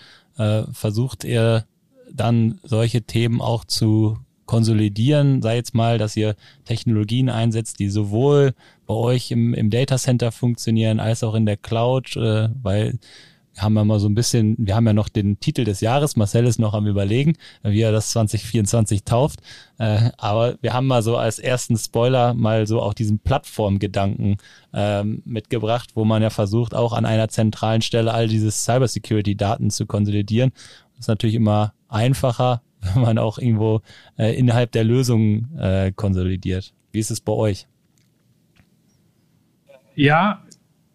Versucht 0.71 1.23
ihr 1.23 1.65
dann 2.11 2.59
solche 2.63 3.03
Themen 3.03 3.41
auch 3.41 3.63
zu 3.63 4.17
konsolidieren, 4.47 5.41
sei 5.41 5.57
jetzt 5.57 5.75
mal, 5.75 5.97
dass 5.97 6.17
ihr 6.17 6.35
Technologien 6.65 7.29
einsetzt, 7.29 7.79
die 7.79 7.89
sowohl 7.89 8.53
bei 8.87 8.93
euch 8.93 9.29
im, 9.29 9.53
im 9.53 9.69
Data 9.69 9.97
Center 9.97 10.31
funktionieren 10.31 10.99
als 10.99 11.23
auch 11.23 11.35
in 11.35 11.45
der 11.45 11.57
Cloud, 11.57 12.15
äh, 12.15 12.49
weil 12.63 12.97
haben 13.57 13.73
wir 13.73 13.83
mal 13.83 13.99
so 13.99 14.07
ein 14.07 14.15
bisschen, 14.15 14.55
wir 14.59 14.75
haben 14.75 14.87
ja 14.87 14.93
noch 14.93 15.09
den 15.09 15.39
Titel 15.39 15.63
des 15.65 15.81
Jahres, 15.81 16.15
Marcel 16.15 16.45
ist 16.45 16.59
noch 16.59 16.73
am 16.73 16.87
überlegen, 16.87 17.33
wie 17.63 17.81
er 17.81 17.91
das 17.91 18.11
2024 18.11 19.03
tauft. 19.03 19.41
Äh, 19.77 20.11
aber 20.17 20.55
wir 20.61 20.73
haben 20.73 20.87
mal 20.87 21.03
so 21.03 21.17
als 21.17 21.37
ersten 21.39 21.77
Spoiler 21.77 22.33
mal 22.33 22.65
so 22.65 22.81
auch 22.81 22.93
diesen 22.93 23.19
Plattformgedanken 23.19 24.37
ähm, 24.73 25.21
mitgebracht, 25.25 25.91
wo 25.95 26.05
man 26.05 26.21
ja 26.21 26.29
versucht, 26.29 26.73
auch 26.73 26.93
an 26.93 27.05
einer 27.05 27.27
zentralen 27.27 27.81
Stelle 27.81 28.13
all 28.13 28.27
diese 28.27 28.51
Cybersecurity-Daten 28.51 29.69
zu 29.69 29.85
konsolidieren. 29.85 30.51
Das 30.91 31.01
ist 31.01 31.07
natürlich 31.07 31.35
immer 31.35 31.73
einfacher, 31.89 32.61
wenn 32.93 33.01
man 33.01 33.17
auch 33.17 33.37
irgendwo 33.37 33.81
äh, 34.17 34.37
innerhalb 34.37 34.71
der 34.71 34.85
Lösung 34.85 35.57
äh, 35.57 35.91
konsolidiert. 35.91 36.73
Wie 36.91 36.99
ist 36.99 37.11
es 37.11 37.19
bei 37.19 37.33
euch? 37.33 37.67
Ja, 39.95 40.41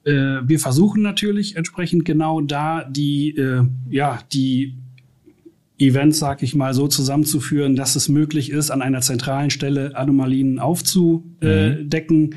äh, 0.06 0.48
wir 0.48 0.60
versuchen 0.60 1.02
natürlich 1.02 1.56
entsprechend 1.56 2.04
genau 2.04 2.40
da 2.40 2.84
die, 2.84 3.36
äh, 3.36 3.64
ja, 3.90 4.20
die 4.32 4.74
Events, 5.78 6.18
sag 6.18 6.42
ich 6.42 6.54
mal, 6.54 6.72
so 6.72 6.88
zusammenzuführen, 6.88 7.76
dass 7.76 7.96
es 7.96 8.08
möglich 8.08 8.50
ist, 8.50 8.70
an 8.70 8.80
einer 8.80 9.00
zentralen 9.02 9.50
Stelle 9.50 9.94
Anomalien 9.96 10.58
aufzudecken. 10.58 12.34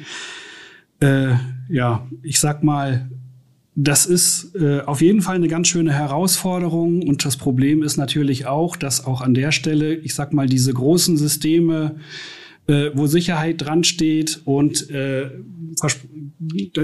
Mhm. 0.99 1.07
Äh, 1.07 1.35
ja, 1.69 2.07
ich 2.23 2.39
sag 2.39 2.63
mal, 2.63 3.09
das 3.75 4.05
ist 4.05 4.55
äh, 4.55 4.81
auf 4.81 5.01
jeden 5.01 5.21
Fall 5.21 5.35
eine 5.35 5.47
ganz 5.47 5.69
schöne 5.69 5.93
Herausforderung 5.93 7.07
und 7.07 7.23
das 7.23 7.37
Problem 7.37 7.81
ist 7.81 7.95
natürlich 7.95 8.45
auch, 8.45 8.75
dass 8.75 9.05
auch 9.05 9.21
an 9.21 9.33
der 9.33 9.53
Stelle, 9.53 9.95
ich 9.95 10.15
sag 10.15 10.33
mal, 10.33 10.47
diese 10.47 10.73
großen 10.73 11.15
Systeme 11.15 11.95
äh, 12.69 12.91
wo 12.93 13.07
Sicherheit 13.07 13.61
dran 13.61 13.83
steht 13.83 14.41
und 14.45 14.89
äh, 14.91 15.31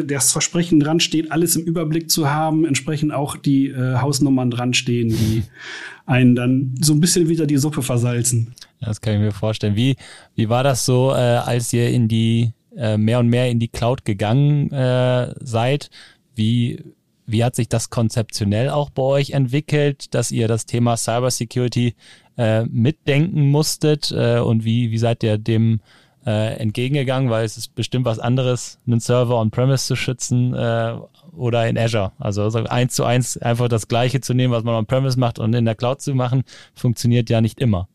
das 0.07 0.31
Versprechen 0.31 0.79
dran 0.79 0.99
steht, 0.99 1.31
alles 1.31 1.55
im 1.55 1.63
Überblick 1.63 2.09
zu 2.09 2.29
haben, 2.29 2.65
entsprechend 2.65 3.13
auch 3.13 3.37
die 3.37 3.67
äh, 3.67 3.97
Hausnummern 3.97 4.49
dran 4.49 4.73
stehen, 4.73 5.09
die 5.09 5.43
einen 6.07 6.35
dann 6.35 6.75
so 6.81 6.93
ein 6.93 6.99
bisschen 6.99 7.29
wieder 7.29 7.45
die 7.45 7.57
Suppe 7.57 7.83
versalzen. 7.83 8.53
Das 8.81 8.99
kann 8.99 9.13
ich 9.13 9.19
mir 9.19 9.31
vorstellen. 9.31 9.75
Wie, 9.75 9.95
wie 10.35 10.49
war 10.49 10.63
das 10.63 10.85
so, 10.85 11.11
äh, 11.11 11.17
als 11.17 11.71
ihr 11.71 11.89
in 11.89 12.07
die 12.07 12.53
äh, 12.75 12.97
mehr 12.97 13.19
und 13.19 13.29
mehr 13.29 13.49
in 13.49 13.59
die 13.59 13.67
Cloud 13.67 14.05
gegangen 14.05 14.71
äh, 14.71 15.33
seid? 15.39 15.91
Wie, 16.35 16.83
wie 17.27 17.43
hat 17.43 17.55
sich 17.55 17.69
das 17.69 17.91
konzeptionell 17.91 18.69
auch 18.69 18.89
bei 18.89 19.03
euch 19.03 19.31
entwickelt, 19.31 20.13
dass 20.15 20.31
ihr 20.31 20.47
das 20.47 20.65
Thema 20.65 20.97
Cybersecurity 20.97 21.95
äh, 22.37 22.63
mitdenken 22.65 23.49
musstet 23.49 24.11
äh, 24.11 24.39
und 24.39 24.65
wie, 24.65 24.91
wie 24.91 24.97
seid 24.97 25.23
ihr 25.23 25.37
dem 25.37 25.79
äh, 26.25 26.57
entgegengegangen, 26.57 27.29
weil 27.29 27.45
es 27.45 27.57
ist 27.57 27.75
bestimmt 27.75 28.05
was 28.05 28.19
anderes, 28.19 28.79
einen 28.87 28.99
Server 28.99 29.39
on-premise 29.39 29.85
zu 29.85 29.95
schützen 29.95 30.53
äh, 30.53 30.95
oder 31.35 31.67
in 31.67 31.77
Azure. 31.77 32.13
Also, 32.17 32.47
eins 32.65 32.95
zu 32.95 33.03
eins 33.03 33.37
einfach 33.37 33.67
das 33.67 33.87
Gleiche 33.87 34.21
zu 34.21 34.33
nehmen, 34.33 34.53
was 34.53 34.63
man 34.63 34.75
on-premise 34.75 35.19
macht 35.19 35.39
und 35.39 35.53
in 35.53 35.65
der 35.65 35.75
Cloud 35.75 36.01
zu 36.01 36.15
machen, 36.15 36.43
funktioniert 36.73 37.29
ja 37.29 37.41
nicht 37.41 37.59
immer. 37.59 37.87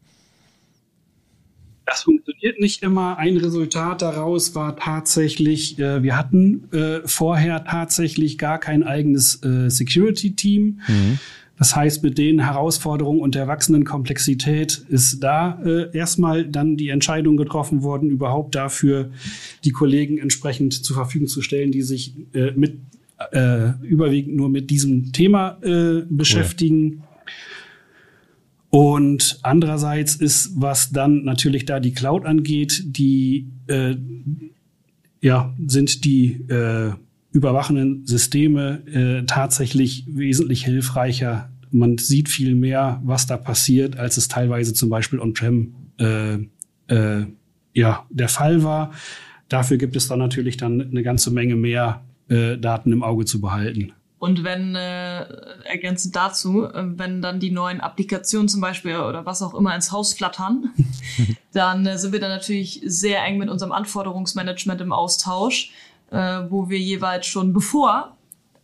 Das 1.87 2.03
funktioniert 2.03 2.61
nicht 2.61 2.85
immer. 2.85 3.19
Ein 3.19 3.37
Resultat 3.37 4.03
daraus 4.03 4.55
war 4.55 4.77
tatsächlich, 4.77 5.77
äh, 5.81 6.05
wir 6.05 6.17
hatten 6.17 6.73
äh, 6.73 7.01
vorher 7.05 7.65
tatsächlich 7.65 8.39
gar 8.39 8.59
kein 8.59 8.85
eigenes 8.85 9.43
äh, 9.43 9.69
Security-Team. 9.69 10.81
Mhm. 10.87 11.19
Das 11.61 11.77
heißt, 11.77 12.03
mit 12.03 12.17
den 12.17 12.41
Herausforderungen 12.41 13.21
und 13.21 13.35
der 13.35 13.47
wachsenden 13.47 13.85
Komplexität 13.85 14.83
ist 14.89 15.21
da 15.21 15.61
äh, 15.63 15.95
erstmal 15.95 16.47
dann 16.47 16.79
die 16.79 16.89
Entscheidung 16.89 17.37
getroffen 17.37 17.83
worden, 17.83 18.09
überhaupt 18.09 18.55
dafür 18.55 19.11
die 19.65 19.71
Kollegen 19.71 20.17
entsprechend 20.17 20.73
zur 20.73 20.97
Verfügung 20.97 21.29
zu 21.29 21.43
stellen, 21.43 21.71
die 21.71 21.83
sich 21.83 22.15
äh, 22.33 22.53
mit 22.53 22.79
äh, 23.33 23.73
überwiegend 23.83 24.37
nur 24.37 24.49
mit 24.49 24.71
diesem 24.71 25.13
Thema 25.13 25.59
äh, 25.63 26.03
beschäftigen. 26.09 27.03
Cool. 27.03 27.03
Und 28.71 29.39
andererseits 29.43 30.17
ist, 30.17 30.53
was 30.55 30.93
dann 30.93 31.25
natürlich 31.25 31.67
da 31.67 31.79
die 31.79 31.93
Cloud 31.93 32.25
angeht, 32.25 32.85
die 32.87 33.49
äh, 33.67 33.97
ja, 35.21 35.55
sind 35.67 36.07
die 36.07 36.41
äh, 36.49 36.93
überwachenden 37.33 38.07
Systeme 38.07 38.83
äh, 38.87 39.25
tatsächlich 39.27 40.05
wesentlich 40.09 40.65
hilfreicher. 40.65 41.51
Man 41.71 41.99
sieht 41.99 42.29
viel 42.29 42.55
mehr, 42.55 43.01
was 43.05 43.27
da 43.27 43.37
passiert, 43.37 43.97
als 43.97 44.17
es 44.17 44.29
teilweise 44.29 44.75
zum 44.75 44.91
Beispiel 44.91 45.21
on-prem 45.21 45.75
äh, 45.99 46.35
äh, 46.89 47.27
ja, 47.73 48.05
der 48.11 48.29
Fall 48.29 48.65
war. 48.65 48.93
Dafür 49.49 49.77
gibt 49.77 49.97
es 49.97 50.09
dann 50.09 50.19
natürlich 50.19 50.57
dann 50.57 50.81
eine 50.81 51.03
ganze 51.03 51.31
Menge 51.31 51.57
mehr 51.57 52.03
äh, 52.29 52.57
Daten 52.57 52.93
im 52.93 53.03
Auge 53.03 53.25
zu 53.25 53.41
behalten. 53.41 53.93
Und 54.21 54.45
wenn, 54.45 54.75
äh, 54.75 55.23
ergänzend 55.65 56.15
dazu, 56.15 56.65
äh, 56.65 56.85
wenn 56.99 57.23
dann 57.23 57.41
die 57.41 57.51
neuen 57.51 57.81
Applikationen 57.81 58.49
zum 58.49 58.61
Beispiel 58.61 58.97
oder 58.97 59.25
was 59.25 59.41
auch 59.41 59.55
immer 59.55 59.75
ins 59.75 59.93
Haus 59.93 60.13
flattern, 60.13 60.75
dann 61.53 61.87
äh, 61.87 61.97
sind 61.97 62.13
wir 62.13 62.21
dann 62.21 62.31
natürlich 62.31 62.83
sehr 62.85 63.25
eng 63.25 63.39
mit 63.39 63.49
unserem 63.49 63.73
Anforderungsmanagement 63.73 64.83
im 64.83 64.93
Austausch 64.93 65.73
äh, 66.11 66.41
wo 66.49 66.69
wir 66.69 66.79
jeweils 66.79 67.27
schon 67.27 67.53
bevor 67.53 68.17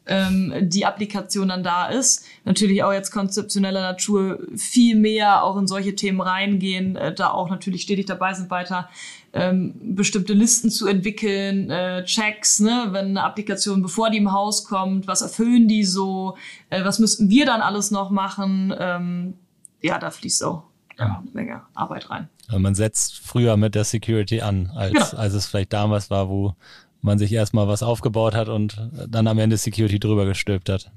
ähm, 0.07 0.53
die 0.61 0.87
Applikation 0.87 1.49
dann 1.49 1.63
da 1.63 1.87
ist, 1.87 2.25
natürlich 2.45 2.83
auch 2.85 2.93
jetzt 2.93 3.11
konzeptioneller 3.11 3.81
Natur 3.81 4.39
viel 4.57 4.97
mehr 4.97 5.43
auch 5.43 5.57
in 5.57 5.67
solche 5.67 5.95
Themen 5.95 6.21
reingehen, 6.21 6.97
äh, 6.97 7.13
da 7.13 7.31
auch 7.31 7.51
natürlich 7.51 7.83
stetig 7.83 8.07
dabei 8.07 8.33
sind, 8.33 8.51
weiter 8.51 8.89
ähm, 9.33 9.75
bestimmte 9.97 10.33
Listen 10.33 10.71
zu 10.71 10.87
entwickeln, 10.87 11.71
äh, 11.71 12.05
Checks, 12.05 12.61
ne, 12.61 12.89
wenn 12.91 13.07
eine 13.07 13.25
Applikation, 13.25 13.83
bevor 13.83 14.11
die 14.11 14.19
im 14.19 14.33
Haus 14.33 14.65
kommt, 14.65 15.07
was 15.07 15.23
erfüllen 15.23 15.69
die 15.69 15.85
so, 15.85 16.37
äh, 16.71 16.85
was 16.85 16.99
müssten 16.99 17.29
wir 17.29 17.45
dann 17.45 17.61
alles 17.61 17.91
noch 17.91 18.11
machen, 18.11 18.73
ähm, 18.79 19.35
ja, 19.83 19.99
da 19.99 20.11
fließt 20.11 20.45
auch 20.45 20.65
ja. 20.99 21.21
eine 21.21 21.31
Menge 21.33 21.63
Arbeit 21.75 22.09
rein. 22.11 22.29
Man 22.57 22.77
setzt 22.77 23.19
früher 23.19 23.57
mit 23.57 23.75
der 23.75 23.85
Security 23.85 24.41
an, 24.41 24.71
als, 24.75 24.93
genau. 24.93 25.21
als 25.21 25.35
es 25.35 25.47
vielleicht 25.47 25.73
damals 25.73 26.11
war, 26.11 26.29
wo 26.29 26.55
man 27.03 27.19
sich 27.19 27.33
erstmal 27.33 27.69
was 27.69 27.83
aufgebaut 27.83 28.35
hat 28.35 28.49
und 28.49 28.91
dann 29.09 29.27
am 29.27 29.39
Ende 29.39 29.57
Security 29.57 29.99
drüber 29.99 30.27
gestülpt 30.27 30.69
hat. 30.69 30.91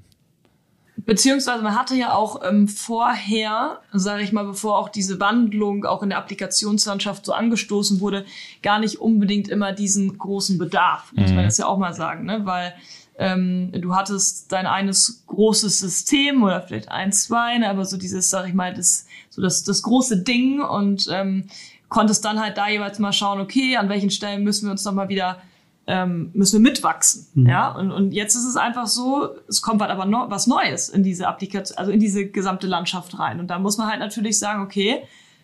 Beziehungsweise 1.05 1.63
man 1.63 1.75
hatte 1.75 1.95
ja 1.95 2.13
auch 2.13 2.41
ähm, 2.43 2.67
vorher, 2.67 3.79
sage 3.93 4.23
ich 4.23 4.31
mal, 4.31 4.43
bevor 4.43 4.77
auch 4.77 4.89
diese 4.89 5.19
Wandlung 5.19 5.85
auch 5.85 6.03
in 6.03 6.09
der 6.09 6.17
Applikationslandschaft 6.17 7.25
so 7.25 7.33
angestoßen 7.33 8.01
wurde, 8.01 8.25
gar 8.61 8.79
nicht 8.79 8.99
unbedingt 8.99 9.47
immer 9.47 9.71
diesen 9.71 10.17
großen 10.17 10.57
Bedarf, 10.57 11.13
muss 11.13 11.29
mhm. 11.29 11.35
man 11.35 11.45
jetzt 11.45 11.59
ja 11.59 11.67
auch 11.67 11.77
mal 11.77 11.93
sagen, 11.93 12.25
ne? 12.25 12.41
weil 12.43 12.73
ähm, 13.17 13.71
du 13.73 13.95
hattest 13.95 14.51
dein 14.51 14.65
eines 14.65 15.23
großes 15.27 15.79
System 15.79 16.43
oder 16.43 16.61
vielleicht 16.61 16.89
ein, 16.89 17.11
zwei, 17.11 17.57
ne? 17.57 17.69
aber 17.69 17.85
so 17.85 17.97
dieses, 17.97 18.29
sag 18.29 18.47
ich 18.47 18.53
mal, 18.53 18.73
das, 18.73 19.05
so 19.29 19.41
das, 19.41 19.63
das 19.63 19.83
große 19.83 20.23
Ding 20.23 20.61
und 20.61 21.07
ähm, 21.11 21.45
konntest 21.87 22.25
dann 22.25 22.41
halt 22.41 22.57
da 22.57 22.67
jeweils 22.67 22.99
mal 22.99 23.13
schauen, 23.13 23.39
okay, 23.39 23.77
an 23.77 23.89
welchen 23.89 24.09
Stellen 24.09 24.43
müssen 24.43 24.67
wir 24.67 24.71
uns 24.71 24.85
nochmal 24.85 25.09
wieder 25.09 25.41
ähm, 25.89 26.29
müssen 26.33 26.63
wir 26.63 26.69
mitwachsen. 26.69 27.27
Mhm. 27.33 27.49
Ja, 27.49 27.71
und, 27.71 27.91
und 27.91 28.11
jetzt 28.11 28.35
ist 28.35 28.45
es 28.45 28.55
einfach 28.55 28.85
so, 28.85 29.29
es 29.47 29.63
kommt 29.63 29.81
halt 29.81 29.89
aber 29.89 30.05
no, 30.05 30.27
was 30.29 30.45
Neues 30.45 30.87
in 30.87 31.01
diese 31.01 31.27
Applikation, 31.27 31.79
also 31.79 31.91
in 31.91 31.99
diese 31.99 32.27
gesamte 32.27 32.67
Landschaft 32.67 33.17
rein. 33.17 33.39
Und 33.39 33.47
da 33.47 33.57
muss 33.57 33.79
man 33.79 33.87
halt 33.87 33.99
natürlich 33.99 34.37
sagen, 34.37 34.61
okay, 34.61 35.01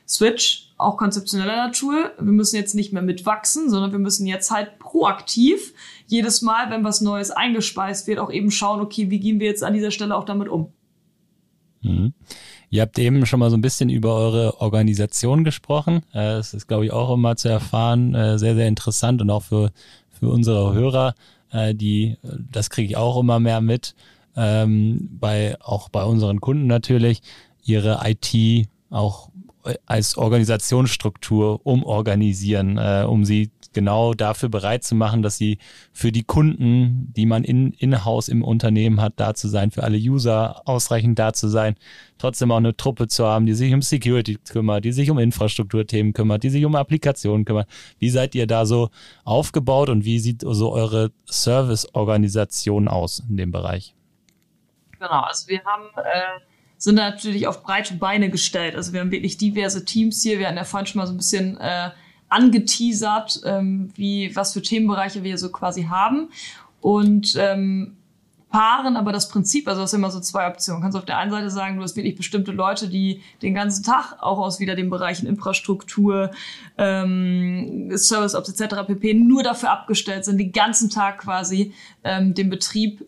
Switch, 0.07 0.69
auch 0.77 0.97
konzeptioneller 0.97 1.55
Natur, 1.55 2.11
wir 2.19 2.31
müssen 2.31 2.57
jetzt 2.57 2.75
nicht 2.75 2.93
mehr 2.93 3.01
mitwachsen, 3.01 3.71
sondern 3.71 3.91
wir 3.91 3.97
müssen 3.97 4.27
jetzt 4.27 4.51
halt 4.51 4.77
proaktiv 4.77 5.73
jedes 6.05 6.43
Mal, 6.43 6.69
wenn 6.69 6.83
was 6.83 7.01
Neues 7.01 7.31
eingespeist 7.31 8.05
wird, 8.05 8.19
auch 8.19 8.31
eben 8.31 8.51
schauen, 8.51 8.81
okay, 8.81 9.09
wie 9.09 9.19
gehen 9.19 9.39
wir 9.39 9.47
jetzt 9.47 9.63
an 9.63 9.73
dieser 9.73 9.89
Stelle 9.89 10.15
auch 10.15 10.25
damit 10.25 10.47
um. 10.47 10.71
Mhm. 11.81 12.13
Ihr 12.69 12.81
habt 12.81 12.99
eben 12.99 13.25
schon 13.25 13.39
mal 13.39 13.49
so 13.49 13.57
ein 13.57 13.61
bisschen 13.61 13.89
über 13.89 14.15
eure 14.15 14.59
Organisation 14.59 15.43
gesprochen. 15.43 16.03
Es 16.11 16.53
ist, 16.53 16.67
glaube 16.67 16.85
ich, 16.85 16.91
auch 16.91 17.13
immer 17.13 17.35
zu 17.35 17.47
erfahren, 17.47 18.13
äh, 18.13 18.37
sehr, 18.37 18.55
sehr 18.55 18.67
interessant 18.67 19.21
und 19.21 19.29
auch 19.29 19.43
für 19.43 19.71
für 20.19 20.29
unsere 20.29 20.73
Hörer, 20.73 21.15
äh, 21.51 21.75
die, 21.75 22.17
das 22.51 22.69
kriege 22.69 22.89
ich 22.89 22.97
auch 22.97 23.19
immer 23.19 23.39
mehr 23.39 23.61
mit, 23.61 23.95
ähm, 24.35 25.09
bei, 25.19 25.55
auch 25.61 25.89
bei 25.89 26.03
unseren 26.03 26.41
Kunden 26.41 26.67
natürlich, 26.67 27.21
ihre 27.63 28.01
IT 28.05 28.67
auch 28.89 29.29
als 29.85 30.17
Organisationsstruktur 30.17 31.65
umorganisieren, 31.65 32.77
äh, 32.77 33.05
um 33.07 33.25
sie 33.25 33.49
genau 33.75 34.15
dafür 34.15 34.49
bereit 34.49 34.83
zu 34.83 34.95
machen, 34.95 35.21
dass 35.21 35.37
sie 35.37 35.59
für 35.93 36.11
die 36.11 36.23
Kunden, 36.23 37.13
die 37.15 37.27
man 37.27 37.43
in, 37.43 37.73
in-house 37.73 38.27
im 38.27 38.43
Unternehmen 38.43 38.99
hat, 38.99 39.13
da 39.17 39.35
zu 39.35 39.47
sein, 39.47 39.69
für 39.69 39.83
alle 39.83 39.97
User 39.97 40.63
ausreichend 40.65 41.19
da 41.19 41.33
zu 41.33 41.47
sein, 41.47 41.75
trotzdem 42.17 42.51
auch 42.51 42.57
eine 42.57 42.75
Truppe 42.75 43.07
zu 43.07 43.27
haben, 43.27 43.45
die 43.45 43.53
sich 43.53 43.71
um 43.73 43.83
Security 43.83 44.39
kümmert, 44.49 44.83
die 44.85 44.91
sich 44.91 45.11
um 45.11 45.19
Infrastrukturthemen 45.19 46.13
kümmert, 46.13 46.41
die 46.41 46.49
sich 46.49 46.65
um 46.65 46.75
Applikationen 46.75 47.45
kümmert. 47.45 47.69
Wie 47.99 48.09
seid 48.09 48.33
ihr 48.33 48.47
da 48.47 48.65
so 48.65 48.89
aufgebaut 49.23 49.89
und 49.89 50.05
wie 50.05 50.17
sieht 50.17 50.41
so 50.41 50.71
eure 50.71 51.11
Service-Organisation 51.29 52.87
aus 52.87 53.23
in 53.29 53.37
dem 53.37 53.51
Bereich? 53.51 53.93
Genau, 54.97 55.21
also 55.21 55.47
wir 55.49 55.61
haben 55.63 55.83
äh, 55.97 56.39
sind 56.77 56.95
natürlich 56.95 57.47
auf 57.47 57.63
breite 57.63 57.95
Beine 57.95 58.29
gestellt. 58.29 58.75
Also 58.75 58.93
wir 58.93 59.01
haben 59.01 59.11
wirklich 59.11 59.37
diverse 59.37 59.85
Teams 59.85 60.21
hier. 60.21 60.39
Wir 60.39 60.47
hatten 60.47 60.57
ja 60.57 60.63
vorhin 60.63 60.87
schon 60.87 60.99
mal 60.99 61.07
so 61.07 61.13
ein 61.13 61.17
bisschen 61.17 61.57
äh, 61.57 61.91
angeteasert, 62.29 63.41
ähm, 63.45 63.89
wie 63.95 64.35
was 64.35 64.53
für 64.53 64.61
Themenbereiche 64.61 65.23
wir 65.23 65.37
so 65.37 65.51
quasi 65.51 65.83
haben. 65.83 66.29
Und 66.81 67.35
ähm, 67.37 67.97
paaren 68.55 68.95
aber 68.95 69.11
das 69.11 69.27
Prinzip, 69.27 69.67
also 69.67 69.81
das 69.81 69.91
sind 69.91 69.99
immer 69.99 70.11
so 70.11 70.21
zwei 70.21 70.47
Optionen. 70.47 70.79
Du 70.79 70.83
kannst 70.83 70.97
auf 70.97 71.03
der 71.03 71.17
einen 71.17 71.31
Seite 71.31 71.49
sagen, 71.49 71.75
du 71.75 71.83
hast 71.83 71.97
wirklich 71.97 72.15
bestimmte 72.15 72.53
Leute, 72.53 72.87
die 72.87 73.21
den 73.41 73.53
ganzen 73.53 73.83
Tag 73.83 74.17
auch 74.21 74.37
aus 74.39 74.61
wieder 74.61 74.75
den 74.75 74.89
Bereichen 74.89 75.27
Infrastruktur, 75.27 76.31
ähm, 76.77 77.91
Service 77.97 78.33
Ops 78.33 78.49
etc. 78.49 78.87
pp. 78.87 79.13
nur 79.13 79.43
dafür 79.43 79.71
abgestellt 79.71 80.23
sind, 80.23 80.37
den 80.37 80.53
ganzen 80.53 80.89
Tag 80.89 81.17
quasi 81.17 81.73
ähm, 82.05 82.33
den 82.33 82.49
Betrieb 82.49 83.05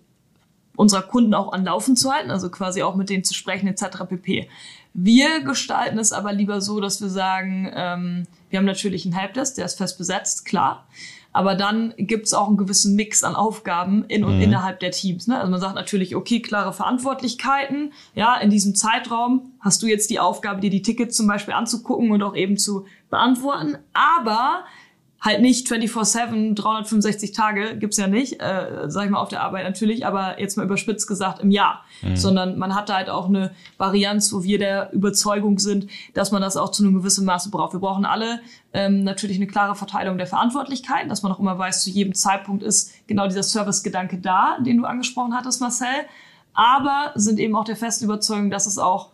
unserer 0.75 1.03
Kunden 1.03 1.33
auch 1.33 1.53
an 1.53 1.63
Laufen 1.63 1.95
zu 1.95 2.11
halten, 2.11 2.29
also 2.29 2.49
quasi 2.49 2.83
auch 2.83 2.95
mit 2.95 3.09
denen 3.09 3.23
zu 3.23 3.33
sprechen 3.33 3.67
etc. 3.67 4.05
pp. 4.07 4.49
Wir 4.99 5.41
gestalten 5.41 5.99
es 5.99 6.11
aber 6.11 6.33
lieber 6.33 6.59
so, 6.59 6.81
dass 6.81 7.01
wir 7.01 7.09
sagen, 7.09 7.71
ähm, 7.71 8.23
wir 8.49 8.57
haben 8.57 8.65
natürlich 8.65 9.05
einen 9.05 9.13
Helpdesk, 9.13 9.53
der 9.53 9.65
ist 9.65 9.77
fest 9.77 9.99
besetzt, 9.99 10.43
klar. 10.43 10.87
Aber 11.31 11.53
dann 11.53 11.93
gibt 11.97 12.25
es 12.25 12.33
auch 12.33 12.47
einen 12.47 12.57
gewissen 12.57 12.95
Mix 12.95 13.23
an 13.23 13.35
Aufgaben 13.35 14.05
in 14.05 14.23
und 14.23 14.37
mhm. 14.37 14.41
innerhalb 14.41 14.79
der 14.79 14.89
Teams. 14.89 15.27
Ne? 15.27 15.37
Also 15.37 15.51
man 15.51 15.61
sagt 15.61 15.75
natürlich, 15.75 16.15
okay, 16.15 16.41
klare 16.41 16.73
Verantwortlichkeiten. 16.73 17.93
Ja, 18.15 18.37
in 18.37 18.49
diesem 18.49 18.73
Zeitraum 18.73 19.51
hast 19.59 19.83
du 19.83 19.85
jetzt 19.85 20.09
die 20.09 20.19
Aufgabe, 20.19 20.61
dir 20.61 20.71
die 20.71 20.81
Tickets 20.81 21.15
zum 21.15 21.27
Beispiel 21.27 21.53
anzugucken 21.53 22.09
und 22.09 22.23
auch 22.23 22.35
eben 22.35 22.57
zu 22.57 22.87
beantworten. 23.11 23.77
Aber 23.93 24.63
halt 25.27 25.41
nicht 25.41 25.67
24-7, 25.67 26.55
365 26.55 27.33
Tage, 27.33 27.77
gibt's 27.77 27.97
ja 27.97 28.07
nicht, 28.07 28.41
äh, 28.41 28.85
sag 28.87 29.05
ich 29.05 29.11
mal, 29.11 29.19
auf 29.19 29.29
der 29.29 29.43
Arbeit 29.43 29.65
natürlich, 29.65 30.05
aber 30.05 30.39
jetzt 30.39 30.55
mal 30.55 30.63
überspitzt 30.63 31.07
gesagt 31.07 31.41
im 31.41 31.51
Jahr. 31.51 31.83
Mhm. 32.01 32.15
Sondern 32.15 32.57
man 32.57 32.73
hat 32.73 32.89
da 32.89 32.95
halt 32.95 33.09
auch 33.09 33.27
eine 33.27 33.51
Varianz, 33.77 34.31
wo 34.33 34.43
wir 34.43 34.57
der 34.57 34.91
Überzeugung 34.93 35.59
sind, 35.59 35.87
dass 36.13 36.31
man 36.31 36.41
das 36.41 36.57
auch 36.57 36.71
zu 36.71 36.83
einem 36.83 36.95
gewissen 36.95 37.25
Maße 37.25 37.51
braucht. 37.51 37.73
Wir 37.73 37.79
brauchen 37.79 38.05
alle 38.05 38.39
ähm, 38.73 39.03
natürlich 39.03 39.37
eine 39.37 39.47
klare 39.47 39.75
Verteilung 39.75 40.17
der 40.17 40.27
Verantwortlichkeiten, 40.27 41.09
dass 41.09 41.21
man 41.21 41.31
auch 41.31 41.39
immer 41.39 41.57
weiß, 41.57 41.83
zu 41.83 41.89
jedem 41.89 42.15
Zeitpunkt 42.15 42.63
ist 42.63 42.93
genau 43.07 43.27
dieser 43.27 43.43
Service-Gedanke 43.43 44.19
da, 44.19 44.57
den 44.59 44.77
du 44.77 44.85
angesprochen 44.85 45.35
hattest, 45.35 45.61
Marcel. 45.61 45.87
Aber 46.53 47.11
sind 47.15 47.39
eben 47.39 47.55
auch 47.55 47.65
der 47.65 47.75
festen 47.75 48.05
Überzeugung, 48.05 48.49
dass 48.49 48.65
es 48.65 48.77
auch 48.77 49.11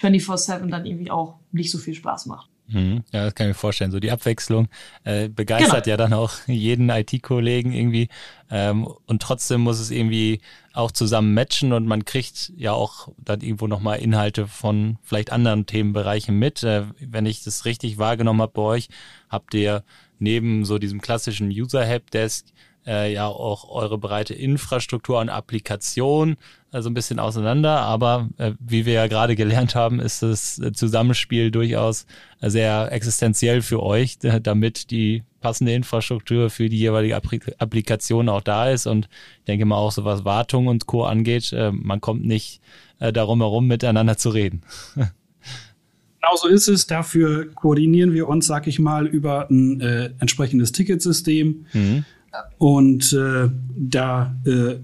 24-7 0.00 0.70
dann 0.70 0.86
irgendwie 0.86 1.10
auch 1.10 1.34
nicht 1.52 1.70
so 1.70 1.78
viel 1.78 1.94
Spaß 1.94 2.26
macht. 2.26 2.47
Mhm. 2.68 3.02
Ja, 3.12 3.24
das 3.24 3.34
kann 3.34 3.46
ich 3.46 3.50
mir 3.50 3.58
vorstellen. 3.58 3.90
So 3.90 3.98
die 3.98 4.10
Abwechslung 4.10 4.68
äh, 5.04 5.28
begeistert 5.28 5.84
genau. 5.84 5.92
ja 5.92 5.96
dann 5.96 6.12
auch 6.12 6.32
jeden 6.46 6.90
IT-Kollegen 6.90 7.72
irgendwie. 7.72 8.08
Ähm, 8.50 8.86
und 9.06 9.22
trotzdem 9.22 9.62
muss 9.62 9.80
es 9.80 9.90
irgendwie 9.90 10.40
auch 10.74 10.92
zusammen 10.92 11.34
matchen 11.34 11.72
und 11.72 11.86
man 11.86 12.04
kriegt 12.04 12.52
ja 12.56 12.72
auch 12.72 13.08
dann 13.18 13.40
irgendwo 13.40 13.66
nochmal 13.66 13.98
Inhalte 13.98 14.46
von 14.46 14.98
vielleicht 15.02 15.32
anderen 15.32 15.66
Themenbereichen 15.66 16.38
mit. 16.38 16.62
Äh, 16.62 16.84
wenn 17.00 17.26
ich 17.26 17.42
das 17.42 17.64
richtig 17.64 17.98
wahrgenommen 17.98 18.42
habe 18.42 18.52
bei 18.52 18.62
euch, 18.62 18.88
habt 19.30 19.54
ihr 19.54 19.82
neben 20.18 20.64
so 20.64 20.78
diesem 20.78 21.00
klassischen 21.00 21.48
User-Helpdesk 21.48 22.46
äh, 22.86 23.12
ja 23.12 23.26
auch 23.26 23.68
eure 23.68 23.98
breite 23.98 24.34
Infrastruktur 24.34 25.20
und 25.20 25.28
Applikation 25.30 26.36
äh, 26.72 26.82
so 26.82 26.90
ein 26.90 26.94
bisschen 26.94 27.18
auseinander. 27.18 27.80
Aber 27.80 28.28
äh, 28.38 28.52
wie 28.60 28.86
wir 28.86 28.94
ja 28.94 29.06
gerade 29.06 29.36
gelernt 29.36 29.74
haben, 29.74 30.00
ist 30.00 30.22
das 30.22 30.60
Zusammenspiel 30.74 31.50
durchaus 31.50 32.06
sehr 32.40 32.92
existenziell 32.92 33.62
für 33.62 33.82
euch, 33.82 34.18
damit 34.18 34.90
die 34.90 35.24
passende 35.40 35.72
Infrastruktur 35.72 36.50
für 36.50 36.68
die 36.68 36.78
jeweilige 36.78 37.16
Applikation 37.58 38.28
auch 38.28 38.42
da 38.42 38.70
ist. 38.70 38.86
Und 38.86 39.08
ich 39.38 39.44
denke 39.46 39.64
mal 39.64 39.76
auch 39.76 39.92
so 39.92 40.04
was 40.04 40.24
Wartung 40.24 40.66
und 40.66 40.86
Co. 40.86 41.04
angeht, 41.04 41.52
äh, 41.52 41.72
man 41.72 42.00
kommt 42.00 42.24
nicht 42.24 42.60
äh, 42.98 43.12
darum 43.12 43.40
herum, 43.40 43.66
miteinander 43.66 44.16
zu 44.16 44.30
reden. 44.30 44.62
Genau 46.20 46.36
so 46.36 46.48
ist 46.48 46.68
es. 46.68 46.86
Dafür 46.86 47.48
koordinieren 47.54 48.12
wir 48.12 48.28
uns, 48.28 48.46
sag 48.46 48.66
ich 48.66 48.80
mal, 48.80 49.06
über 49.06 49.48
ein 49.48 49.80
äh, 49.80 50.10
entsprechendes 50.18 50.72
Ticketsystem. 50.72 51.66
Mhm. 51.72 52.04
Und 52.58 53.12
äh, 53.12 53.48
da 53.76 54.34
äh, 54.44 54.74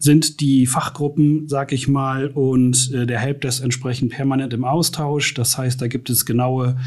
sind 0.00 0.40
die 0.40 0.66
Fachgruppen, 0.66 1.46
sag 1.46 1.72
ich 1.72 1.86
mal, 1.86 2.28
und 2.28 2.90
äh, 2.92 3.06
der 3.06 3.20
Helpdesk 3.20 3.62
entsprechend 3.62 4.10
permanent 4.12 4.54
im 4.54 4.64
Austausch. 4.64 5.34
Das 5.34 5.58
heißt, 5.58 5.80
da 5.80 5.88
gibt 5.88 6.08
es 6.08 6.24
genaue 6.24 6.78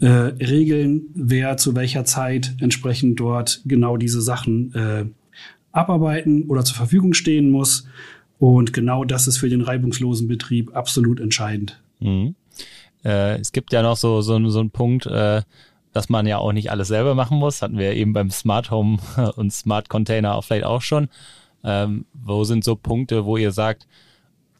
äh, 0.00 0.06
Regeln, 0.06 1.04
wer 1.14 1.56
zu 1.56 1.74
welcher 1.74 2.04
Zeit 2.04 2.54
entsprechend 2.60 3.18
dort 3.18 3.62
genau 3.64 3.96
diese 3.96 4.20
Sachen 4.20 4.74
äh, 4.74 5.06
abarbeiten 5.72 6.44
oder 6.44 6.62
zur 6.62 6.76
Verfügung 6.76 7.14
stehen 7.14 7.50
muss. 7.50 7.86
Und 8.38 8.74
genau 8.74 9.04
das 9.04 9.26
ist 9.26 9.38
für 9.38 9.48
den 9.48 9.62
reibungslosen 9.62 10.28
Betrieb 10.28 10.76
absolut 10.76 11.18
entscheidend. 11.18 11.80
Mhm. 12.00 12.34
Äh, 13.04 13.38
es 13.38 13.52
gibt 13.52 13.72
ja 13.72 13.82
noch 13.82 13.96
so, 13.96 14.20
so, 14.20 14.48
so 14.50 14.60
einen 14.60 14.70
Punkt, 14.70 15.06
äh, 15.06 15.40
dass 15.94 16.10
man 16.10 16.26
ja 16.26 16.36
auch 16.36 16.52
nicht 16.52 16.70
alles 16.70 16.88
selber 16.88 17.14
machen 17.14 17.38
muss. 17.38 17.62
Hatten 17.62 17.78
wir 17.78 17.94
eben 17.94 18.12
beim 18.12 18.30
Smart 18.30 18.70
Home 18.70 18.98
und 19.36 19.50
Smart 19.50 19.88
Container 19.88 20.34
auch 20.34 20.44
vielleicht 20.44 20.66
auch 20.66 20.82
schon. 20.82 21.08
Ähm, 21.62 22.06
wo 22.14 22.44
sind 22.44 22.64
so 22.64 22.76
Punkte, 22.76 23.24
wo 23.24 23.36
ihr 23.36 23.52
sagt, 23.52 23.86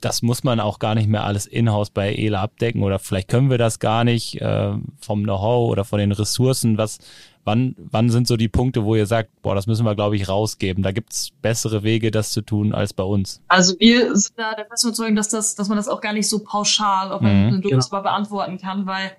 das 0.00 0.22
muss 0.22 0.44
man 0.44 0.60
auch 0.60 0.78
gar 0.78 0.94
nicht 0.94 1.08
mehr 1.08 1.24
alles 1.24 1.46
in-house 1.46 1.90
bei 1.90 2.14
ELA 2.14 2.42
abdecken 2.42 2.82
oder 2.82 2.98
vielleicht 2.98 3.28
können 3.28 3.50
wir 3.50 3.58
das 3.58 3.78
gar 3.78 4.04
nicht 4.04 4.40
äh, 4.40 4.72
vom 5.00 5.22
Know-how 5.22 5.70
oder 5.70 5.84
von 5.84 5.98
den 5.98 6.12
Ressourcen. 6.12 6.78
Was, 6.78 6.98
wann, 7.44 7.74
wann 7.78 8.08
sind 8.08 8.26
so 8.26 8.36
die 8.36 8.48
Punkte, 8.48 8.84
wo 8.84 8.94
ihr 8.96 9.06
sagt, 9.06 9.30
boah, 9.42 9.54
das 9.54 9.66
müssen 9.66 9.84
wir, 9.84 9.94
glaube 9.94 10.16
ich, 10.16 10.28
rausgeben? 10.28 10.82
Da 10.82 10.92
gibt's 10.92 11.30
bessere 11.42 11.82
Wege, 11.82 12.10
das 12.10 12.30
zu 12.30 12.40
tun 12.40 12.74
als 12.74 12.94
bei 12.94 13.02
uns. 13.02 13.42
Also 13.48 13.74
wir 13.78 14.16
sind 14.16 14.38
da 14.38 14.54
der 14.54 14.66
festen 14.66 14.88
Überzeugung, 14.88 15.16
dass 15.16 15.28
das, 15.28 15.54
dass 15.54 15.68
man 15.68 15.76
das 15.76 15.88
auch 15.88 16.00
gar 16.00 16.14
nicht 16.14 16.28
so 16.28 16.38
pauschal 16.38 17.12
auf 17.12 17.20
mhm, 17.20 17.60
genau. 17.60 18.02
beantworten 18.02 18.58
kann, 18.58 18.86
weil 18.86 19.12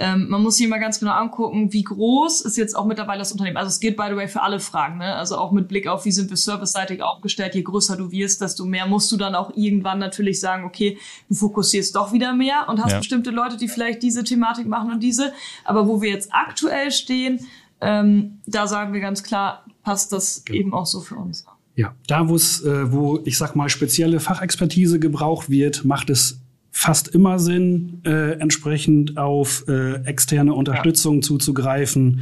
ähm, 0.00 0.28
man 0.28 0.42
muss 0.42 0.56
sich 0.56 0.66
immer 0.66 0.78
ganz 0.78 1.00
genau 1.00 1.12
angucken, 1.12 1.72
wie 1.72 1.82
groß 1.82 2.42
ist 2.42 2.56
jetzt 2.56 2.76
auch 2.76 2.86
mittlerweile 2.86 3.18
das 3.18 3.32
Unternehmen. 3.32 3.56
Also 3.56 3.68
es 3.68 3.80
geht, 3.80 3.96
by 3.96 4.04
the 4.08 4.16
way, 4.16 4.28
für 4.28 4.42
alle 4.42 4.60
Fragen. 4.60 4.98
Ne? 4.98 5.12
Also 5.16 5.36
auch 5.36 5.50
mit 5.50 5.66
Blick 5.66 5.88
auf, 5.88 6.04
wie 6.04 6.12
sind 6.12 6.30
wir 6.30 6.36
serviceseitig 6.36 7.02
aufgestellt. 7.02 7.56
Je 7.56 7.62
größer 7.62 7.96
du 7.96 8.12
wirst, 8.12 8.40
desto 8.40 8.64
mehr 8.64 8.86
musst 8.86 9.10
du 9.10 9.16
dann 9.16 9.34
auch 9.34 9.50
irgendwann 9.56 9.98
natürlich 9.98 10.38
sagen, 10.38 10.64
okay, 10.64 10.98
du 11.28 11.34
fokussierst 11.34 11.96
doch 11.96 12.12
wieder 12.12 12.32
mehr 12.32 12.68
und 12.68 12.80
hast 12.80 12.92
ja. 12.92 12.98
bestimmte 12.98 13.30
Leute, 13.30 13.56
die 13.56 13.66
vielleicht 13.66 14.02
diese 14.04 14.22
Thematik 14.22 14.68
machen 14.68 14.92
und 14.92 15.02
diese. 15.02 15.32
Aber 15.64 15.88
wo 15.88 16.00
wir 16.00 16.10
jetzt 16.10 16.30
aktuell 16.32 16.92
stehen, 16.92 17.40
ähm, 17.80 18.38
da 18.46 18.68
sagen 18.68 18.92
wir 18.92 19.00
ganz 19.00 19.24
klar, 19.24 19.64
passt 19.82 20.12
das 20.12 20.44
genau. 20.44 20.60
eben 20.60 20.74
auch 20.74 20.86
so 20.86 21.00
für 21.00 21.16
uns. 21.16 21.44
Ja, 21.74 21.94
da 22.06 22.28
wo 22.28 22.36
es, 22.36 22.62
äh, 22.64 22.92
wo 22.92 23.20
ich 23.24 23.36
sag 23.36 23.56
mal 23.56 23.68
spezielle 23.68 24.20
Fachexpertise 24.20 25.00
gebraucht 25.00 25.50
wird, 25.50 25.84
macht 25.84 26.10
es 26.10 26.40
fast 26.78 27.08
immer 27.08 27.40
Sinn, 27.40 28.02
äh, 28.04 28.38
entsprechend 28.38 29.18
auf 29.18 29.64
äh, 29.66 29.94
externe 30.04 30.54
Unterstützung 30.54 31.16
ja. 31.16 31.22
zuzugreifen. 31.22 32.20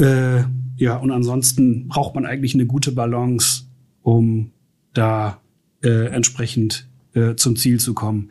Äh, 0.00 0.42
ja, 0.76 0.96
und 0.96 1.12
ansonsten 1.12 1.86
braucht 1.86 2.16
man 2.16 2.26
eigentlich 2.26 2.54
eine 2.54 2.66
gute 2.66 2.90
Balance, 2.90 3.62
um 4.02 4.50
da 4.92 5.40
äh, 5.84 6.06
entsprechend 6.08 6.88
äh, 7.14 7.36
zum 7.36 7.54
Ziel 7.54 7.78
zu 7.78 7.94
kommen. 7.94 8.30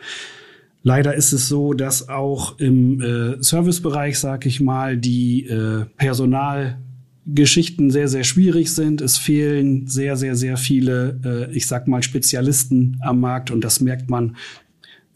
Leider 0.81 1.15
ist 1.15 1.31
es 1.31 1.47
so, 1.47 1.71
dass 1.71 2.09
auch 2.09 2.59
im 2.59 2.99
äh, 2.99 3.41
Servicebereich, 3.41 4.19
sag 4.19 4.45
ich 4.45 4.59
mal, 4.59 4.97
die 4.97 5.45
äh, 5.47 5.85
Personalgeschichten 5.95 7.91
sehr, 7.91 8.09
sehr 8.09 8.25
schwierig 8.25 8.75
sind. 8.75 8.99
Es 8.99 9.17
fehlen 9.17 9.87
sehr, 9.87 10.17
sehr, 10.17 10.35
sehr 10.35 10.57
viele, 10.57 11.17
äh, 11.23 11.55
ich 11.55 11.65
sag 11.65 11.87
mal, 11.87 12.03
Spezialisten 12.03 12.97
am 12.99 13.21
Markt 13.21 13.51
und 13.51 13.63
das 13.63 13.79
merkt 13.79 14.09
man 14.09 14.35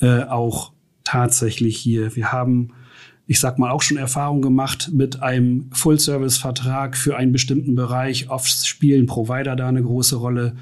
äh, 0.01 0.23
auch 0.23 0.71
tatsächlich 1.03 1.77
hier. 1.77 2.15
Wir 2.15 2.31
haben, 2.31 2.73
ich 3.25 3.39
sag 3.39 3.59
mal, 3.59 3.71
auch 3.71 3.81
schon 3.81 3.97
Erfahrung 3.97 4.41
gemacht 4.41 4.89
mit 4.93 5.21
einem 5.21 5.69
Full-Service-Vertrag 5.73 6.97
für 6.97 7.17
einen 7.17 7.31
bestimmten 7.31 7.75
Bereich. 7.75 8.29
Oft 8.29 8.65
spielen 8.65 9.05
Provider 9.05 9.55
da 9.55 9.67
eine 9.67 9.83
große 9.83 10.17
Rolle. 10.17 10.55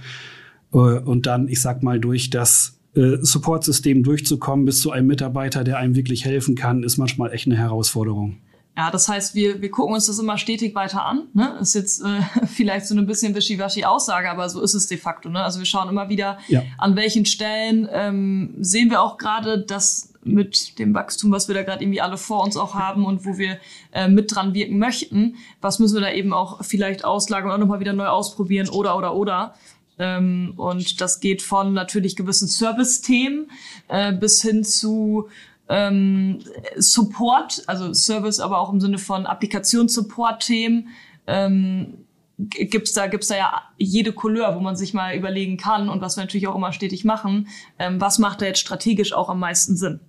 Äh, 0.73 0.77
und 0.77 1.25
dann, 1.25 1.47
ich 1.47 1.61
sag 1.61 1.83
mal, 1.83 1.99
durch 1.99 2.29
das 2.29 2.79
äh, 2.95 3.17
Support-System 3.21 4.03
durchzukommen 4.03 4.65
bis 4.65 4.81
zu 4.81 4.91
einem 4.91 5.07
Mitarbeiter, 5.07 5.63
der 5.63 5.77
einem 5.77 5.95
wirklich 5.95 6.25
helfen 6.25 6.55
kann, 6.55 6.83
ist 6.83 6.97
manchmal 6.97 7.33
echt 7.33 7.47
eine 7.47 7.57
Herausforderung. 7.57 8.37
Ja, 8.77 8.91
das 8.91 9.07
heißt, 9.07 9.35
wir, 9.35 9.61
wir 9.61 9.71
gucken 9.71 9.95
uns 9.95 10.07
das 10.07 10.19
immer 10.19 10.37
stetig 10.37 10.75
weiter 10.75 11.05
an. 11.05 11.27
Ne? 11.33 11.57
Ist 11.61 11.75
jetzt 11.75 12.01
äh, 12.01 12.21
vielleicht 12.45 12.87
so 12.87 12.93
eine 12.93 13.03
bisschen 13.03 13.33
wischiwaschi-Aussage, 13.33 14.29
aber 14.29 14.49
so 14.49 14.61
ist 14.61 14.73
es 14.73 14.87
de 14.87 14.97
facto. 14.97 15.29
Ne? 15.29 15.41
Also 15.41 15.59
wir 15.59 15.65
schauen 15.65 15.87
immer 15.87 16.09
wieder, 16.09 16.39
ja. 16.47 16.61
an 16.77 16.95
welchen 16.95 17.25
Stellen 17.25 17.87
ähm, 17.91 18.55
sehen 18.59 18.89
wir 18.89 19.01
auch 19.01 19.17
gerade, 19.17 19.59
dass 19.59 20.11
mit 20.25 20.79
dem 20.79 20.93
Wachstum, 20.93 21.31
was 21.31 21.47
wir 21.47 21.55
da 21.55 21.63
gerade 21.63 21.83
irgendwie 21.83 22.01
alle 22.01 22.17
vor 22.17 22.43
uns 22.43 22.57
auch 22.57 22.73
haben 22.73 23.05
und 23.05 23.25
wo 23.25 23.37
wir 23.37 23.59
äh, 23.93 24.07
mit 24.07 24.35
dran 24.35 24.53
wirken 24.53 24.79
möchten, 24.79 25.35
was 25.61 25.79
müssen 25.79 25.93
wir 25.93 26.01
da 26.01 26.11
eben 26.11 26.33
auch 26.33 26.63
vielleicht 26.63 27.05
auslagern 27.05 27.51
und 27.51 27.55
auch 27.55 27.59
nochmal 27.59 27.79
wieder 27.79 27.93
neu 27.93 28.07
ausprobieren 28.07 28.67
oder 28.67 28.97
oder 28.97 29.15
oder. 29.15 29.53
Ähm, 29.99 30.53
und 30.57 30.99
das 30.99 31.19
geht 31.19 31.41
von 31.41 31.73
natürlich 31.73 32.15
gewissen 32.15 32.47
Service-Themen 32.47 33.51
äh, 33.87 34.11
bis 34.13 34.41
hin 34.41 34.63
zu 34.63 35.29
ähm, 35.69 36.39
Support, 36.77 37.63
also 37.67 37.93
Service, 37.93 38.39
aber 38.39 38.59
auch 38.59 38.71
im 38.71 38.79
Sinne 38.79 38.97
von 38.97 39.25
Applikationssupport-Themen. 39.25 40.89
Ähm, 41.27 42.05
gibt's 42.37 42.93
da 42.93 43.07
gibt's 43.07 43.27
da 43.27 43.37
ja 43.37 43.61
jede 43.77 44.11
Couleur, 44.11 44.55
wo 44.55 44.59
man 44.59 44.75
sich 44.75 44.93
mal 44.93 45.15
überlegen 45.15 45.57
kann 45.57 45.89
und 45.89 46.01
was 46.01 46.17
wir 46.17 46.23
natürlich 46.23 46.47
auch 46.47 46.55
immer 46.55 46.73
stetig 46.73 47.05
machen, 47.05 47.47
ähm, 47.79 48.01
was 48.01 48.19
macht 48.19 48.41
da 48.41 48.45
jetzt 48.45 48.59
strategisch 48.59 49.13
auch 49.13 49.29
am 49.29 49.39
meisten 49.39 49.77
Sinn? 49.77 50.01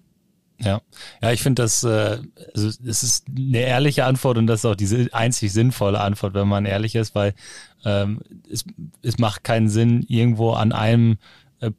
Ja, 0.58 0.80
ja, 1.20 1.32
ich 1.32 1.42
finde 1.42 1.62
das, 1.62 1.84
äh, 1.84 2.18
also 2.54 2.68
es 2.68 3.02
ist 3.02 3.26
eine 3.28 3.60
ehrliche 3.60 4.06
Antwort 4.06 4.38
und 4.38 4.46
das 4.46 4.60
ist 4.60 4.64
auch 4.64 4.74
diese 4.74 5.08
einzig 5.12 5.52
sinnvolle 5.52 6.00
Antwort, 6.00 6.34
wenn 6.34 6.48
man 6.48 6.64
ehrlich 6.64 6.94
ist, 6.94 7.14
weil 7.14 7.34
ähm, 7.84 8.20
es, 8.50 8.64
es 9.02 9.18
macht 9.18 9.44
keinen 9.44 9.68
Sinn, 9.68 10.04
irgendwo 10.08 10.52
an 10.52 10.72
einem 10.72 11.18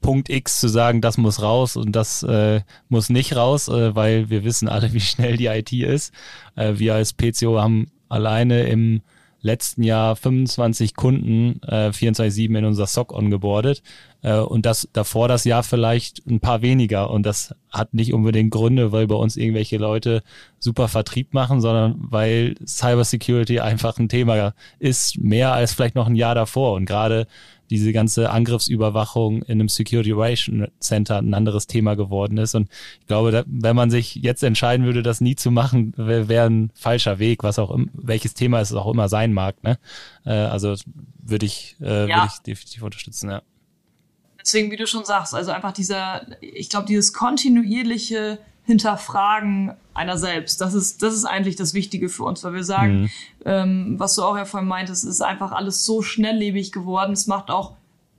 Punkt 0.02 0.30
X 0.30 0.60
zu 0.60 0.68
sagen, 0.68 1.02
das 1.02 1.18
muss 1.18 1.42
raus 1.42 1.76
und 1.76 1.96
das 1.96 2.24
äh, 2.24 2.62
muss 2.90 3.10
nicht 3.10 3.36
raus, 3.36 3.68
äh, 3.68 3.96
weil 3.96 4.30
wir 4.30 4.44
wissen 4.44 4.68
alle, 4.68 4.94
wie 4.94 5.00
schnell 5.00 5.38
die 5.38 5.48
IT 5.48 5.72
ist. 5.74 6.14
Äh, 6.56 6.74
wir 6.78 6.96
als 6.96 7.14
PCO 7.14 7.60
haben 7.60 7.92
alleine 8.10 8.64
im 8.64 9.02
letzten 9.42 9.84
Jahr 9.84 10.16
25 10.16 10.96
Kunden 10.96 11.62
äh, 11.64 11.90
24-7 11.90 12.58
in 12.58 12.66
unser 12.66 12.88
SOC 12.88 13.14
ongeboardet. 13.14 13.84
Äh, 14.22 14.40
und 14.40 14.66
das 14.66 14.90
davor 14.94 15.28
das 15.28 15.46
Jahr 15.46 15.64
vielleicht 15.64 16.26
ein 16.28 16.40
paar 16.40 16.62
weniger. 16.62 17.10
Und 17.12 17.26
das 17.26 17.56
hat 17.70 17.94
nicht 17.94 18.14
unbedingt 18.14 18.52
Gründe, 18.52 18.92
weil 18.92 19.08
bei 19.08 19.16
uns 19.16 19.38
irgendwelche 19.38 19.78
Leute 19.78 20.24
super 20.60 20.88
Vertrieb 20.88 21.34
machen, 21.34 21.62
sondern 21.62 21.96
weil 22.00 22.56
Cybersecurity 22.66 23.60
einfach 23.60 23.98
ein 24.00 24.10
Thema 24.10 24.54
ist, 24.80 25.18
mehr 25.18 25.54
als 25.54 25.74
vielleicht 25.74 25.96
noch 25.96 26.08
ein 26.08 26.16
Jahr 26.16 26.36
davor. 26.36 26.74
Und 26.74 26.86
gerade 26.86 27.28
diese 27.70 27.93
ganze 27.93 28.30
Angriffsüberwachung 28.30 29.41
in 29.43 29.59
einem 29.59 29.70
Security 29.70 30.13
Operation 30.13 30.68
Center 30.80 31.18
ein 31.18 31.34
anderes 31.34 31.68
Thema 31.68 31.95
geworden 31.95 32.38
ist. 32.38 32.55
Und 32.55 32.70
ich 32.99 33.07
glaube, 33.07 33.32
da, 33.32 33.43
wenn 33.47 33.76
man 33.76 33.89
sich 33.89 34.15
jetzt 34.15 34.43
entscheiden 34.43 34.86
würde, 34.86 35.03
das 35.03 35.22
nie 35.22 35.36
zu 35.36 35.51
machen, 35.51 35.93
wäre 35.97 36.28
wär 36.28 36.45
ein 36.45 36.72
falscher 36.74 37.20
Weg, 37.20 37.43
was 37.43 37.59
auch 37.59 37.72
im, 37.72 37.89
welches 37.93 38.34
Thema 38.34 38.61
es 38.61 38.74
auch 38.74 38.91
immer 38.91 39.09
sein 39.09 39.34
mag. 39.34 39.61
Ne? 39.63 39.78
Äh, 40.26 40.32
also 40.32 40.76
würde 41.20 41.45
ich, 41.45 41.76
äh, 41.82 42.09
ja. 42.09 42.18
würde 42.18 42.32
ich 42.34 42.39
definitiv 42.39 42.84
unterstützen, 42.84 43.30
ja. 43.30 43.41
Deswegen, 44.39 44.72
wie 44.72 44.78
du 44.78 44.88
schon 44.88 45.03
sagst, 45.03 45.36
also 45.36 45.51
einfach 45.51 45.74
dieser, 45.74 46.26
ich 46.39 46.70
glaube, 46.70 46.88
dieses 46.88 47.11
kontinuierliche 47.11 48.39
Hinterfragen 48.68 49.72
einer 49.93 50.18
selbst. 50.18 50.59
Das 50.59 50.74
ist, 50.74 51.01
das 51.01 51.15
ist 51.15 51.24
eigentlich 51.24 51.55
das 51.55 51.74
Wichtige 51.74 52.09
für 52.09 52.26
uns, 52.26 52.43
weil 52.43 52.53
wir 52.53 52.65
sagen, 52.65 53.03
mhm. 53.03 53.09
ähm, 53.45 53.95
was 53.97 54.15
du 54.15 54.24
auch 54.24 54.36
ja 54.36 54.43
vorhin 54.43 54.68
meintest, 54.68 55.05
ist 55.05 55.22
einfach 55.22 55.53
alles 55.53 55.86
so 55.86 56.01
schnelllebig 56.01 56.74
geworden. 56.74 57.13
Es 57.13 57.28
macht 57.28 57.49
auch 57.49 57.74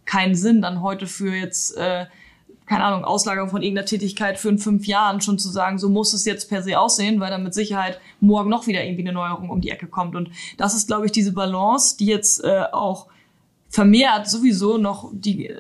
keinen 0.07 0.35
Sinn, 0.35 0.63
dann 0.63 0.81
heute 0.81 1.07
für 1.07 1.37
jetzt, 1.37 1.77
äh, 1.77 2.07
keine 2.65 2.85
Ahnung, 2.85 3.05
Auslagerung 3.05 3.51
von 3.51 3.63
irgendeiner 3.63 3.85
Tätigkeit 3.85 4.39
für 4.39 4.49
in 4.49 4.59
fünf 4.59 4.87
Jahren 4.87 5.21
schon 5.21 5.39
zu 5.39 5.51
sagen, 5.51 5.79
so 5.79 5.91
muss 5.91 6.15
es 6.15 6.25
jetzt 6.25 6.49
per 6.49 6.63
se 6.63 6.79
aussehen, 6.81 7.21
weil 7.21 7.31
dann 7.31 7.45
mit 7.45 7.53
Sicherheit 7.53 8.01
morgen 8.21 8.49
noch 8.49 8.67
wieder 8.67 8.83
irgendwie 8.83 9.03
eine 9.03 9.13
Neuerung 9.13 9.51
um 9.51 9.61
die 9.61 9.71
Ecke 9.71 9.87
kommt. 9.87 10.17
Und 10.17 10.31
das 10.57 10.75
ist, 10.75 10.87
glaube 10.87 11.05
ich, 11.05 11.13
diese 11.13 11.33
Balance, 11.33 11.99
die 11.99 12.07
jetzt 12.07 12.43
äh, 12.43 12.63
auch 12.73 13.09
vermehrt 13.69 14.31
sowieso 14.31 14.79
noch 14.79 15.11
die, 15.13 15.53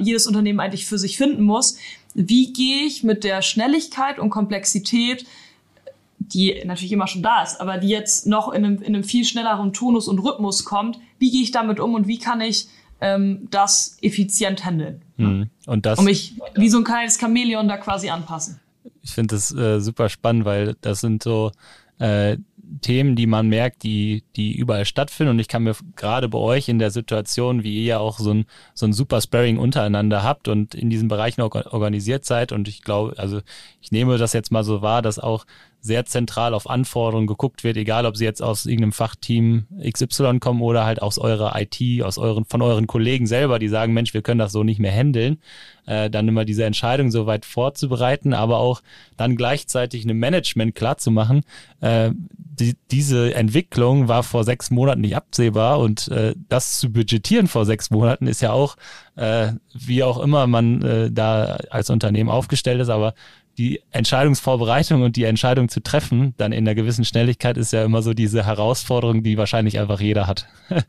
jedes 0.00 0.26
Unternehmen 0.26 0.60
eigentlich 0.60 0.84
für 0.84 0.98
sich 0.98 1.16
finden 1.16 1.42
muss, 1.42 1.78
wie 2.16 2.52
gehe 2.52 2.84
ich 2.84 3.04
mit 3.04 3.24
der 3.24 3.42
Schnelligkeit 3.42 4.18
und 4.18 4.30
Komplexität, 4.30 5.26
die 6.18 6.62
natürlich 6.64 6.92
immer 6.92 7.06
schon 7.06 7.22
da 7.22 7.42
ist, 7.42 7.60
aber 7.60 7.76
die 7.76 7.88
jetzt 7.88 8.26
noch 8.26 8.52
in 8.52 8.64
einem, 8.64 8.78
in 8.78 8.94
einem 8.94 9.04
viel 9.04 9.24
schnelleren 9.24 9.72
Tonus 9.72 10.08
und 10.08 10.18
Rhythmus 10.18 10.64
kommt, 10.64 10.98
wie 11.18 11.30
gehe 11.30 11.42
ich 11.42 11.50
damit 11.50 11.78
um 11.78 11.94
und 11.94 12.08
wie 12.08 12.18
kann 12.18 12.40
ich 12.40 12.68
ähm, 13.02 13.46
das 13.50 13.98
effizient 14.00 14.64
handeln? 14.64 15.02
Mhm. 15.18 15.50
Und 15.66 15.84
das, 15.84 15.98
und 15.98 16.06
mich 16.06 16.34
wie 16.54 16.70
so 16.70 16.78
ein 16.78 16.84
kleines 16.84 17.20
Chamäleon 17.20 17.68
da 17.68 17.76
quasi 17.76 18.08
anpassen. 18.08 18.60
Ich 19.02 19.10
finde 19.10 19.34
das 19.34 19.54
äh, 19.54 19.78
super 19.78 20.08
spannend, 20.08 20.46
weil 20.46 20.74
das 20.80 21.00
sind 21.00 21.22
so 21.22 21.52
äh, 21.98 22.38
Themen, 22.80 23.16
die 23.16 23.26
man 23.26 23.48
merkt, 23.48 23.82
die, 23.82 24.24
die 24.36 24.56
überall 24.56 24.84
stattfinden. 24.84 25.32
Und 25.32 25.38
ich 25.38 25.48
kann 25.48 25.62
mir 25.62 25.74
gerade 25.94 26.28
bei 26.28 26.38
euch 26.38 26.68
in 26.68 26.78
der 26.78 26.90
Situation, 26.90 27.62
wie 27.62 27.76
ihr 27.78 27.84
ja 27.84 27.98
auch 27.98 28.18
so 28.18 28.32
ein, 28.32 28.46
so 28.74 28.86
ein 28.86 28.92
super 28.92 29.20
Sparring 29.20 29.58
untereinander 29.58 30.22
habt 30.22 30.48
und 30.48 30.74
in 30.74 30.90
diesen 30.90 31.08
Bereichen 31.08 31.42
organisiert 31.42 32.24
seid. 32.24 32.52
Und 32.52 32.68
ich 32.68 32.82
glaube, 32.82 33.14
also 33.18 33.40
ich 33.80 33.92
nehme 33.92 34.18
das 34.18 34.32
jetzt 34.32 34.52
mal 34.52 34.64
so 34.64 34.82
wahr, 34.82 35.02
dass 35.02 35.18
auch 35.18 35.46
sehr 35.86 36.04
zentral 36.04 36.52
auf 36.52 36.68
Anforderungen 36.68 37.26
geguckt 37.26 37.64
wird, 37.64 37.76
egal 37.76 38.04
ob 38.06 38.16
sie 38.16 38.24
jetzt 38.24 38.42
aus 38.42 38.66
irgendeinem 38.66 38.92
Fachteam 38.92 39.66
XY 39.82 40.38
kommen 40.40 40.60
oder 40.60 40.84
halt 40.84 41.00
aus 41.00 41.18
eurer 41.18 41.54
IT, 41.58 42.02
aus 42.02 42.18
euren, 42.18 42.44
von 42.44 42.60
euren 42.60 42.86
Kollegen 42.86 43.26
selber, 43.26 43.58
die 43.58 43.68
sagen, 43.68 43.94
Mensch, 43.94 44.12
wir 44.12 44.22
können 44.22 44.38
das 44.38 44.52
so 44.52 44.64
nicht 44.64 44.80
mehr 44.80 44.92
handeln, 44.92 45.38
äh, 45.86 46.10
dann 46.10 46.28
immer 46.28 46.44
diese 46.44 46.64
Entscheidung 46.64 47.10
so 47.10 47.26
weit 47.26 47.46
vorzubereiten, 47.46 48.34
aber 48.34 48.58
auch 48.58 48.82
dann 49.16 49.36
gleichzeitig 49.36 50.04
einem 50.04 50.18
Management 50.18 50.74
klarzumachen, 50.74 51.42
äh, 51.80 52.10
die, 52.58 52.74
diese 52.90 53.34
Entwicklung 53.34 54.08
war 54.08 54.22
vor 54.22 54.44
sechs 54.44 54.70
Monaten 54.70 55.02
nicht 55.02 55.16
absehbar 55.16 55.78
und 55.78 56.08
äh, 56.08 56.34
das 56.48 56.78
zu 56.78 56.90
budgetieren 56.90 57.48
vor 57.48 57.66
sechs 57.66 57.90
Monaten 57.90 58.26
ist 58.26 58.40
ja 58.40 58.52
auch, 58.52 58.76
äh, 59.16 59.52
wie 59.74 60.02
auch 60.02 60.18
immer 60.18 60.46
man 60.46 60.82
äh, 60.82 61.10
da 61.10 61.58
als 61.70 61.90
Unternehmen 61.90 62.30
aufgestellt 62.30 62.80
ist, 62.80 62.88
aber 62.88 63.14
die 63.58 63.82
Entscheidungsvorbereitung 63.90 65.02
und 65.02 65.16
die 65.16 65.24
Entscheidung 65.24 65.68
zu 65.68 65.80
treffen, 65.80 66.34
dann 66.36 66.52
in 66.52 66.66
einer 66.66 66.74
gewissen 66.74 67.04
Schnelligkeit, 67.04 67.56
ist 67.56 67.72
ja 67.72 67.84
immer 67.84 68.02
so 68.02 68.14
diese 68.14 68.44
Herausforderung, 68.44 69.22
die 69.22 69.38
wahrscheinlich 69.38 69.78
einfach 69.78 70.00
jeder 70.00 70.26
hat. 70.26 70.46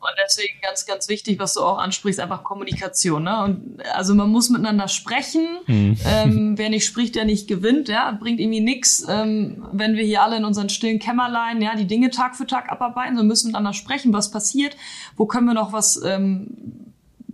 Und 0.00 0.10
deswegen 0.24 0.60
ganz, 0.62 0.86
ganz 0.86 1.08
wichtig, 1.08 1.40
was 1.40 1.54
du 1.54 1.60
auch 1.60 1.78
ansprichst, 1.78 2.20
einfach 2.20 2.44
Kommunikation. 2.44 3.24
Ne? 3.24 3.42
Und 3.42 3.82
also 3.94 4.14
man 4.14 4.30
muss 4.30 4.48
miteinander 4.48 4.86
sprechen. 4.86 5.58
Hm. 5.66 5.96
Ähm, 6.06 6.54
wer 6.56 6.70
nicht 6.70 6.86
spricht, 6.86 7.16
der 7.16 7.24
nicht 7.24 7.48
gewinnt. 7.48 7.88
Ja, 7.88 8.12
bringt 8.12 8.38
irgendwie 8.38 8.60
nichts, 8.60 9.04
ähm, 9.08 9.66
wenn 9.72 9.96
wir 9.96 10.04
hier 10.04 10.22
alle 10.22 10.36
in 10.36 10.44
unseren 10.44 10.68
stillen 10.68 11.00
Kämmerlein 11.00 11.60
ja 11.60 11.74
die 11.74 11.88
Dinge 11.88 12.10
Tag 12.10 12.36
für 12.36 12.46
Tag 12.46 12.70
abarbeiten. 12.70 13.16
So 13.16 13.24
müssen 13.24 13.48
miteinander 13.48 13.72
sprechen, 13.72 14.12
was 14.12 14.30
passiert, 14.30 14.76
wo 15.16 15.26
können 15.26 15.46
wir 15.46 15.54
noch 15.54 15.72
was 15.72 16.00
ähm, 16.04 16.87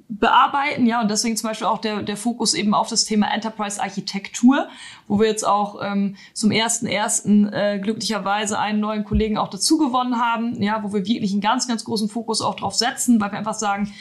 bearbeiten, 0.08 0.86
ja, 0.86 1.00
und 1.00 1.10
deswegen 1.10 1.36
zum 1.36 1.48
Beispiel 1.48 1.66
auch 1.66 1.80
der, 1.80 2.02
der 2.02 2.16
Fokus 2.16 2.54
eben 2.54 2.74
auf 2.74 2.88
das 2.88 3.04
Thema 3.04 3.32
Enterprise 3.32 3.82
Architektur, 3.82 4.68
wo 5.08 5.18
wir 5.18 5.26
jetzt 5.26 5.46
auch 5.46 5.80
ähm, 5.82 6.16
zum 6.34 6.50
ersten 6.50 6.86
ersten 6.86 7.52
äh, 7.52 7.80
glücklicherweise 7.82 8.58
einen 8.58 8.80
neuen 8.80 9.04
Kollegen 9.04 9.38
auch 9.38 9.48
dazu 9.48 9.78
gewonnen 9.78 10.20
haben, 10.20 10.62
ja, 10.62 10.82
wo 10.82 10.92
wir 10.92 11.06
wirklich 11.06 11.32
einen 11.32 11.40
ganz, 11.40 11.66
ganz 11.66 11.84
großen 11.84 12.08
Fokus 12.08 12.42
auch 12.42 12.54
drauf 12.54 12.74
setzen, 12.74 13.20
weil 13.20 13.32
wir 13.32 13.38
einfach 13.38 13.54
sagen, 13.54 13.92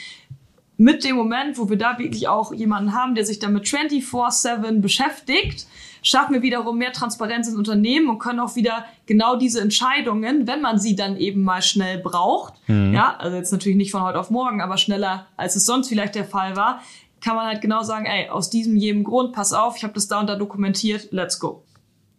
mit 0.76 1.04
dem 1.04 1.16
Moment, 1.16 1.58
wo 1.58 1.68
wir 1.68 1.78
da 1.78 1.98
wirklich 1.98 2.28
auch 2.28 2.52
jemanden 2.52 2.92
haben, 2.92 3.14
der 3.14 3.24
sich 3.24 3.38
damit 3.38 3.64
24-7 3.64 4.80
beschäftigt, 4.80 5.66
schaffen 6.04 6.34
wir 6.34 6.42
wiederum 6.42 6.78
mehr 6.78 6.92
Transparenz 6.92 7.48
ins 7.48 7.56
Unternehmen 7.56 8.08
und 8.08 8.20
können 8.20 8.38
auch 8.38 8.54
wieder 8.54 8.84
genau 9.06 9.36
diese 9.36 9.60
Entscheidungen, 9.60 10.46
wenn 10.46 10.60
man 10.60 10.78
sie 10.78 10.94
dann 10.94 11.16
eben 11.16 11.42
mal 11.42 11.62
schnell 11.62 11.98
braucht, 11.98 12.54
mhm. 12.68 12.94
ja, 12.94 13.16
also 13.18 13.36
jetzt 13.36 13.50
natürlich 13.50 13.76
nicht 13.76 13.90
von 13.90 14.02
heute 14.02 14.20
auf 14.20 14.30
morgen, 14.30 14.60
aber 14.60 14.76
schneller, 14.76 15.26
als 15.36 15.56
es 15.56 15.66
sonst 15.66 15.88
vielleicht 15.88 16.14
der 16.14 16.26
Fall 16.26 16.54
war, 16.54 16.80
kann 17.20 17.34
man 17.34 17.46
halt 17.46 17.62
genau 17.62 17.82
sagen, 17.82 18.04
ey, 18.04 18.28
aus 18.28 18.50
diesem 18.50 18.76
jedem 18.76 19.02
Grund, 19.02 19.32
pass 19.32 19.52
auf, 19.52 19.76
ich 19.78 19.82
habe 19.82 19.94
das 19.94 20.06
da 20.06 20.20
und 20.20 20.28
da 20.28 20.36
dokumentiert, 20.36 21.08
let's 21.10 21.40
go. 21.40 21.64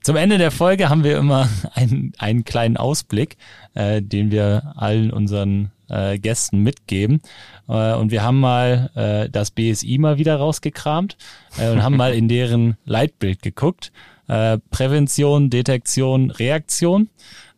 Zum 0.02 0.16
Ende 0.16 0.38
der 0.38 0.52
Folge 0.52 0.90
haben 0.90 1.04
wir 1.04 1.18
immer 1.18 1.48
einen, 1.74 2.14
einen 2.18 2.44
kleinen 2.44 2.76
Ausblick, 2.76 3.38
äh, 3.76 4.02
den 4.02 4.32
wir 4.32 4.74
allen 4.76 5.12
unseren 5.12 5.72
äh, 5.90 6.18
Gästen 6.18 6.60
mitgeben. 6.60 7.22
Äh, 7.68 7.94
und 7.96 8.12
wir 8.12 8.24
haben 8.24 8.40
mal 8.40 8.90
äh, 8.96 9.30
das 9.30 9.52
BSI 9.52 9.98
mal 9.98 10.18
wieder 10.18 10.36
rausgekramt 10.38 11.18
äh, 11.58 11.70
und 11.70 11.84
haben 11.84 11.98
mal 11.98 12.14
in 12.14 12.28
deren 12.28 12.78
Leitbild 12.86 13.42
geguckt. 13.42 13.92
Äh, 14.28 14.60
Prävention, 14.72 15.50
Detektion, 15.50 16.32
Reaktion. 16.32 17.10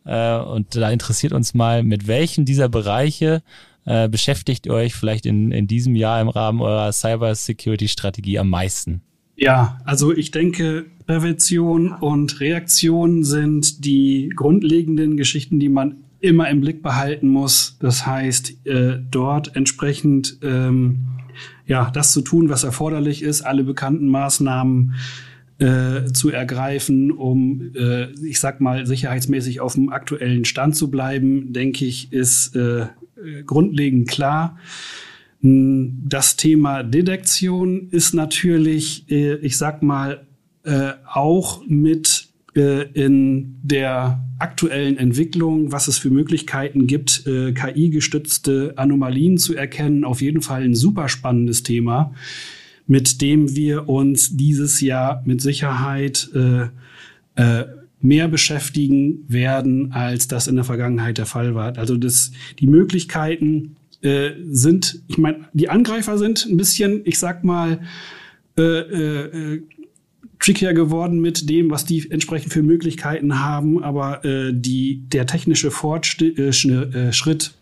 Äh, 0.04 0.38
und 0.38 0.74
da 0.76 0.90
interessiert 0.90 1.32
uns 1.32 1.54
mal, 1.54 1.82
mit 1.82 2.06
welchen 2.06 2.44
dieser 2.44 2.68
Bereiche 2.68 3.42
äh, 3.84 4.08
beschäftigt 4.08 4.66
ihr 4.66 4.74
euch 4.74 4.94
vielleicht 4.94 5.26
in, 5.26 5.50
in 5.50 5.66
diesem 5.66 5.94
Jahr 5.94 6.20
im 6.20 6.28
Rahmen 6.28 6.60
eurer 6.60 6.92
Cyber-Security-Strategie 6.92 8.38
am 8.38 8.50
meisten? 8.50 9.02
Ja, 9.36 9.78
also 9.84 10.12
ich 10.12 10.30
denke, 10.30 10.86
Prävention 11.06 11.92
und 11.92 12.40
Reaktion 12.40 13.22
sind 13.24 13.84
die 13.84 14.30
grundlegenden 14.34 15.16
Geschichten, 15.16 15.60
die 15.60 15.68
man 15.68 15.96
immer 16.20 16.48
im 16.48 16.60
Blick 16.60 16.82
behalten 16.82 17.28
muss. 17.28 17.76
Das 17.80 18.06
heißt, 18.06 18.66
äh, 18.66 18.98
dort 19.10 19.54
entsprechend 19.56 20.38
ähm, 20.42 21.06
ja 21.66 21.90
das 21.90 22.12
zu 22.12 22.22
tun, 22.22 22.48
was 22.48 22.64
erforderlich 22.64 23.22
ist, 23.22 23.42
alle 23.42 23.64
bekannten 23.64 24.08
Maßnahmen 24.08 24.94
äh, 25.58 26.12
zu 26.12 26.30
ergreifen, 26.30 27.10
um, 27.10 27.72
äh, 27.74 28.10
ich 28.24 28.40
sag 28.40 28.60
mal, 28.60 28.86
sicherheitsmäßig 28.86 29.60
auf 29.60 29.74
dem 29.74 29.90
aktuellen 29.90 30.44
Stand 30.44 30.76
zu 30.76 30.90
bleiben, 30.90 31.52
denke 31.52 31.84
ich, 31.84 32.12
ist 32.12 32.54
äh, 32.54 32.86
grundlegend 33.44 34.08
klar. 34.08 34.58
Das 35.40 36.36
Thema 36.36 36.82
Detektion 36.82 37.88
ist 37.90 38.14
natürlich, 38.14 39.10
äh, 39.10 39.34
ich 39.36 39.56
sag 39.56 39.82
mal, 39.82 40.26
äh, 40.64 40.92
auch 41.12 41.62
mit 41.66 42.27
äh, 42.58 42.82
in 42.92 43.56
der 43.62 44.24
aktuellen 44.40 44.98
Entwicklung, 44.98 45.70
was 45.70 45.86
es 45.86 45.98
für 45.98 46.10
Möglichkeiten 46.10 46.88
gibt, 46.88 47.24
äh, 47.26 47.52
KI-gestützte 47.52 48.74
Anomalien 48.76 49.38
zu 49.38 49.54
erkennen, 49.54 50.04
auf 50.04 50.20
jeden 50.20 50.42
Fall 50.42 50.62
ein 50.62 50.74
super 50.74 51.08
spannendes 51.08 51.62
Thema, 51.62 52.12
mit 52.88 53.22
dem 53.22 53.54
wir 53.54 53.88
uns 53.88 54.36
dieses 54.36 54.80
Jahr 54.80 55.22
mit 55.24 55.40
Sicherheit 55.40 56.30
äh, 56.34 56.68
äh, 57.36 57.66
mehr 58.00 58.26
beschäftigen 58.26 59.24
werden, 59.28 59.92
als 59.92 60.26
das 60.26 60.48
in 60.48 60.56
der 60.56 60.64
Vergangenheit 60.64 61.18
der 61.18 61.26
Fall 61.26 61.54
war. 61.54 61.78
Also 61.78 61.96
das, 61.96 62.32
die 62.58 62.66
Möglichkeiten 62.66 63.76
äh, 64.02 64.30
sind, 64.50 65.00
ich 65.06 65.18
meine, 65.18 65.48
die 65.52 65.68
Angreifer 65.68 66.18
sind 66.18 66.44
ein 66.44 66.56
bisschen, 66.56 67.02
ich 67.04 67.20
sag 67.20 67.44
mal, 67.44 67.80
äh, 68.56 68.62
äh, 68.62 69.62
trickier 70.38 70.72
geworden 70.72 71.20
mit 71.20 71.48
dem, 71.48 71.70
was 71.70 71.84
die 71.84 72.10
entsprechend 72.10 72.52
für 72.52 72.62
Möglichkeiten 72.62 73.40
haben, 73.40 73.82
aber 73.82 74.24
äh, 74.24 74.52
die, 74.54 75.02
der 75.08 75.26
technische 75.26 75.70
Fortschritt 75.70 76.38
äh, 76.38 77.12
Schritt, 77.12 77.54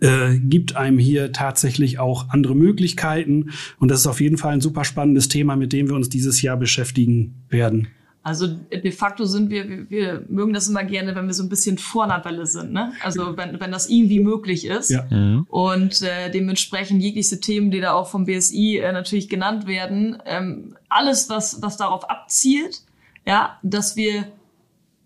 äh, 0.00 0.38
gibt 0.38 0.76
einem 0.76 0.98
hier 0.98 1.32
tatsächlich 1.32 1.98
auch 1.98 2.30
andere 2.30 2.56
Möglichkeiten. 2.56 3.50
Und 3.78 3.90
das 3.90 4.00
ist 4.00 4.06
auf 4.06 4.20
jeden 4.20 4.38
Fall 4.38 4.54
ein 4.54 4.60
super 4.60 4.84
spannendes 4.84 5.28
Thema, 5.28 5.56
mit 5.56 5.72
dem 5.72 5.88
wir 5.88 5.94
uns 5.94 6.08
dieses 6.08 6.42
Jahr 6.42 6.56
beschäftigen 6.56 7.34
werden. 7.48 7.88
Also 8.24 8.46
de 8.46 8.90
facto 8.90 9.26
sind 9.26 9.50
wir, 9.50 9.68
wir, 9.68 9.90
wir 9.90 10.24
mögen 10.30 10.54
das 10.54 10.66
immer 10.66 10.82
gerne, 10.82 11.14
wenn 11.14 11.26
wir 11.26 11.34
so 11.34 11.42
ein 11.42 11.50
bisschen 11.50 11.76
vor 11.76 12.04
einer 12.04 12.24
Welle 12.24 12.46
sind. 12.46 12.72
Ne? 12.72 12.94
Also 13.02 13.36
wenn, 13.36 13.60
wenn 13.60 13.70
das 13.70 13.90
irgendwie 13.90 14.18
möglich 14.18 14.64
ist. 14.64 14.88
Ja. 14.88 15.04
Mhm. 15.10 15.46
Und 15.50 16.00
äh, 16.00 16.30
dementsprechend 16.30 17.02
jegliche 17.02 17.38
Themen, 17.38 17.70
die 17.70 17.82
da 17.82 17.92
auch 17.92 18.08
vom 18.08 18.24
BSI 18.24 18.78
äh, 18.78 18.92
natürlich 18.92 19.28
genannt 19.28 19.66
werden, 19.66 20.16
ähm, 20.24 20.74
alles, 20.88 21.28
was, 21.28 21.60
was 21.60 21.76
darauf 21.76 22.08
abzielt, 22.08 22.80
ja, 23.26 23.58
dass 23.62 23.94
wir 23.94 24.26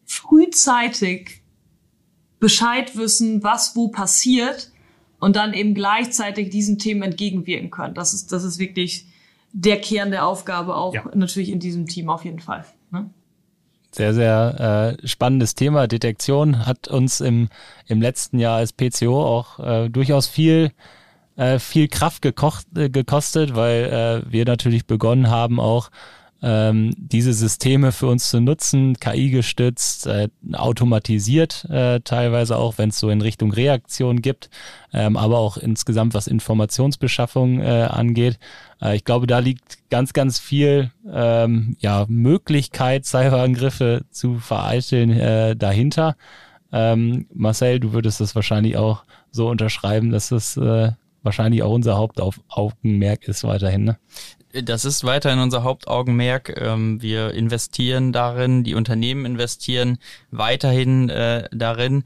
frühzeitig 0.05 1.43
Bescheid 2.39 2.97
wissen, 2.97 3.43
was 3.43 3.75
wo 3.75 3.89
passiert 3.89 4.71
und 5.19 5.35
dann 5.35 5.55
eben 5.55 5.75
gleichzeitig 5.75 6.51
diesen 6.51 6.79
Themen 6.79 7.03
entgegenwirken 7.03 7.73
können. 7.73 7.95
Das 7.95 8.15
ist, 8.15 8.31
das 8.31 8.45
ist 8.45 8.61
wirklich 8.61 9.07
der 9.53 9.81
Kern 9.81 10.13
der 10.13 10.25
Aufgabe 10.25 10.77
auch 10.77 10.95
ja. 10.95 11.05
natürlich 11.15 11.51
in 11.51 11.59
diesem 11.59 11.87
Team 11.87 12.11
auf 12.11 12.25
jeden 12.25 12.39
Fall. 12.39 12.65
Sehr, 13.91 14.13
sehr 14.13 14.97
äh, 15.01 15.07
spannendes 15.09 15.55
Thema. 15.55 15.87
Detektion 15.87 16.67
hat 16.67 16.89
uns 16.89 17.21
im, 17.21 17.49
im 17.87 18.03
letzten 18.03 18.39
Jahr 18.39 18.57
als 18.57 18.73
PCO 18.73 19.25
auch 19.25 19.59
äh, 19.59 19.89
durchaus 19.89 20.27
viel, 20.27 20.73
äh, 21.37 21.59
viel 21.59 21.89
Kraft 21.89 22.21
gekocht, 22.21 22.67
äh, 22.77 22.91
gekostet, 22.91 23.57
weil 23.57 24.25
äh, 24.27 24.31
wir 24.31 24.45
natürlich 24.45 24.87
begonnen 24.87 25.31
haben, 25.31 25.59
auch 25.59 25.91
ähm, 26.41 26.93
diese 26.97 27.33
Systeme 27.33 27.91
für 27.91 28.07
uns 28.07 28.31
zu 28.31 28.41
nutzen, 28.41 28.95
KI 29.01 29.31
gestützt, 29.31 30.07
äh, 30.07 30.29
automatisiert 30.53 31.65
äh, 31.69 32.01
teilweise 32.01 32.57
auch, 32.57 32.79
wenn 32.79 32.91
es 32.91 32.99
so 32.99 33.11
in 33.11 33.21
Richtung 33.21 33.53
Reaktion 33.53 34.23
gibt, 34.23 34.49
ähm, 34.93 35.17
aber 35.17 35.39
auch 35.39 35.57
insgesamt 35.57 36.15
was 36.15 36.29
Informationsbeschaffung 36.29 37.61
äh, 37.61 37.89
angeht. 37.91 38.39
Äh, 38.81 38.97
ich 38.97 39.05
glaube, 39.05 39.27
da 39.27 39.41
liegt 39.41 39.91
ganz, 39.91 40.13
ganz 40.13 40.39
viel 40.39 40.93
ähm, 41.13 41.77
ja, 41.81 42.07
Möglichkeit, 42.09 43.05
Cyberangriffe 43.05 44.05
zu 44.11 44.39
vereiteln 44.39 45.11
äh, 45.11 45.57
dahinter. 45.57 46.17
Ähm, 46.71 47.27
Marcel, 47.33 47.81
du 47.81 47.93
würdest 47.93 48.21
das 48.21 48.35
wahrscheinlich 48.35 48.77
auch 48.77 49.05
so 49.31 49.49
unterschreiben, 49.49 50.11
dass 50.11 50.29
das 50.29 50.57
äh, 50.57 50.93
wahrscheinlich 51.23 51.63
auch 51.63 51.73
unser 51.73 51.97
Hauptaugenmerk 51.97 53.27
ist 53.27 53.45
weiterhin. 53.45 53.85
Ne? 53.85 53.99
Das 54.65 54.85
ist 54.85 55.05
weiterhin 55.05 55.39
unser 55.39 55.63
Hauptaugenmerk. 55.63 56.61
Ähm, 56.61 57.01
wir 57.03 57.33
investieren 57.33 58.13
darin, 58.13 58.65
die 58.65 58.75
Unternehmen 58.75 59.25
investieren 59.25 59.99
weiterhin 60.31 61.09
äh, 61.09 61.49
darin 61.53 62.05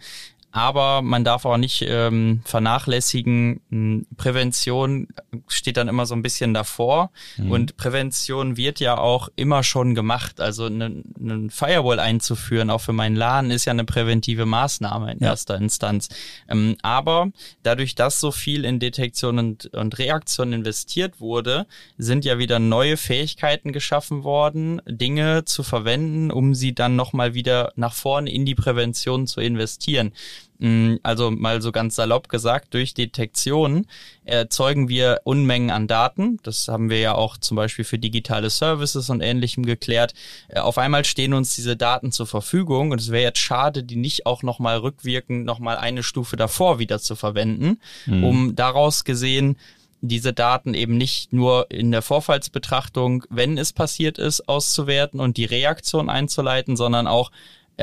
aber 0.52 1.00
man 1.00 1.24
darf 1.24 1.46
auch 1.46 1.56
nicht 1.56 1.82
ähm, 1.88 2.42
vernachlässigen, 2.44 3.60
hm, 3.70 4.06
Prävention 4.18 5.08
steht 5.48 5.78
dann 5.78 5.88
immer 5.88 6.04
so 6.04 6.14
ein 6.14 6.22
bisschen 6.22 6.52
davor 6.52 7.10
mhm. 7.38 7.50
und 7.50 7.76
Prävention 7.78 8.58
wird 8.58 8.78
ja 8.78 8.98
auch 8.98 9.30
immer 9.34 9.62
schon 9.62 9.94
gemacht. 9.94 10.40
Also 10.40 10.66
einen 10.66 11.14
ne 11.18 11.48
Firewall 11.50 11.98
einzuführen, 11.98 12.68
auch 12.68 12.82
für 12.82 12.92
meinen 12.92 13.16
Laden, 13.16 13.50
ist 13.50 13.64
ja 13.64 13.70
eine 13.70 13.84
präventive 13.84 14.44
Maßnahme 14.44 15.12
in 15.12 15.20
ja. 15.20 15.28
erster 15.28 15.56
Instanz. 15.56 16.10
Ähm, 16.48 16.76
aber 16.82 17.30
dadurch, 17.62 17.94
dass 17.94 18.20
so 18.20 18.30
viel 18.30 18.66
in 18.66 18.78
Detektion 18.78 19.38
und, 19.38 19.66
und 19.74 19.98
Reaktion 19.98 20.52
investiert 20.52 21.18
wurde, 21.18 21.66
sind 21.96 22.26
ja 22.26 22.38
wieder 22.38 22.58
neue 22.58 22.98
Fähigkeiten 22.98 23.72
geschaffen 23.72 24.22
worden, 24.22 24.82
Dinge 24.86 25.46
zu 25.46 25.62
verwenden, 25.62 26.30
um 26.30 26.54
sie 26.54 26.74
dann 26.74 26.94
nochmal 26.94 27.32
wieder 27.32 27.72
nach 27.76 27.94
vorne 27.94 28.30
in 28.30 28.44
die 28.44 28.54
Prävention 28.54 29.26
zu 29.26 29.40
investieren. 29.40 30.12
Mm, 30.58 30.96
also 31.02 31.30
mal 31.30 31.60
so 31.60 31.72
ganz 31.72 31.96
salopp 31.96 32.28
gesagt, 32.28 32.72
durch 32.74 32.94
Detektion 32.94 33.86
erzeugen 34.24 34.88
wir 34.88 35.20
Unmengen 35.24 35.70
an 35.70 35.88
Daten. 35.88 36.38
Das 36.44 36.68
haben 36.68 36.88
wir 36.88 37.00
ja 37.00 37.14
auch 37.14 37.36
zum 37.36 37.56
Beispiel 37.56 37.84
für 37.84 37.98
digitale 37.98 38.48
Services 38.48 39.10
und 39.10 39.20
ähnlichem 39.20 39.66
geklärt. 39.66 40.14
Äh, 40.48 40.60
auf 40.60 40.78
einmal 40.78 41.04
stehen 41.04 41.34
uns 41.34 41.54
diese 41.56 41.76
Daten 41.76 42.12
zur 42.12 42.26
Verfügung 42.26 42.92
und 42.92 43.00
es 43.00 43.10
wäre 43.10 43.24
jetzt 43.24 43.40
schade, 43.40 43.82
die 43.82 43.96
nicht 43.96 44.24
auch 44.24 44.44
nochmal 44.44 44.78
rückwirkend 44.78 45.44
nochmal 45.44 45.78
eine 45.78 46.04
Stufe 46.04 46.36
davor 46.36 46.78
wieder 46.78 47.00
zu 47.00 47.16
verwenden, 47.16 47.80
mhm. 48.06 48.24
um 48.24 48.56
daraus 48.56 49.04
gesehen 49.04 49.56
diese 50.02 50.32
Daten 50.32 50.74
eben 50.74 50.96
nicht 50.96 51.32
nur 51.32 51.70
in 51.70 51.92
der 51.92 52.02
Vorfallsbetrachtung, 52.02 53.24
wenn 53.30 53.56
es 53.56 53.72
passiert 53.72 54.18
ist, 54.18 54.48
auszuwerten 54.48 55.20
und 55.20 55.36
die 55.36 55.44
Reaktion 55.44 56.10
einzuleiten, 56.10 56.76
sondern 56.76 57.06
auch 57.06 57.30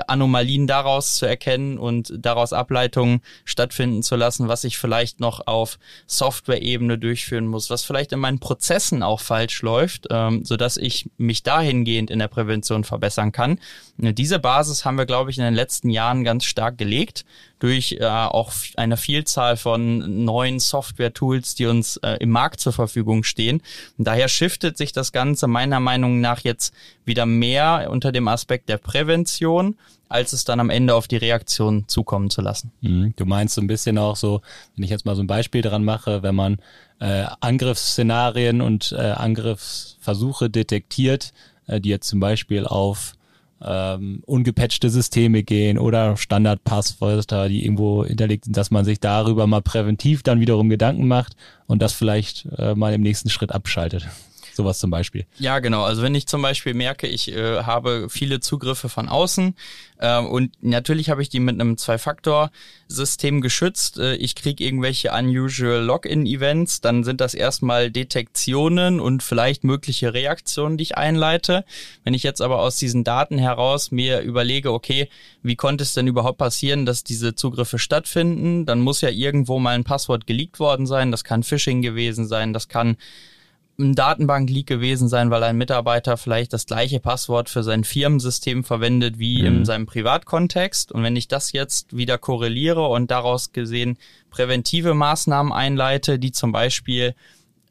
Anomalien 0.07 0.67
daraus 0.67 1.15
zu 1.15 1.25
erkennen 1.25 1.77
und 1.77 2.13
daraus 2.17 2.53
Ableitungen 2.53 3.21
stattfinden 3.43 4.03
zu 4.03 4.15
lassen, 4.15 4.47
was 4.47 4.63
ich 4.63 4.77
vielleicht 4.77 5.19
noch 5.19 5.47
auf 5.47 5.79
Software-Ebene 6.05 6.97
durchführen 6.97 7.47
muss, 7.47 7.69
was 7.69 7.83
vielleicht 7.83 8.11
in 8.11 8.19
meinen 8.19 8.39
Prozessen 8.39 9.03
auch 9.03 9.19
falsch 9.19 9.61
läuft, 9.61 10.07
ähm, 10.11 10.45
so 10.45 10.57
dass 10.57 10.77
ich 10.77 11.09
mich 11.17 11.43
dahingehend 11.43 12.11
in 12.11 12.19
der 12.19 12.27
Prävention 12.27 12.83
verbessern 12.83 13.31
kann. 13.31 13.59
Diese 13.97 14.39
Basis 14.39 14.85
haben 14.85 14.97
wir, 14.97 15.05
glaube 15.05 15.31
ich, 15.31 15.37
in 15.37 15.43
den 15.43 15.55
letzten 15.55 15.89
Jahren 15.89 16.23
ganz 16.23 16.45
stark 16.45 16.77
gelegt 16.77 17.25
durch 17.59 17.97
äh, 17.99 18.05
auch 18.05 18.51
eine 18.75 18.97
Vielzahl 18.97 19.57
von 19.57 20.25
neuen 20.25 20.59
Software-Tools, 20.59 21.55
die 21.55 21.65
uns 21.65 21.97
äh, 21.97 22.17
im 22.19 22.29
Markt 22.29 22.61
zur 22.61 22.73
Verfügung 22.73 23.23
stehen. 23.23 23.61
Und 23.97 24.07
daher 24.07 24.29
shiftet 24.29 24.77
sich 24.77 24.93
das 24.93 25.11
Ganze 25.11 25.47
meiner 25.47 25.79
Meinung 25.79 26.21
nach 26.21 26.39
jetzt 26.39 26.73
wieder 27.05 27.25
mehr 27.25 27.87
unter 27.91 28.11
dem 28.11 28.27
Aspekt 28.27 28.69
der 28.69 28.77
Prävention, 28.77 29.75
als 30.07 30.33
es 30.33 30.43
dann 30.43 30.59
am 30.59 30.69
Ende 30.69 30.95
auf 30.95 31.07
die 31.07 31.17
Reaktion 31.17 31.87
zukommen 31.87 32.29
zu 32.29 32.41
lassen. 32.41 32.71
Mhm. 32.81 33.13
Du 33.15 33.25
meinst 33.25 33.55
so 33.55 33.61
ein 33.61 33.67
bisschen 33.67 33.97
auch 33.97 34.15
so, 34.15 34.41
wenn 34.75 34.83
ich 34.83 34.89
jetzt 34.89 35.05
mal 35.05 35.15
so 35.15 35.21
ein 35.21 35.27
Beispiel 35.27 35.61
dran 35.61 35.83
mache, 35.83 36.23
wenn 36.23 36.35
man 36.35 36.57
äh, 36.99 37.25
Angriffsszenarien 37.41 38.61
und 38.61 38.93
äh, 38.97 39.01
Angriffsversuche 39.11 40.49
detektiert, 40.49 41.33
äh, 41.67 41.79
die 41.79 41.89
jetzt 41.89 42.07
zum 42.07 42.19
Beispiel 42.19 42.65
auf 42.65 43.13
ähm, 43.61 44.21
ungepatchte 44.25 44.89
Systeme 44.89 45.43
gehen 45.43 45.77
oder 45.77 46.17
Standardpasswörter, 46.17 47.49
die 47.49 47.63
irgendwo 47.63 48.05
hinterlegt 48.05 48.45
sind, 48.45 48.57
dass 48.57 48.71
man 48.71 48.85
sich 48.85 48.99
darüber 48.99 49.47
mal 49.47 49.61
präventiv 49.61 50.23
dann 50.23 50.39
wiederum 50.39 50.69
Gedanken 50.69 51.07
macht 51.07 51.35
und 51.67 51.81
das 51.81 51.93
vielleicht 51.93 52.47
äh, 52.57 52.75
mal 52.75 52.93
im 52.93 53.01
nächsten 53.01 53.29
Schritt 53.29 53.51
abschaltet. 53.51 54.07
Sowas 54.59 54.79
zum 54.79 54.91
Beispiel. 54.91 55.25
Ja, 55.37 55.59
genau. 55.59 55.83
Also 55.83 56.01
wenn 56.01 56.13
ich 56.13 56.27
zum 56.27 56.41
Beispiel 56.41 56.73
merke, 56.73 57.07
ich 57.07 57.31
äh, 57.31 57.63
habe 57.63 58.09
viele 58.09 58.41
Zugriffe 58.41 58.89
von 58.89 59.07
außen 59.07 59.55
äh, 59.99 60.19
und 60.19 60.51
natürlich 60.61 61.09
habe 61.09 61.21
ich 61.21 61.29
die 61.29 61.39
mit 61.39 61.55
einem 61.55 61.77
Zwei-Faktor-System 61.77 63.39
geschützt. 63.39 63.99
Äh, 63.99 64.15
ich 64.15 64.35
kriege 64.35 64.61
irgendwelche 64.61 65.13
unusual 65.13 65.81
Login-Events, 65.81 66.81
dann 66.81 67.05
sind 67.05 67.21
das 67.21 67.35
erstmal 67.35 67.89
Detektionen 67.89 68.99
und 68.99 69.23
vielleicht 69.23 69.63
mögliche 69.63 70.13
Reaktionen, 70.13 70.75
die 70.75 70.83
ich 70.83 70.97
einleite. 70.97 71.63
Wenn 72.03 72.13
ich 72.13 72.23
jetzt 72.23 72.41
aber 72.41 72.59
aus 72.59 72.75
diesen 72.75 73.05
Daten 73.05 73.37
heraus 73.37 73.91
mir 73.91 74.19
überlege, 74.19 74.73
okay, 74.73 75.07
wie 75.41 75.55
konnte 75.55 75.85
es 75.85 75.93
denn 75.93 76.07
überhaupt 76.07 76.37
passieren, 76.37 76.85
dass 76.85 77.05
diese 77.05 77.33
Zugriffe 77.33 77.79
stattfinden, 77.79 78.65
dann 78.65 78.81
muss 78.81 78.99
ja 78.99 79.09
irgendwo 79.09 79.57
mal 79.57 79.75
ein 79.75 79.85
Passwort 79.85 80.27
geleakt 80.27 80.59
worden 80.59 80.85
sein. 80.85 81.11
Das 81.11 81.23
kann 81.23 81.43
Phishing 81.43 81.81
gewesen 81.81 82.27
sein, 82.27 82.51
das 82.51 82.67
kann 82.67 82.97
ein 83.79 83.95
Datenbank-Leak 83.95 84.67
gewesen 84.67 85.07
sein, 85.07 85.31
weil 85.31 85.43
ein 85.43 85.57
Mitarbeiter 85.57 86.17
vielleicht 86.17 86.53
das 86.53 86.65
gleiche 86.65 86.99
Passwort 86.99 87.49
für 87.49 87.63
sein 87.63 87.83
Firmensystem 87.83 88.63
verwendet 88.63 89.17
wie 89.17 89.41
mhm. 89.41 89.47
in 89.47 89.65
seinem 89.65 89.85
Privatkontext. 89.85 90.91
Und 90.91 91.03
wenn 91.03 91.15
ich 91.15 91.27
das 91.27 91.51
jetzt 91.51 91.95
wieder 91.95 92.17
korreliere 92.17 92.87
und 92.87 93.09
daraus 93.09 93.51
gesehen 93.51 93.97
präventive 94.29 94.93
Maßnahmen 94.93 95.51
einleite, 95.51 96.19
die 96.19 96.31
zum 96.31 96.51
Beispiel 96.51 97.15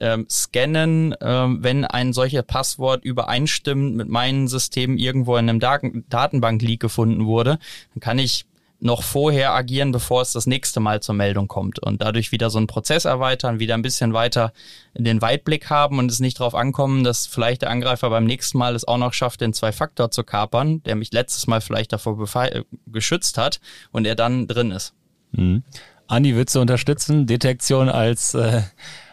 ähm, 0.00 0.26
scannen, 0.30 1.14
ähm, 1.20 1.58
wenn 1.62 1.84
ein 1.84 2.12
solches 2.12 2.42
Passwort 2.44 3.04
übereinstimmt 3.04 3.96
mit 3.96 4.08
meinem 4.08 4.48
System 4.48 4.96
irgendwo 4.96 5.36
in 5.36 5.48
einem 5.48 5.60
Datenbank-Leak 5.60 6.80
gefunden 6.80 7.26
wurde, 7.26 7.58
dann 7.94 8.00
kann 8.00 8.18
ich 8.18 8.46
noch 8.80 9.02
vorher 9.02 9.52
agieren, 9.54 9.90
bevor 9.90 10.22
es 10.22 10.32
das 10.32 10.46
nächste 10.46 10.78
Mal 10.80 11.00
zur 11.00 11.14
Meldung 11.14 11.48
kommt 11.48 11.80
und 11.80 12.00
dadurch 12.00 12.30
wieder 12.30 12.48
so 12.48 12.58
einen 12.58 12.68
Prozess 12.68 13.04
erweitern, 13.04 13.58
wieder 13.58 13.74
ein 13.74 13.82
bisschen 13.82 14.12
weiter 14.12 14.52
den 14.94 15.20
Weitblick 15.20 15.68
haben 15.68 15.98
und 15.98 16.10
es 16.10 16.20
nicht 16.20 16.38
darauf 16.38 16.54
ankommen, 16.54 17.02
dass 17.02 17.26
vielleicht 17.26 17.62
der 17.62 17.70
Angreifer 17.70 18.08
beim 18.10 18.24
nächsten 18.24 18.58
Mal 18.58 18.74
es 18.74 18.86
auch 18.86 18.98
noch 18.98 19.12
schafft, 19.12 19.40
den 19.40 19.52
Zwei-Faktor 19.52 20.10
zu 20.10 20.22
kapern, 20.22 20.82
der 20.84 20.94
mich 20.94 21.12
letztes 21.12 21.46
Mal 21.46 21.60
vielleicht 21.60 21.92
davor 21.92 22.18
äh, 22.36 22.62
geschützt 22.86 23.36
hat 23.36 23.60
und 23.90 24.06
er 24.06 24.14
dann 24.14 24.46
drin 24.46 24.70
ist. 24.70 24.94
Mhm. 25.32 25.64
Andi, 26.06 26.34
würdest 26.34 26.54
du 26.56 26.60
unterstützen, 26.60 27.26
Detektion 27.26 27.88
als 27.88 28.34
äh, 28.34 28.62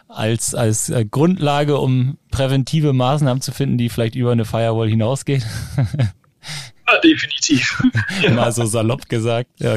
als, 0.08 0.54
als 0.54 0.88
äh, 0.88 1.04
Grundlage, 1.04 1.78
um 1.78 2.16
präventive 2.30 2.92
Maßnahmen 2.92 3.42
zu 3.42 3.52
finden, 3.52 3.76
die 3.76 3.88
vielleicht 3.88 4.14
über 4.14 4.32
eine 4.32 4.44
Firewall 4.44 4.88
hinausgehen? 4.88 5.44
Ja, 6.88 7.00
definitiv. 7.00 7.82
Mal 8.34 8.52
so 8.52 8.64
salopp 8.64 9.08
gesagt. 9.08 9.50
Ja. 9.58 9.76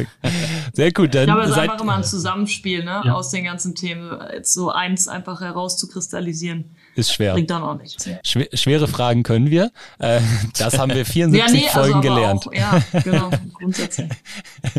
Sehr 0.74 0.92
gut. 0.92 1.16
Dann 1.16 1.22
ich 1.22 1.28
glaube, 1.28 1.42
es 1.42 1.50
ist 1.50 1.58
einfach 1.58 1.82
immer 1.82 1.96
ein 1.96 2.04
Zusammenspiel 2.04 2.84
ne? 2.84 3.02
Ja. 3.06 3.14
aus 3.14 3.30
den 3.32 3.44
ganzen 3.44 3.76
Themen, 3.76 4.20
jetzt 4.32 4.54
so 4.54 4.70
eins 4.70 5.08
einfach 5.08 5.42
herauszukristallisieren. 5.42 6.76
Ist 7.00 7.14
schwer. 7.14 7.34
Bringt 7.34 7.50
dann 7.50 7.64
auch 7.64 7.78
nichts. 7.78 8.10
Schwer, 8.24 8.48
schwere 8.54 8.88
Fragen 8.88 9.24
können 9.24 9.50
wir. 9.50 9.72
Äh, 10.00 10.20
das 10.58 10.78
haben 10.78 10.94
wir 10.94 11.06
74 11.06 11.40
ja, 11.40 11.52
nee, 11.52 11.68
also 11.68 11.80
Folgen 11.80 11.96
also 11.96 12.16
gelernt. 12.16 12.48
Auch, 12.48 12.54
ja, 12.54 12.84
genau, 13.04 13.30
grundsätzlich. 13.54 14.10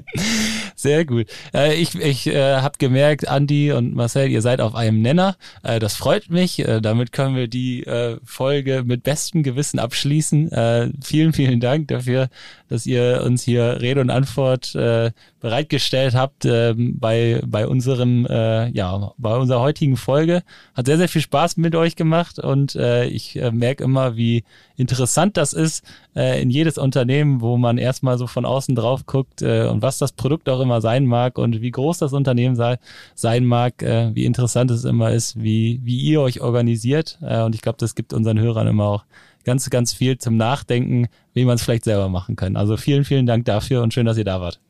Sehr 0.76 1.04
gut. 1.06 1.28
Äh, 1.54 1.74
ich 1.74 1.94
ich 1.94 2.26
äh, 2.26 2.56
habe 2.56 2.76
gemerkt, 2.78 3.26
Andi 3.26 3.72
und 3.72 3.94
Marcel, 3.94 4.28
ihr 4.28 4.42
seid 4.42 4.60
auf 4.60 4.74
einem 4.74 5.00
Nenner. 5.00 5.36
Äh, 5.62 5.78
das 5.78 5.94
freut 5.94 6.28
mich. 6.28 6.58
Äh, 6.58 6.80
damit 6.80 7.12
können 7.12 7.36
wir 7.36 7.48
die 7.48 7.84
äh, 7.84 8.18
Folge 8.24 8.82
mit 8.84 9.02
bestem 9.02 9.42
Gewissen 9.42 9.78
abschließen. 9.78 10.52
Äh, 10.52 10.90
vielen, 11.02 11.32
vielen 11.32 11.60
Dank 11.60 11.88
dafür, 11.88 12.28
dass 12.70 12.86
ihr 12.86 13.22
uns 13.26 13.42
hier 13.42 13.80
Rede 13.80 14.00
und 14.00 14.10
Antwort 14.10 14.74
äh, 14.74 15.10
bereitgestellt 15.40 16.14
habt 16.14 16.44
äh, 16.44 16.74
bei, 16.76 17.42
bei 17.46 17.66
unserem, 17.66 18.26
äh, 18.26 18.70
ja, 18.70 19.12
bei 19.18 19.36
unserer 19.36 19.60
heutigen 19.60 19.96
Folge. 19.96 20.42
Hat 20.74 20.86
sehr, 20.86 20.96
sehr 20.96 21.08
viel 21.08 21.20
Spaß 21.20 21.56
mit 21.56 21.74
euch 21.74 21.96
gemacht 21.96 22.38
und 22.38 22.76
äh, 22.76 23.06
ich 23.06 23.36
äh, 23.36 23.50
merke 23.50 23.84
immer, 23.84 24.16
wie 24.16 24.44
interessant 24.76 25.36
das 25.36 25.52
ist 25.52 25.84
äh, 26.14 26.40
in 26.40 26.50
jedes 26.50 26.78
Unternehmen, 26.78 27.40
wo 27.40 27.56
man 27.56 27.76
erstmal 27.76 28.18
so 28.18 28.26
von 28.26 28.44
außen 28.44 28.74
drauf 28.74 29.04
guckt 29.04 29.42
äh, 29.42 29.66
und 29.66 29.82
was 29.82 29.98
das 29.98 30.12
Produkt 30.12 30.48
auch 30.48 30.60
immer 30.60 30.80
sein 30.80 31.06
mag 31.06 31.38
und 31.38 31.60
wie 31.60 31.70
groß 31.70 31.98
das 31.98 32.12
Unternehmen 32.12 32.54
sei, 32.54 32.78
sein 33.14 33.44
mag, 33.44 33.82
äh, 33.82 34.14
wie 34.14 34.24
interessant 34.24 34.70
es 34.70 34.84
immer 34.84 35.10
ist, 35.10 35.42
wie, 35.42 35.80
wie 35.82 35.98
ihr 35.98 36.20
euch 36.20 36.40
organisiert. 36.40 37.18
Äh, 37.20 37.42
und 37.42 37.54
ich 37.54 37.62
glaube, 37.62 37.78
das 37.78 37.96
gibt 37.96 38.12
unseren 38.12 38.38
Hörern 38.38 38.68
immer 38.68 38.86
auch 38.86 39.04
ganz, 39.50 39.68
ganz 39.68 39.92
viel 39.92 40.16
zum 40.16 40.36
Nachdenken, 40.36 41.08
wie 41.34 41.44
man 41.44 41.56
es 41.56 41.64
vielleicht 41.64 41.82
selber 41.82 42.08
machen 42.08 42.36
kann. 42.36 42.54
Also 42.54 42.76
vielen, 42.76 43.04
vielen 43.04 43.26
Dank 43.26 43.46
dafür 43.46 43.82
und 43.82 43.92
schön, 43.92 44.06
dass 44.06 44.16
ihr 44.16 44.24
da 44.24 44.40
wart. 44.40 44.60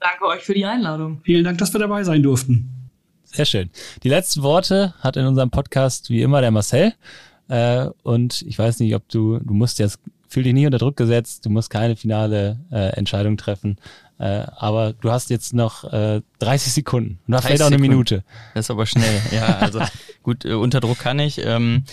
Danke 0.00 0.24
euch 0.24 0.40
für 0.40 0.54
die 0.54 0.64
Einladung. 0.64 1.20
Vielen 1.22 1.44
Dank, 1.44 1.58
dass 1.58 1.74
wir 1.74 1.80
dabei 1.80 2.02
sein 2.02 2.22
durften. 2.22 2.70
Sehr 3.24 3.44
schön. 3.44 3.68
Die 4.02 4.08
letzten 4.08 4.42
Worte 4.42 4.94
hat 5.00 5.18
in 5.18 5.26
unserem 5.26 5.50
Podcast 5.50 6.08
wie 6.08 6.22
immer 6.22 6.40
der 6.40 6.50
Marcel. 6.50 6.94
Äh, 7.48 7.88
und 8.04 8.40
ich 8.48 8.58
weiß 8.58 8.80
nicht, 8.80 8.94
ob 8.94 9.06
du, 9.10 9.38
du 9.38 9.52
musst 9.52 9.78
jetzt, 9.78 9.98
fühl 10.28 10.44
dich 10.44 10.54
nicht 10.54 10.64
unter 10.64 10.78
Druck 10.78 10.96
gesetzt, 10.96 11.44
du 11.44 11.50
musst 11.50 11.68
keine 11.68 11.94
finale 11.94 12.58
äh, 12.72 12.96
Entscheidung 12.96 13.36
treffen. 13.36 13.76
Äh, 14.18 14.46
aber 14.56 14.94
du 14.94 15.10
hast 15.10 15.28
jetzt 15.28 15.52
noch 15.52 15.84
äh, 15.92 16.22
30 16.38 16.72
Sekunden 16.72 17.18
und 17.26 17.38
vielleicht 17.42 17.60
auch 17.60 17.66
eine 17.66 17.76
Minute. 17.76 18.24
Das 18.54 18.64
ist 18.64 18.70
aber 18.70 18.86
schnell. 18.86 19.20
Ja, 19.30 19.58
also 19.58 19.80
gut, 20.22 20.46
äh, 20.46 20.54
unter 20.54 20.80
Druck 20.80 21.00
kann 21.00 21.18
ich. 21.18 21.44
Ähm, 21.44 21.84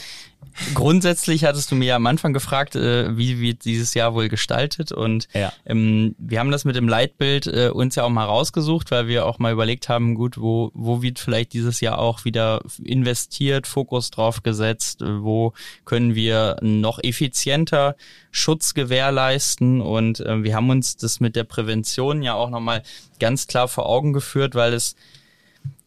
Grundsätzlich 0.73 1.45
hattest 1.45 1.71
du 1.71 1.75
mir 1.75 1.85
ja 1.85 1.95
am 1.95 2.05
Anfang 2.05 2.33
gefragt, 2.33 2.75
äh, 2.75 3.17
wie 3.17 3.39
wird 3.39 3.65
dieses 3.65 3.93
Jahr 3.93 4.13
wohl 4.13 4.29
gestaltet? 4.29 4.91
Und 4.91 5.27
ja. 5.33 5.51
ähm, 5.65 6.15
wir 6.17 6.39
haben 6.39 6.51
das 6.51 6.65
mit 6.65 6.75
dem 6.75 6.87
Leitbild 6.87 7.47
äh, 7.47 7.69
uns 7.69 7.95
ja 7.95 8.03
auch 8.03 8.09
mal 8.09 8.25
rausgesucht, 8.25 8.91
weil 8.91 9.07
wir 9.07 9.25
auch 9.25 9.39
mal 9.39 9.53
überlegt 9.53 9.89
haben, 9.89 10.15
gut, 10.15 10.37
wo, 10.37 10.71
wo 10.73 11.01
wird 11.01 11.19
vielleicht 11.19 11.53
dieses 11.53 11.81
Jahr 11.81 11.99
auch 11.99 12.25
wieder 12.25 12.61
investiert, 12.83 13.65
Fokus 13.65 14.11
drauf 14.11 14.43
gesetzt, 14.43 15.01
äh, 15.01 15.23
wo 15.23 15.53
können 15.85 16.15
wir 16.15 16.57
noch 16.61 16.99
effizienter 17.01 17.95
Schutz 18.31 18.73
gewährleisten? 18.73 19.81
Und 19.81 20.19
äh, 20.19 20.43
wir 20.43 20.55
haben 20.55 20.69
uns 20.69 20.97
das 20.97 21.19
mit 21.19 21.35
der 21.35 21.45
Prävention 21.45 22.21
ja 22.21 22.33
auch 22.33 22.49
nochmal 22.49 22.83
ganz 23.19 23.47
klar 23.47 23.67
vor 23.67 23.87
Augen 23.87 24.13
geführt, 24.13 24.55
weil 24.55 24.73
es 24.73 24.95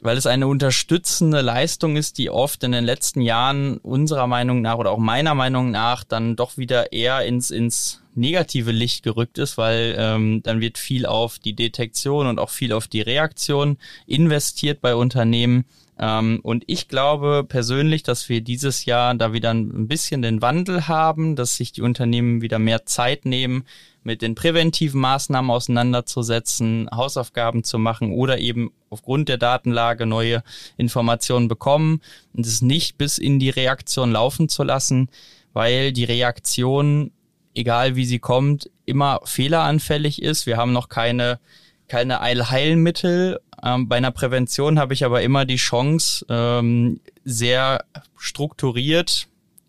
weil 0.05 0.19
es 0.19 0.27
eine 0.27 0.47
unterstützende 0.47 1.41
Leistung 1.41 1.97
ist, 1.97 2.19
die 2.19 2.29
oft 2.29 2.63
in 2.63 2.73
den 2.73 2.85
letzten 2.85 3.23
Jahren 3.23 3.79
unserer 3.79 4.27
Meinung 4.27 4.61
nach 4.61 4.77
oder 4.77 4.91
auch 4.91 4.99
meiner 4.99 5.35
Meinung 5.35 5.71
nach 5.71 6.05
dann 6.05 6.37
doch 6.37 6.59
wieder 6.59 6.93
eher 6.93 7.25
ins, 7.25 7.51
ins 7.51 8.03
negative 8.15 8.71
Licht 8.71 9.03
gerückt 9.03 9.39
ist, 9.39 9.57
weil 9.57 9.97
ähm, 9.99 10.43
dann 10.43 10.61
wird 10.61 10.77
viel 10.77 11.07
auf 11.07 11.39
die 11.39 11.55
Detektion 11.55 12.27
und 12.27 12.39
auch 12.39 12.51
viel 12.51 12.75
auf 12.75 12.87
die 12.87 13.01
Reaktion 13.01 13.79
investiert 14.07 14.83
bei 14.83 14.95
Unternehmen. 14.95 15.65
Ähm, 15.99 16.41
und 16.43 16.65
ich 16.67 16.89
glaube 16.89 17.43
persönlich, 17.49 18.03
dass 18.03 18.29
wir 18.29 18.43
dieses 18.43 18.85
Jahr 18.85 19.15
da 19.15 19.33
wieder 19.33 19.55
ein 19.55 19.89
bisschen 19.89 20.21
den 20.21 20.43
Wandel 20.43 20.87
haben, 20.87 21.35
dass 21.35 21.57
sich 21.57 21.73
die 21.73 21.83
Unternehmen 21.83 22.43
wieder 22.43 22.59
mehr 22.59 22.85
Zeit 22.85 23.25
nehmen, 23.25 23.65
mit 24.05 24.23
den 24.23 24.35
präventiven 24.35 25.01
Maßnahmen 25.01 25.51
auseinanderzusetzen, 25.51 26.89
Hausaufgaben 26.95 27.65
zu 27.65 27.79
machen 27.79 28.13
oder 28.13 28.39
eben 28.39 28.71
aufgrund 28.91 29.29
der 29.29 29.39
Datenlage 29.39 30.07
neue 30.07 30.43
Informationen 30.77 31.49
bekommen 31.49 32.01
und 32.33 32.47
es 32.47 32.63
nicht 32.63 32.97
bis 32.99 33.19
in 33.19 33.39
die 33.39 33.51
Reaktion 33.51 34.13
laufen 34.13 34.49
zu 34.49 34.63
lassen, 34.63 35.09
weil 35.53 35.93
die 35.93 36.05
Reaktion, 36.05 37.11
egal 37.55 37.97
wie 37.97 38.05
sie 38.05 38.19
kommt, 38.19 38.71
immer 38.85 39.21
fehleranfällig 39.25 40.23
ist. 40.23 40.47
Wir 40.47 40.57
haben 40.57 40.73
noch 40.73 40.89
keine 40.89 41.41
keine 41.87 42.21
Eilheilmittel. 42.23 43.41
Ähm, 43.63 43.89
bei 43.89 43.97
einer 43.97 44.11
Prävention 44.11 44.79
habe 44.79 44.95
ich 44.95 45.05
aber 45.05 45.23
immer 45.23 45.45
die 45.45 45.57
Chance, 45.57 46.25
ähm, 46.29 47.01
sehr 47.25 47.85
strukturiert 48.17 49.29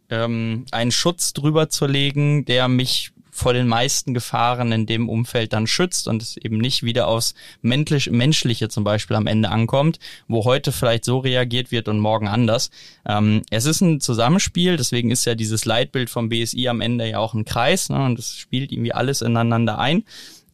ähm, 0.09 0.65
einen 0.71 0.91
Schutz 0.91 1.33
drüber 1.33 1.69
zu 1.69 1.85
legen, 1.85 2.45
der 2.45 2.67
mich 2.67 3.11
vor 3.35 3.51
den 3.51 3.67
meisten 3.67 4.13
Gefahren 4.13 4.71
in 4.71 4.85
dem 4.85 5.09
Umfeld 5.09 5.51
dann 5.51 5.67
schützt 5.67 6.07
und 6.07 6.21
es 6.21 6.37
eben 6.37 6.57
nicht 6.57 6.83
wieder 6.83 7.09
aufs 7.09 7.35
menschlich, 7.61 8.09
menschliche 8.09 8.69
zum 8.69 8.85
Beispiel 8.85 9.17
am 9.17 9.27
Ende 9.27 9.49
ankommt, 9.49 9.99
wo 10.29 10.45
heute 10.45 10.71
vielleicht 10.71 11.03
so 11.03 11.19
reagiert 11.19 11.69
wird 11.69 11.89
und 11.89 11.99
morgen 11.99 12.29
anders. 12.29 12.71
Ähm, 13.05 13.41
es 13.51 13.65
ist 13.65 13.81
ein 13.81 13.99
Zusammenspiel, 13.99 14.77
deswegen 14.77 15.11
ist 15.11 15.25
ja 15.25 15.35
dieses 15.35 15.65
Leitbild 15.65 16.09
vom 16.09 16.29
BSI 16.29 16.69
am 16.69 16.79
Ende 16.79 17.09
ja 17.09 17.19
auch 17.19 17.33
ein 17.33 17.43
Kreis 17.43 17.89
ne, 17.89 18.05
und 18.05 18.17
es 18.17 18.37
spielt 18.37 18.71
irgendwie 18.71 18.93
alles 18.93 19.21
ineinander 19.21 19.79
ein. 19.79 20.05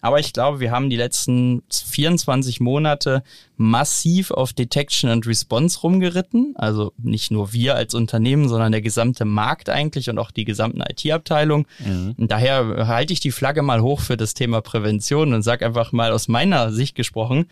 Aber 0.01 0.19
ich 0.19 0.33
glaube, 0.33 0.59
wir 0.59 0.71
haben 0.71 0.89
die 0.89 0.97
letzten 0.97 1.63
24 1.71 2.59
Monate 2.59 3.23
massiv 3.55 4.31
auf 4.31 4.51
Detection 4.51 5.09
and 5.09 5.27
Response 5.27 5.79
rumgeritten. 5.81 6.53
Also 6.57 6.93
nicht 6.97 7.31
nur 7.31 7.53
wir 7.53 7.75
als 7.75 7.93
Unternehmen, 7.93 8.49
sondern 8.49 8.71
der 8.71 8.81
gesamte 8.81 9.25
Markt 9.25 9.69
eigentlich 9.69 10.09
und 10.09 10.17
auch 10.17 10.31
die 10.31 10.45
gesamten 10.45 10.81
IT-Abteilung. 10.81 11.67
Mhm. 11.79 12.15
Daher 12.17 12.87
halte 12.87 13.13
ich 13.13 13.19
die 13.19 13.31
Flagge 13.31 13.61
mal 13.61 13.81
hoch 13.81 14.01
für 14.01 14.17
das 14.17 14.33
Thema 14.33 14.61
Prävention 14.61 15.33
und 15.33 15.43
sage 15.43 15.65
einfach 15.65 15.91
mal 15.91 16.11
aus 16.11 16.27
meiner 16.27 16.71
Sicht 16.71 16.95
gesprochen, 16.95 17.45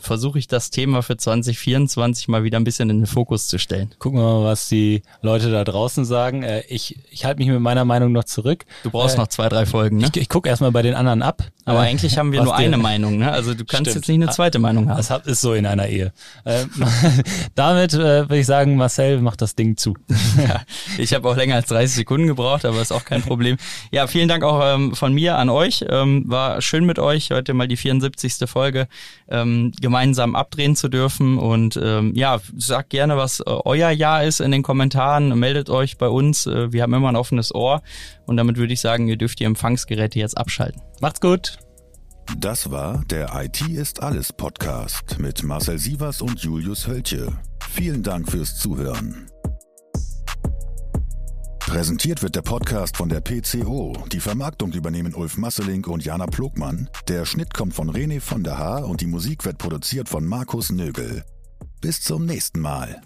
versuche 0.00 0.38
ich 0.38 0.48
das 0.48 0.70
Thema 0.70 1.02
für 1.02 1.16
2024 1.16 2.28
mal 2.28 2.44
wieder 2.44 2.58
ein 2.58 2.64
bisschen 2.64 2.90
in 2.90 3.00
den 3.00 3.06
Fokus 3.06 3.48
zu 3.48 3.58
stellen. 3.58 3.94
Gucken 3.98 4.18
wir 4.20 4.24
mal, 4.24 4.44
was 4.44 4.68
die 4.68 5.02
Leute 5.22 5.50
da 5.50 5.64
draußen 5.64 6.04
sagen. 6.04 6.42
Äh, 6.42 6.62
ich, 6.68 6.98
ich 7.10 7.24
halte 7.24 7.38
mich 7.38 7.48
mit 7.48 7.60
meiner 7.60 7.84
Meinung 7.84 8.12
noch 8.12 8.24
zurück. 8.24 8.64
Du 8.82 8.90
brauchst 8.90 9.16
äh, 9.16 9.18
noch 9.18 9.28
zwei, 9.28 9.48
drei 9.48 9.66
Folgen, 9.66 9.98
ne? 9.98 10.10
Ich, 10.12 10.20
ich 10.20 10.28
gucke 10.28 10.48
erstmal 10.48 10.72
bei 10.72 10.82
den 10.82 10.94
anderen 10.94 11.22
ab. 11.22 11.42
Aber 11.68 11.84
äh, 11.84 11.88
eigentlich 11.88 12.16
haben 12.16 12.32
wir 12.32 12.42
nur 12.42 12.56
eine 12.56 12.78
Meinung, 12.78 13.18
ne? 13.18 13.30
Also 13.30 13.52
du 13.52 13.64
kannst 13.64 13.90
Stimmt. 13.90 13.96
jetzt 13.96 14.08
nicht 14.08 14.22
eine 14.22 14.30
zweite 14.30 14.58
Meinung 14.58 14.88
haben. 14.88 14.96
Das 14.96 15.10
ist 15.26 15.42
so 15.42 15.52
in 15.52 15.66
einer 15.66 15.86
Ehe. 15.86 16.12
Äh, 16.44 16.64
damit 17.54 17.92
äh, 17.92 17.98
würde 17.98 18.38
ich 18.38 18.46
sagen, 18.46 18.76
Marcel 18.76 19.20
macht 19.20 19.42
das 19.42 19.54
Ding 19.54 19.76
zu. 19.76 19.94
ja, 20.38 20.62
ich 20.96 21.12
habe 21.12 21.28
auch 21.28 21.36
länger 21.36 21.56
als 21.56 21.68
30 21.68 21.94
Sekunden 21.94 22.26
gebraucht, 22.26 22.64
aber 22.64 22.80
ist 22.80 22.92
auch 22.92 23.04
kein 23.04 23.22
Problem. 23.22 23.58
Ja, 23.90 24.06
vielen 24.06 24.28
Dank 24.28 24.44
auch 24.44 24.60
ähm, 24.64 24.94
von 24.94 25.12
mir 25.12 25.36
an 25.36 25.50
euch. 25.50 25.84
Ähm, 25.88 26.24
war 26.26 26.62
schön 26.62 26.86
mit 26.86 26.98
euch. 26.98 27.30
Heute 27.30 27.52
mal 27.52 27.68
die 27.68 27.76
74. 27.76 28.48
Folge. 28.48 28.88
Ähm, 29.28 29.72
gemeinsam 29.88 30.36
abdrehen 30.36 30.76
zu 30.76 30.88
dürfen. 30.88 31.38
Und 31.38 31.80
ähm, 31.82 32.12
ja, 32.14 32.40
sagt 32.58 32.90
gerne, 32.90 33.16
was 33.16 33.40
äh, 33.40 33.44
euer 33.46 33.88
Jahr 33.88 34.22
ist 34.22 34.40
in 34.40 34.50
den 34.50 34.62
Kommentaren. 34.62 35.38
Meldet 35.38 35.70
euch 35.70 35.96
bei 35.96 36.08
uns. 36.08 36.46
Äh, 36.46 36.72
wir 36.72 36.82
haben 36.82 36.92
immer 36.92 37.08
ein 37.08 37.16
offenes 37.16 37.54
Ohr. 37.54 37.80
Und 38.26 38.36
damit 38.36 38.58
würde 38.58 38.74
ich 38.74 38.80
sagen, 38.80 39.08
ihr 39.08 39.16
dürft 39.16 39.40
die 39.40 39.44
Empfangsgeräte 39.44 40.18
jetzt 40.18 40.36
abschalten. 40.36 40.82
Macht's 41.00 41.22
gut. 41.22 41.58
Das 42.36 42.70
war 42.70 43.02
der 43.10 43.30
IT 43.42 43.62
ist 43.62 44.02
alles 44.02 44.30
Podcast 44.34 45.18
mit 45.18 45.42
Marcel 45.42 45.78
Sievers 45.78 46.20
und 46.20 46.38
Julius 46.40 46.86
Hölche. 46.86 47.32
Vielen 47.70 48.02
Dank 48.02 48.30
fürs 48.30 48.56
Zuhören. 48.58 49.30
Präsentiert 51.68 52.22
wird 52.22 52.34
der 52.34 52.40
Podcast 52.40 52.96
von 52.96 53.10
der 53.10 53.20
PCO. 53.20 53.92
Die 54.10 54.20
Vermarktung 54.20 54.72
übernehmen 54.72 55.14
Ulf 55.14 55.36
Masseling 55.36 55.84
und 55.84 56.02
Jana 56.02 56.26
Plogmann. 56.26 56.88
Der 57.08 57.26
Schnitt 57.26 57.52
kommt 57.52 57.74
von 57.74 57.90
René 57.90 58.22
von 58.22 58.42
der 58.42 58.56
Haar 58.56 58.88
und 58.88 59.02
die 59.02 59.06
Musik 59.06 59.44
wird 59.44 59.58
produziert 59.58 60.08
von 60.08 60.24
Markus 60.24 60.72
Nögel. 60.72 61.24
Bis 61.82 62.00
zum 62.00 62.24
nächsten 62.24 62.60
Mal. 62.60 63.02